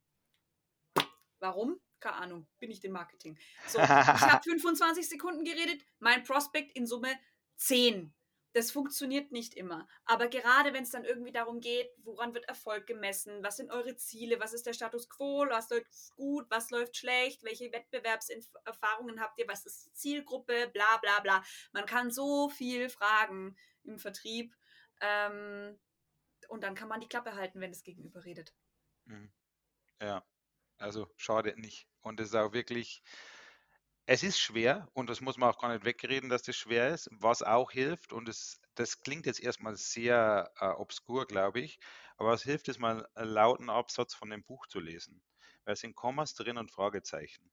Warum? 1.40 1.80
Keine 2.00 2.16
Ahnung. 2.16 2.48
Bin 2.58 2.72
ich 2.72 2.80
dem 2.80 2.94
Marketing. 2.94 3.38
So, 3.68 3.80
ich 3.80 3.90
habe 3.90 4.44
25 4.44 5.08
Sekunden 5.10 5.44
geredet, 5.44 5.84
mein 6.00 6.24
Prospect 6.24 6.72
in 6.72 6.88
Summe 6.88 7.14
10. 7.58 8.14
Das 8.54 8.72
funktioniert 8.72 9.32
nicht 9.32 9.54
immer. 9.54 9.88
Aber 10.06 10.28
gerade 10.28 10.74
wenn 10.74 10.84
es 10.84 10.90
dann 10.90 11.06
irgendwie 11.06 11.32
darum 11.32 11.62
geht, 11.62 11.90
woran 12.04 12.34
wird 12.34 12.46
Erfolg 12.50 12.86
gemessen, 12.86 13.44
was 13.44 13.58
sind 13.58 13.72
eure 13.72 13.96
Ziele, 13.96 14.40
was 14.40 14.54
ist 14.54 14.66
der 14.66 14.74
Status 14.74 15.08
quo, 15.10 15.46
was 15.50 15.70
läuft 15.70 15.88
gut, 16.16 16.46
was 16.50 16.70
läuft 16.70 16.98
schlecht, 16.98 17.44
welche 17.44 17.72
Wettbewerbserfahrungen 17.72 19.22
habt 19.22 19.40
ihr, 19.40 19.48
was 19.48 19.66
ist 19.66 19.96
Zielgruppe, 19.96 20.70
bla 20.74 20.98
bla 20.98 21.20
bla. 21.22 21.44
Man 21.72 21.86
kann 21.86 22.12
so 22.12 22.50
viel 22.50 22.90
fragen 22.90 23.56
im 23.84 24.00
Vertrieb. 24.00 24.56
Ähm, 25.00 25.80
und 26.50 26.64
dann 26.64 26.76
kann 26.76 26.90
man 26.90 27.00
die 27.00 27.08
Klappe 27.08 27.36
halten, 27.36 27.62
wenn 27.62 27.72
das 27.72 27.84
Gegenüber 27.84 28.26
redet. 28.26 28.54
Mhm. 29.06 29.32
Ja, 30.02 30.26
also 30.78 31.10
schade 31.16 31.54
nicht. 31.58 31.88
Und 32.02 32.20
es 32.20 32.30
ist 32.30 32.36
auch 32.36 32.54
wirklich, 32.54 33.04
es 34.14 34.24
ist 34.24 34.42
schwer 34.42 34.90
und 34.92 35.10
das 35.10 35.22
muss 35.22 35.38
man 35.38 35.50
auch 35.50 35.58
gar 35.58 35.72
nicht 35.72 35.86
wegreden, 35.86 36.30
dass 36.30 36.44
das 36.44 36.58
schwer 36.58 36.90
ist. 36.90 37.08
Was 37.14 37.44
auch 37.44 37.72
hilft, 37.72 38.12
und 38.12 38.28
es, 38.28 38.60
das 38.76 39.00
klingt 39.00 39.26
jetzt 39.26 39.40
erstmal 39.40 39.78
sehr 39.78 40.52
äh, 40.60 40.66
obskur, 40.66 41.26
glaube 41.26 41.62
ich, 41.62 41.80
aber 42.18 42.32
was 42.32 42.44
hilft, 42.44 42.68
ist 42.68 42.78
mal 42.78 43.08
einen 43.16 43.30
lauten 43.30 43.70
Absatz 43.70 44.14
von 44.14 44.30
dem 44.30 44.44
Buch 44.44 44.68
zu 44.68 44.82
lesen. 44.82 45.22
Weil 45.64 45.76
es 45.76 45.80
sind 45.80 45.96
Kommas 45.96 46.34
drin 46.34 46.58
und 46.58 46.72
Fragezeichen 46.74 47.50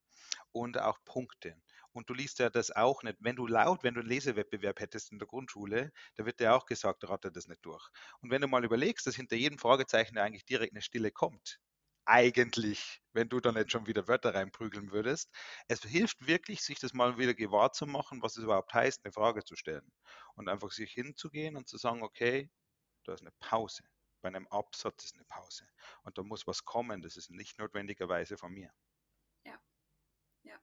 und 0.50 0.80
auch 0.80 0.98
Punkte. 1.04 1.54
Und 1.92 2.10
du 2.10 2.14
liest 2.14 2.40
ja 2.40 2.50
das 2.50 2.72
auch 2.72 3.04
nicht. 3.04 3.18
Wenn 3.20 3.36
du 3.36 3.46
laut, 3.46 3.84
wenn 3.84 3.94
du 3.94 4.00
einen 4.00 4.08
Lesewettbewerb 4.08 4.80
hättest 4.80 5.12
in 5.12 5.20
der 5.20 5.28
Grundschule, 5.28 5.92
da 6.16 6.26
wird 6.26 6.40
dir 6.40 6.56
auch 6.56 6.66
gesagt, 6.66 7.08
ratter 7.08 7.30
das 7.30 7.46
nicht 7.46 7.64
durch. 7.64 7.88
Und 8.20 8.32
wenn 8.32 8.42
du 8.42 8.48
mal 8.48 8.64
überlegst, 8.64 9.06
dass 9.06 9.14
hinter 9.14 9.36
jedem 9.36 9.60
Fragezeichen 9.60 10.18
eigentlich 10.18 10.44
direkt 10.44 10.72
eine 10.72 10.82
Stille 10.82 11.12
kommt, 11.12 11.60
eigentlich, 12.08 13.02
wenn 13.12 13.28
du 13.28 13.38
da 13.40 13.52
nicht 13.52 13.70
schon 13.70 13.86
wieder 13.86 14.08
Wörter 14.08 14.34
reinprügeln 14.34 14.92
würdest. 14.92 15.30
Es 15.68 15.82
hilft 15.82 16.26
wirklich, 16.26 16.62
sich 16.62 16.78
das 16.78 16.94
mal 16.94 17.18
wieder 17.18 17.34
gewahr 17.34 17.72
zu 17.72 17.86
machen, 17.86 18.22
was 18.22 18.36
es 18.36 18.44
überhaupt 18.44 18.72
heißt, 18.72 19.04
eine 19.04 19.12
Frage 19.12 19.44
zu 19.44 19.56
stellen. 19.56 19.92
Und 20.34 20.48
einfach 20.48 20.72
sich 20.72 20.92
hinzugehen 20.92 21.56
und 21.56 21.68
zu 21.68 21.76
sagen, 21.76 22.02
okay, 22.02 22.50
da 23.04 23.12
ist 23.12 23.20
eine 23.20 23.32
Pause. 23.40 23.84
Bei 24.22 24.28
einem 24.28 24.48
Absatz 24.48 25.04
ist 25.04 25.14
eine 25.14 25.24
Pause. 25.26 25.68
Und 26.02 26.16
da 26.18 26.22
muss 26.22 26.46
was 26.46 26.64
kommen. 26.64 27.02
Das 27.02 27.16
ist 27.16 27.30
nicht 27.30 27.58
notwendigerweise 27.58 28.38
von 28.38 28.52
mir. 28.52 28.72
Ja. 29.44 29.60
Ja. 30.42 30.58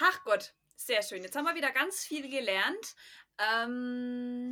Ach 0.00 0.24
Gott, 0.24 0.54
sehr 0.76 1.02
schön. 1.02 1.22
Jetzt 1.22 1.36
haben 1.36 1.44
wir 1.44 1.54
wieder 1.54 1.72
ganz 1.72 2.04
viel 2.04 2.28
gelernt. 2.30 2.94
Ähm, 3.38 4.47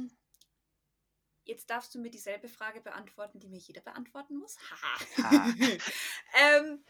Jetzt 1.46 1.70
darfst 1.70 1.94
du 1.94 2.00
mir 2.00 2.11
dieselbe 2.11 2.48
Frage 2.48 2.80
beantworten, 2.80 3.38
die 3.38 3.48
mir 3.48 3.59
jeder 3.59 3.80
beantworten 3.80 4.37
muss. 4.37 4.59
ähm, 6.35 6.85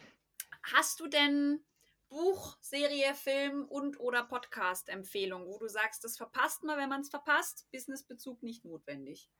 hast 0.62 0.98
du 1.00 1.06
denn 1.06 1.64
Buch, 2.08 2.56
Serie, 2.60 3.14
Film 3.14 3.66
und 3.66 4.00
oder 4.00 4.24
Podcast-Empfehlung, 4.24 5.46
wo 5.46 5.58
du 5.58 5.68
sagst, 5.68 6.04
das 6.04 6.16
verpasst 6.16 6.62
man, 6.62 6.78
wenn 6.78 6.88
man 6.88 7.02
es 7.02 7.10
verpasst? 7.10 7.66
Businessbezug 7.70 8.42
nicht 8.42 8.64
notwendig. 8.64 9.30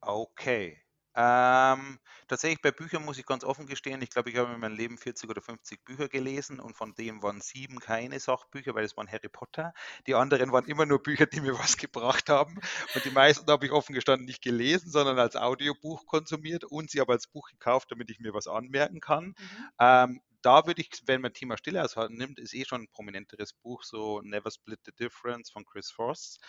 Okay. 0.00 0.82
Ähm, 1.14 1.98
tatsächlich 2.26 2.62
bei 2.62 2.70
Büchern 2.70 3.04
muss 3.04 3.18
ich 3.18 3.26
ganz 3.26 3.44
offen 3.44 3.66
gestehen, 3.66 4.00
ich 4.00 4.10
glaube, 4.10 4.30
ich 4.30 4.36
habe 4.36 4.52
in 4.54 4.60
meinem 4.60 4.76
Leben 4.76 4.96
40 4.96 5.28
oder 5.28 5.42
50 5.42 5.84
Bücher 5.84 6.08
gelesen 6.08 6.58
und 6.58 6.74
von 6.74 6.94
denen 6.94 7.22
waren 7.22 7.40
sieben 7.40 7.80
keine 7.80 8.18
Sachbücher, 8.18 8.74
weil 8.74 8.84
es 8.84 8.96
waren 8.96 9.10
Harry 9.10 9.28
Potter. 9.28 9.74
Die 10.06 10.14
anderen 10.14 10.52
waren 10.52 10.64
immer 10.64 10.86
nur 10.86 11.02
Bücher, 11.02 11.26
die 11.26 11.40
mir 11.40 11.58
was 11.58 11.76
gebracht 11.76 12.28
haben. 12.28 12.60
Und 12.94 13.04
die 13.04 13.10
meisten 13.10 13.50
habe 13.50 13.66
ich 13.66 13.72
offen 13.72 13.94
gestanden 13.94 14.26
nicht 14.26 14.42
gelesen, 14.42 14.90
sondern 14.90 15.18
als 15.18 15.36
Audiobuch 15.36 16.06
konsumiert 16.06 16.64
und 16.64 16.90
sie 16.90 17.00
aber 17.00 17.12
als 17.12 17.26
Buch 17.26 17.48
gekauft, 17.50 17.90
damit 17.90 18.10
ich 18.10 18.18
mir 18.18 18.32
was 18.32 18.46
anmerken 18.46 19.00
kann. 19.00 19.26
Mhm. 19.26 19.68
Ähm, 19.78 20.22
da 20.40 20.66
würde 20.66 20.80
ich, 20.80 20.90
wenn 21.06 21.20
man 21.20 21.32
Thema 21.32 21.56
Stille 21.56 21.84
aushalten 21.84 22.16
nimmt, 22.16 22.38
ist 22.38 22.54
eh 22.54 22.64
schon 22.64 22.82
ein 22.82 22.88
prominenteres 22.88 23.52
Buch, 23.52 23.84
so 23.84 24.20
Never 24.22 24.50
Split 24.50 24.80
the 24.84 24.92
Difference 24.92 25.50
von 25.50 25.64
Chris 25.64 25.90
Forst 25.90 26.40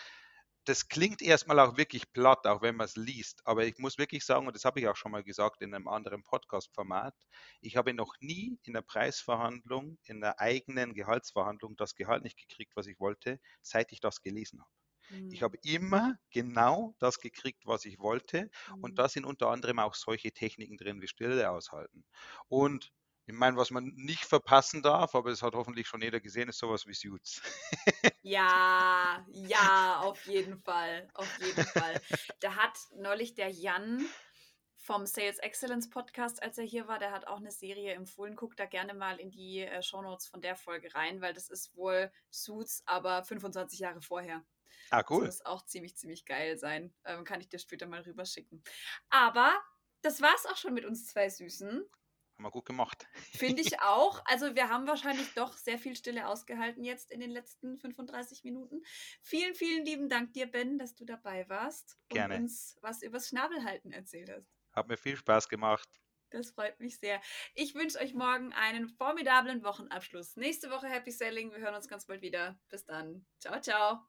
das 0.64 0.88
klingt 0.88 1.20
erstmal 1.22 1.60
auch 1.60 1.76
wirklich 1.76 2.12
platt, 2.12 2.46
auch 2.46 2.62
wenn 2.62 2.76
man 2.76 2.86
es 2.86 2.96
liest. 2.96 3.42
Aber 3.46 3.64
ich 3.64 3.78
muss 3.78 3.98
wirklich 3.98 4.24
sagen, 4.24 4.46
und 4.46 4.56
das 4.56 4.64
habe 4.64 4.80
ich 4.80 4.88
auch 4.88 4.96
schon 4.96 5.12
mal 5.12 5.22
gesagt 5.22 5.60
in 5.62 5.74
einem 5.74 5.88
anderen 5.88 6.22
Podcast-Format, 6.22 7.14
ich 7.60 7.76
habe 7.76 7.92
noch 7.94 8.14
nie 8.20 8.58
in 8.62 8.72
der 8.72 8.82
Preisverhandlung, 8.82 9.98
in 10.04 10.20
der 10.20 10.40
eigenen 10.40 10.94
Gehaltsverhandlung 10.94 11.76
das 11.76 11.94
Gehalt 11.94 12.24
nicht 12.24 12.38
gekriegt, 12.38 12.72
was 12.76 12.86
ich 12.86 12.98
wollte, 12.98 13.40
seit 13.62 13.92
ich 13.92 14.00
das 14.00 14.22
gelesen 14.22 14.60
habe. 14.60 14.70
Mhm. 15.10 15.30
Ich 15.30 15.42
habe 15.42 15.58
immer 15.62 16.18
genau 16.30 16.94
das 16.98 17.18
gekriegt, 17.20 17.66
was 17.66 17.84
ich 17.84 17.98
wollte. 17.98 18.50
Mhm. 18.74 18.84
Und 18.84 18.98
da 18.98 19.08
sind 19.08 19.26
unter 19.26 19.48
anderem 19.48 19.78
auch 19.78 19.94
solche 19.94 20.32
Techniken 20.32 20.76
drin 20.76 21.02
wie 21.02 21.08
Stille 21.08 21.50
aushalten. 21.50 22.04
Und 22.48 22.92
ich 23.26 23.34
meine, 23.34 23.56
was 23.56 23.70
man 23.70 23.92
nicht 23.94 24.24
verpassen 24.24 24.82
darf, 24.82 25.14
aber 25.14 25.30
es 25.30 25.42
hat 25.42 25.54
hoffentlich 25.54 25.86
schon 25.86 26.02
jeder 26.02 26.20
gesehen, 26.20 26.48
ist 26.48 26.58
sowas 26.58 26.86
wie 26.86 26.94
Suits. 26.94 27.40
Ja, 28.26 29.24
ja, 29.32 30.00
auf 30.00 30.24
jeden 30.26 30.58
Fall. 30.62 31.08
Auf 31.12 31.38
jeden 31.40 31.64
Fall. 31.64 32.00
Da 32.40 32.56
hat 32.56 32.78
neulich 32.96 33.34
der 33.34 33.50
Jan 33.50 34.06
vom 34.84 35.06
Sales 35.06 35.38
Excellence 35.38 35.88
Podcast, 35.88 36.42
als 36.42 36.58
er 36.58 36.64
hier 36.64 36.88
war, 36.88 36.98
der 36.98 37.10
hat 37.10 37.26
auch 37.26 37.38
eine 37.38 37.50
Serie 37.50 37.92
empfohlen. 37.94 38.36
Guckt 38.36 38.58
da 38.58 38.66
gerne 38.66 38.94
mal 38.94 39.18
in 39.18 39.30
die 39.30 39.60
äh, 39.60 39.82
Shownotes 39.82 40.26
von 40.26 40.42
der 40.42 40.56
Folge 40.56 40.94
rein, 40.94 41.20
weil 41.20 41.32
das 41.32 41.48
ist 41.48 41.74
wohl 41.74 42.10
Suits, 42.30 42.82
aber 42.86 43.24
25 43.24 43.78
Jahre 43.78 44.02
vorher. 44.02 44.44
Ah, 44.90 45.02
cool. 45.08 45.24
Das 45.24 45.38
muss 45.38 45.46
auch 45.46 45.64
ziemlich, 45.64 45.96
ziemlich 45.96 46.26
geil 46.26 46.58
sein. 46.58 46.94
Ähm, 47.04 47.24
kann 47.24 47.40
ich 47.40 47.48
dir 47.48 47.58
später 47.58 47.86
mal 47.86 48.02
rüberschicken. 48.02 48.62
Aber 49.08 49.54
das 50.02 50.20
war's 50.20 50.46
auch 50.46 50.56
schon 50.56 50.74
mit 50.74 50.84
uns 50.84 51.06
zwei 51.06 51.30
Süßen. 51.30 51.84
Haben 52.34 52.44
wir 52.44 52.50
gut 52.50 52.66
gemacht. 52.66 53.06
Finde 53.32 53.62
ich 53.62 53.78
auch. 53.80 54.22
Also 54.26 54.54
wir 54.54 54.68
haben 54.68 54.86
wahrscheinlich 54.86 55.32
doch 55.34 55.56
sehr 55.56 55.78
viel 55.78 55.94
Stille 55.94 56.26
ausgehalten 56.26 56.82
jetzt 56.84 57.10
in 57.12 57.20
den 57.20 57.30
letzten 57.30 57.78
35 57.78 58.42
Minuten. 58.44 58.82
Vielen, 59.22 59.54
vielen 59.54 59.84
lieben 59.84 60.08
Dank 60.08 60.32
dir, 60.32 60.46
Ben, 60.46 60.78
dass 60.78 60.94
du 60.94 61.04
dabei 61.04 61.48
warst 61.48 61.96
Gerne. 62.08 62.34
und 62.36 62.42
uns 62.42 62.76
was 62.80 63.02
übers 63.02 63.28
Schnabelhalten 63.28 63.92
erzählt 63.92 64.30
hast. 64.30 64.50
Hat 64.72 64.88
mir 64.88 64.96
viel 64.96 65.16
Spaß 65.16 65.48
gemacht. 65.48 65.88
Das 66.30 66.50
freut 66.50 66.80
mich 66.80 66.98
sehr. 66.98 67.20
Ich 67.54 67.76
wünsche 67.76 68.00
euch 68.00 68.12
morgen 68.12 68.52
einen 68.52 68.88
formidablen 68.88 69.62
Wochenabschluss. 69.62 70.34
Nächste 70.34 70.68
Woche 70.70 70.88
Happy 70.88 71.12
Selling. 71.12 71.52
Wir 71.52 71.58
hören 71.58 71.76
uns 71.76 71.86
ganz 71.86 72.06
bald 72.06 72.22
wieder. 72.22 72.58
Bis 72.68 72.84
dann. 72.84 73.24
Ciao, 73.38 73.60
ciao. 73.60 74.00